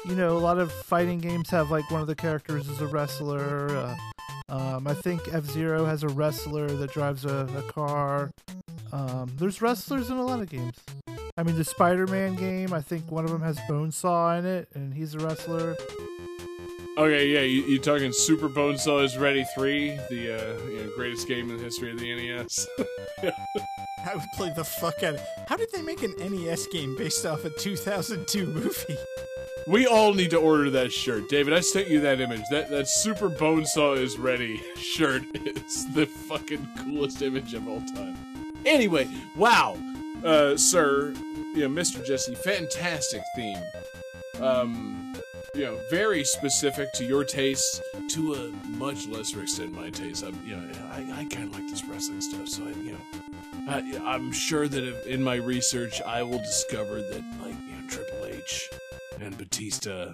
[0.06, 2.88] you know, a lot of fighting games have like one of the characters is a
[2.88, 3.68] wrestler.
[3.76, 3.96] Uh,
[4.48, 8.32] um, I think F Zero has a wrestler that drives a, a car.
[8.92, 10.76] Um, there's wrestlers in a lot of games.
[11.40, 12.74] I mean, the Spider-Man game.
[12.74, 15.78] I think one of them has Bonesaw in it, and he's a wrestler.
[16.98, 21.30] Okay, yeah, you, you talking Super Bonesaw is Ready 3, the uh, you know, greatest
[21.30, 22.68] game in the history of the NES?
[24.06, 27.26] I would play the fuck out of How did they make an NES game based
[27.26, 28.98] off a 2002 movie?
[29.66, 31.30] we all need to order that shirt.
[31.30, 32.44] David, I sent you that image.
[32.52, 38.18] That that Super Bonesaw is Ready shirt is the fucking coolest image of all time.
[38.66, 39.08] Anyway,
[39.38, 39.78] wow.
[40.24, 41.14] Uh, sir,
[41.56, 42.06] you know, Mr.
[42.06, 43.58] Jesse, fantastic theme.
[44.42, 45.16] Um,
[45.56, 50.24] you know, very specific to your tastes, to a much lesser extent my taste.
[50.24, 53.00] I'm, you know, I, I kind of like this wrestling stuff, so I, you know,
[53.68, 57.88] I, I'm sure that if, in my research I will discover that, like, you know,
[57.90, 58.70] Triple H
[59.20, 60.14] and Batista,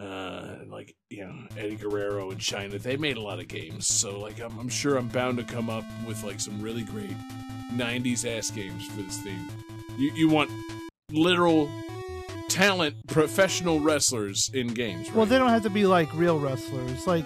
[0.00, 4.18] uh, like, you know, Eddie Guerrero and Chyna, they made a lot of games, so
[4.18, 7.14] like, I'm, I'm sure I'm bound to come up with like some really great
[7.74, 9.48] 90s ass games for this theme.
[9.98, 10.50] You, you want
[11.10, 11.68] literal
[12.48, 15.16] talent, professional wrestlers in games, right?
[15.16, 17.06] Well, they don't have to be like real wrestlers.
[17.06, 17.24] Like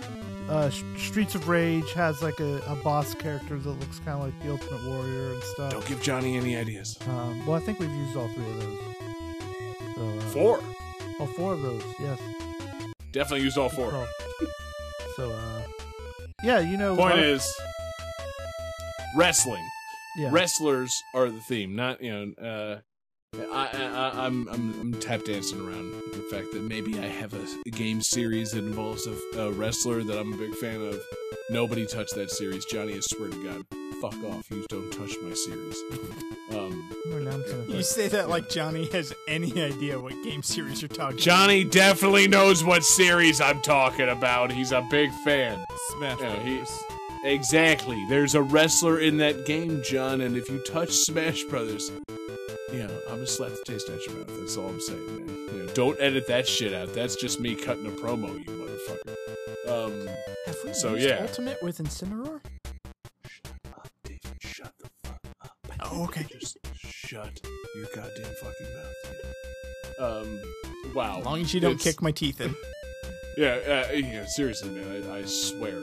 [0.48, 4.42] uh, Streets of Rage has like a, a boss character that looks kind of like
[4.42, 5.72] the Ultimate Warrior and stuff.
[5.72, 6.96] Don't give Johnny any ideas.
[7.08, 8.78] Um, well, I think we've used all three of those.
[9.94, 10.60] So, uh, Four.
[11.18, 11.82] Oh, four of those.
[11.98, 12.20] Yes.
[13.12, 13.90] Definitely used all four.
[13.92, 14.06] Oh.
[15.16, 15.62] So, uh,
[16.44, 16.96] yeah, you know.
[16.96, 17.46] Point is,
[19.16, 19.64] wrestling.
[20.18, 20.28] yeah.
[20.30, 22.32] Wrestlers are the theme, not you know.
[22.42, 22.80] Uh,
[23.52, 27.34] I, I, I, I'm, I'm I'm tap dancing around the fact that maybe I have
[27.34, 30.98] a, a game series that involves a, a wrestler that I'm a big fan of.
[31.50, 32.94] Nobody touched that series, Johnny.
[32.94, 33.62] I swear to God,
[34.00, 34.50] fuck off!
[34.50, 35.76] You don't touch my series.
[36.50, 40.42] Um, now I'm trying to You say that like Johnny has any idea what game
[40.42, 44.52] series you're talking Johnny definitely knows what series I'm talking about.
[44.52, 45.64] He's a big fan.
[45.96, 46.82] Smash Yeah, he- Brothers.
[47.24, 48.04] Exactly.
[48.08, 51.90] There's a wrestler in that game, John, and if you touch Smash Brothers,
[52.72, 54.28] you know, I'm gonna slap the taste out your mouth.
[54.38, 55.28] That's all I'm saying, man.
[55.56, 56.94] You know, don't edit that shit out.
[56.94, 59.86] That's just me cutting a promo, you motherfucker.
[59.86, 60.08] Um.
[60.46, 61.18] Have we So, used yeah.
[61.22, 62.40] Ultimate with Incineroar?
[65.92, 66.26] Oh, okay.
[66.38, 67.40] Just shut
[67.76, 68.94] your goddamn fucking mouth.
[69.04, 70.04] dude.
[70.04, 70.40] Um,
[70.94, 71.18] wow.
[71.20, 72.54] As long as you don't It's- kick my teeth in.
[73.38, 73.58] Yeah,
[73.90, 75.80] uh, yeah, seriously, man, I, I swear.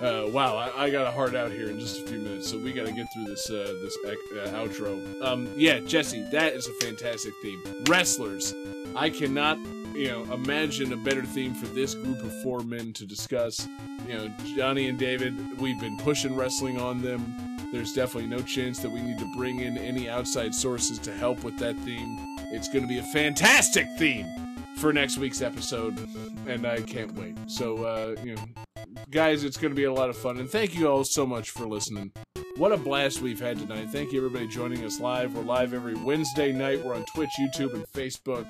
[0.00, 2.56] Uh, wow, I, I got a heart out here in just a few minutes, so
[2.56, 5.22] we got to get through this uh, this ec- uh, outro.
[5.22, 7.62] Um, yeah, Jesse, that is a fantastic theme.
[7.86, 8.54] Wrestlers,
[8.96, 9.58] I cannot,
[9.94, 13.68] you know, imagine a better theme for this group of four men to discuss.
[14.08, 17.49] You know, Johnny and David, we've been pushing wrestling on them.
[17.72, 21.44] There's definitely no chance that we need to bring in any outside sources to help
[21.44, 22.16] with that theme.
[22.52, 24.26] It's going to be a fantastic theme
[24.76, 25.96] for next week's episode,
[26.48, 27.36] and I can't wait.
[27.46, 28.44] So, uh, you know,
[29.10, 31.50] guys, it's going to be a lot of fun, and thank you all so much
[31.50, 32.12] for listening.
[32.56, 33.88] What a blast we've had tonight.
[33.90, 35.34] Thank you, everybody, joining us live.
[35.34, 36.84] We're live every Wednesday night.
[36.84, 38.46] We're on Twitch, YouTube, and Facebook.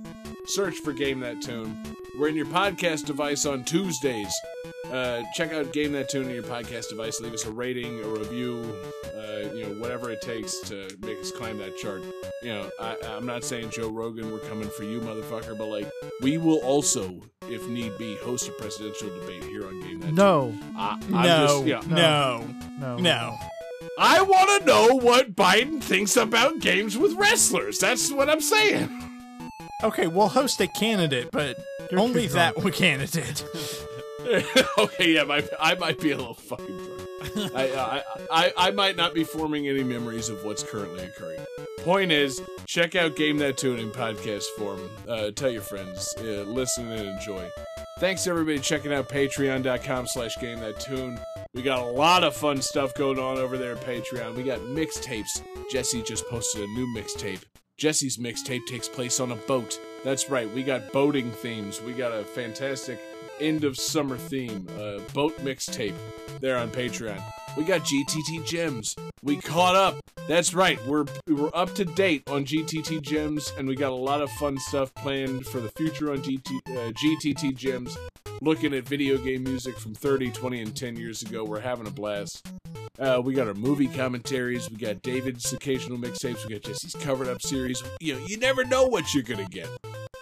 [0.47, 1.81] Search for Game That Tune.
[2.19, 4.33] We're in your podcast device on Tuesdays.
[4.91, 7.21] Uh, check out Game That Tune in your podcast device.
[7.21, 8.75] Leave us a rating, a review,
[9.17, 12.03] uh, you know, whatever it takes to make us climb that chart.
[12.43, 15.89] You know, I, I'm not saying Joe Rogan, we're coming for you, motherfucker, but like,
[16.21, 20.15] we will also, if need be, host a presidential debate here on Game That Tune.
[20.17, 21.83] No, I, I'm No, just, yeah.
[21.95, 22.45] no,
[22.81, 23.39] no, no.
[24.03, 27.79] I want to know what Biden thinks about games with wrestlers.
[27.79, 28.89] That's what I'm saying.
[29.85, 31.59] Okay, we'll host a candidate, but
[31.91, 32.65] You're only too that drunk.
[32.65, 33.45] one candidate.
[34.79, 37.53] okay, yeah, my, I might be a little fucking drunk.
[37.55, 41.41] I, I, I, I might not be forming any memories of what's currently occurring.
[41.81, 44.81] Point is, check out Game That Tune in podcast form.
[45.07, 47.51] Uh, tell your friends, uh, listen and enjoy.
[47.99, 51.19] Thanks everybody checking out patreon.com slash game that tune.
[51.53, 54.37] We got a lot of fun stuff going on over there at Patreon.
[54.37, 55.43] We got mixtapes.
[55.69, 57.43] Jesse just posted a new mixtape.
[57.77, 59.81] Jesse's mixtape takes place on a boat.
[60.05, 61.83] That's right, we got boating themes.
[61.83, 63.01] We got a fantastic
[63.41, 65.95] end of summer theme, uh, boat mixtape
[66.41, 67.23] there on Patreon.
[67.57, 68.95] We got GTT gems.
[69.23, 69.99] We caught up.
[70.29, 70.79] That's right.
[70.87, 74.59] We're we're up to date on GTT gems, and we got a lot of fun
[74.59, 77.97] stuff planned for the future on GT, uh, GTT gems.
[78.41, 81.45] Looking at video game music from 30, 20, and 10 years ago.
[81.45, 82.47] We're having a blast.
[82.99, 84.71] Uh, we got our movie commentaries.
[84.71, 86.47] We got David's occasional mixtapes.
[86.47, 87.83] We got Jesse's covered up series.
[88.01, 89.69] You know, you never know what you're gonna get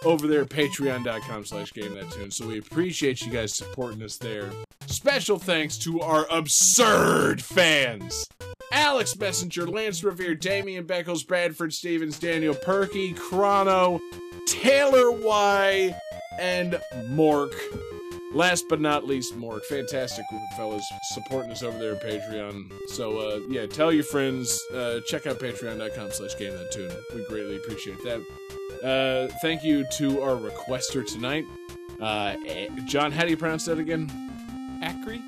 [0.04, 2.30] over there at patreon.com slash game that tune.
[2.30, 4.50] So we appreciate you guys supporting us there.
[4.86, 8.26] Special thanks to our absurd fans.
[8.72, 13.98] Alex Messenger, Lance Revere, Damian Beckles, Bradford Stevens, Daniel Perky, Chrono,
[14.46, 15.94] Taylor Y,
[16.38, 16.78] and
[17.10, 17.52] Mork.
[18.34, 22.70] last but not least, Mork, fantastic group of fellas supporting us over there at Patreon.
[22.88, 24.58] So uh, yeah, tell your friends.
[24.72, 26.92] Uh, check out Patreon.com/slash Game That Tune.
[27.14, 28.24] We greatly appreciate that.
[28.82, 31.44] Uh, thank you to our requester tonight,
[32.00, 32.36] uh,
[32.86, 33.12] John.
[33.12, 34.10] How do you pronounce that again?
[34.82, 35.22] Acri?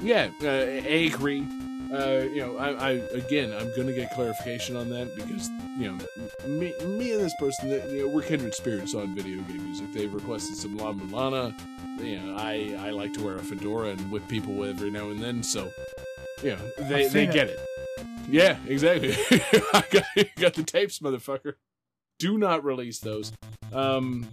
[0.00, 1.44] Yeah, uh, Acre.
[1.92, 5.98] Uh, you know, I, I again, I'm gonna get clarification on that because you know,
[6.46, 9.92] me, me and this person, that you know, we're kindred spirits on video game music.
[9.92, 11.52] They've requested some La Mulana.
[12.00, 15.10] You know, I I like to wear a fedora and whip people with every now
[15.10, 15.70] and then, so
[16.42, 17.58] you know, they they seen get it.
[18.28, 19.12] Yeah, exactly.
[19.74, 20.04] I got,
[20.36, 21.54] got the tapes, motherfucker.
[22.20, 23.32] Do not release those.
[23.72, 24.28] Um,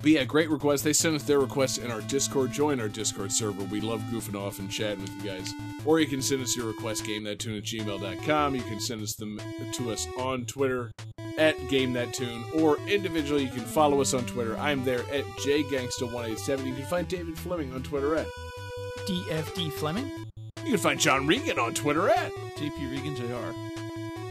[0.00, 0.82] but yeah, great request.
[0.82, 2.52] They sent us their requests in our Discord.
[2.52, 3.62] Join our Discord server.
[3.64, 5.52] We love goofing off and chatting with you guys.
[5.84, 8.54] Or you can send us your request, game that tune at gmail.com.
[8.54, 9.40] You can send us them
[9.74, 10.90] to us on Twitter
[11.38, 12.44] at game that tune.
[12.56, 14.56] Or individually, you can follow us on Twitter.
[14.58, 16.66] I'm there at jgangsta187.
[16.66, 18.26] You can find David Fleming on Twitter at.
[19.06, 20.10] DFD Fleming.
[20.64, 22.32] You can find John Regan on Twitter at.
[22.56, 23.67] JP Regan Jr.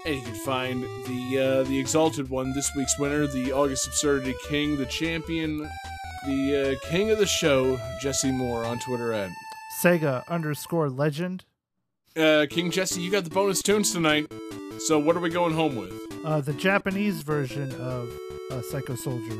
[0.07, 4.33] And you can find the uh, the exalted one, this week's winner, the August Absurdity
[4.47, 5.69] King, the champion,
[6.25, 9.29] the uh, king of the show, Jesse Moore on Twitter at.
[9.81, 11.43] Sega underscore legend.
[12.15, 14.31] Uh, king Jesse, you got the bonus tunes tonight.
[14.79, 15.91] So what are we going home with?
[16.23, 18.09] Uh, the Japanese version of
[18.49, 19.35] uh, Psycho Soldier.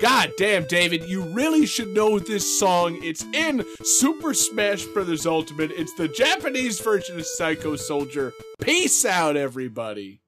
[0.00, 3.00] God damn, David, you really should know this song.
[3.02, 5.26] It's in Super Smash Bros.
[5.26, 5.72] Ultimate.
[5.72, 8.32] It's the Japanese version of Psycho Soldier.
[8.60, 10.20] Peace out, everybody.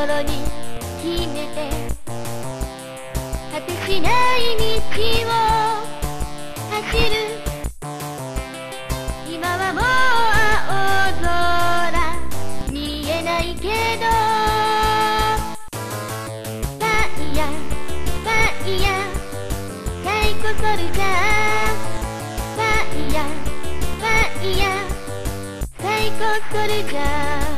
[0.00, 0.28] 心に
[1.02, 1.68] 秘めて
[3.52, 4.08] 果てしな
[4.38, 4.62] い道
[5.28, 5.30] を
[6.70, 7.12] 走る。
[9.30, 9.82] 今はもう
[10.70, 13.68] 青空見えないけ
[13.98, 14.06] ど
[16.78, 16.88] ファ
[17.20, 17.48] イヤー
[18.22, 18.32] ファ
[18.66, 19.04] イヤー
[20.02, 21.76] サイコソルジャー
[22.56, 22.64] ファ
[22.96, 23.24] イヤー
[23.98, 26.24] ファイヤーサイコ
[26.56, 27.49] ソルジャー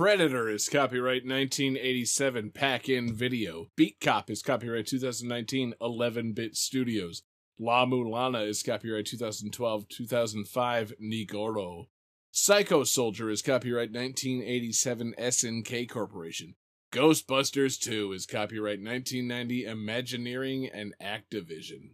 [0.00, 3.66] Predator is copyright 1987 Pack In Video.
[3.76, 7.20] Beat Cop is copyright 2019 11 Bit Studios.
[7.58, 11.88] La Mulana is copyright 2012 2005 Nigoro.
[12.30, 16.54] Psycho Soldier is copyright 1987 SNK Corporation.
[16.90, 21.90] Ghostbusters 2 is copyright 1990 Imagineering and Activision.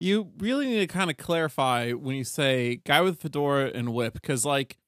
[0.00, 4.14] You really need to kind of clarify when you say guy with fedora and whip,
[4.14, 4.78] because like,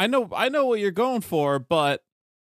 [0.00, 2.02] I know I know what you're going for, but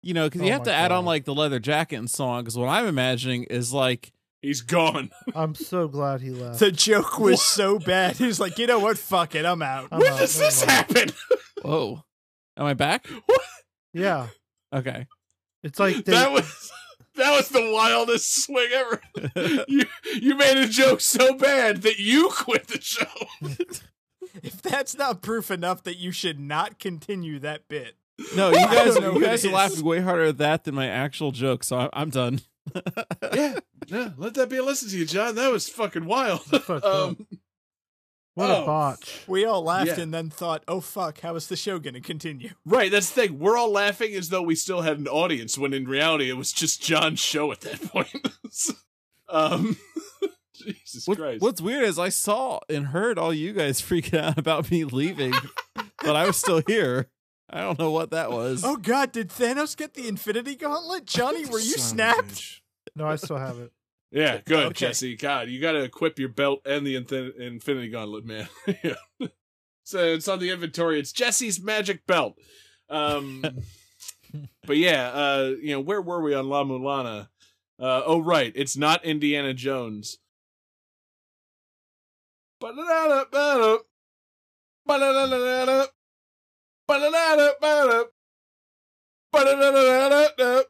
[0.01, 2.09] you know, because you Oh have my to add on like the leather jacket and
[2.09, 2.43] so on.
[2.43, 5.09] Because what I'm imagining is like, He's gone.
[5.35, 6.59] I'm so glad he left.
[6.59, 8.15] The joke was so bad.
[8.17, 8.97] He's like, you know what?
[8.97, 9.45] Fuck it.
[9.45, 9.89] I'm out.
[9.91, 10.71] I'm when out, does never this mind.
[10.71, 11.09] happen?
[11.63, 12.03] whoa,
[12.57, 13.07] am I back?
[13.93, 14.29] Yeah,
[14.73, 15.05] Okay.
[15.63, 16.71] it's like they, that was
[17.15, 19.01] that was the wildest swing ever.
[19.67, 19.83] you
[20.19, 23.05] you made a joke so bad that you quit the show.
[24.43, 27.95] If that's not proof enough that you should not continue that bit.
[28.35, 31.31] No, you guys, you guys it are laughing way harder at that than my actual
[31.31, 32.41] joke, so I'm, I'm done.
[33.33, 34.09] yeah, yeah.
[34.17, 35.35] Let that be a lesson to you, John.
[35.35, 36.41] That was fucking wild.
[36.69, 37.27] um,
[38.35, 38.63] what oh.
[38.63, 39.23] a botch.
[39.27, 39.99] We all laughed Yeah.
[40.01, 42.51] and then thought, oh fuck, how is the show going to continue?
[42.65, 43.39] right, that's the thing.
[43.39, 46.51] We're all laughing as though we still had an audience, when in reality it was
[46.51, 48.27] just John's show at that point.
[49.29, 49.77] um,
[50.85, 51.41] Jesus What, Christ.
[51.41, 55.33] what's weird is I saw and heard all you guys freaking out about me leaving,
[56.01, 57.09] but I was still here.
[57.49, 58.63] I don't know what that was.
[58.63, 61.05] Oh god, did Thanos get the Infinity Gauntlet?
[61.05, 62.61] Johnny, were you Son of a snapped?
[62.95, 63.71] No, I still have it.
[64.11, 64.73] Yeah, good, Okay.
[64.87, 65.15] Jesse.
[65.15, 68.47] God, you got to equip your belt and the Infin- Infinity Gauntlet, man.
[68.83, 69.27] yeah.
[69.83, 70.99] So it's on the inventory.
[70.99, 72.37] It's Jesse's magic belt.
[72.89, 73.43] Um,
[74.65, 77.27] but yeah, uh, you know, where were we on La Mulana?
[77.79, 80.19] Uh, oh, right, it's not Indiana Jones.
[82.63, 83.71] Ba-da-da-da-ba-da.
[84.87, 85.79] Ba-da-da-da-da-da.
[86.87, 87.99] Ba-da-da-da-ba-da.
[89.33, 90.63] Ba-da-da-da-da-da.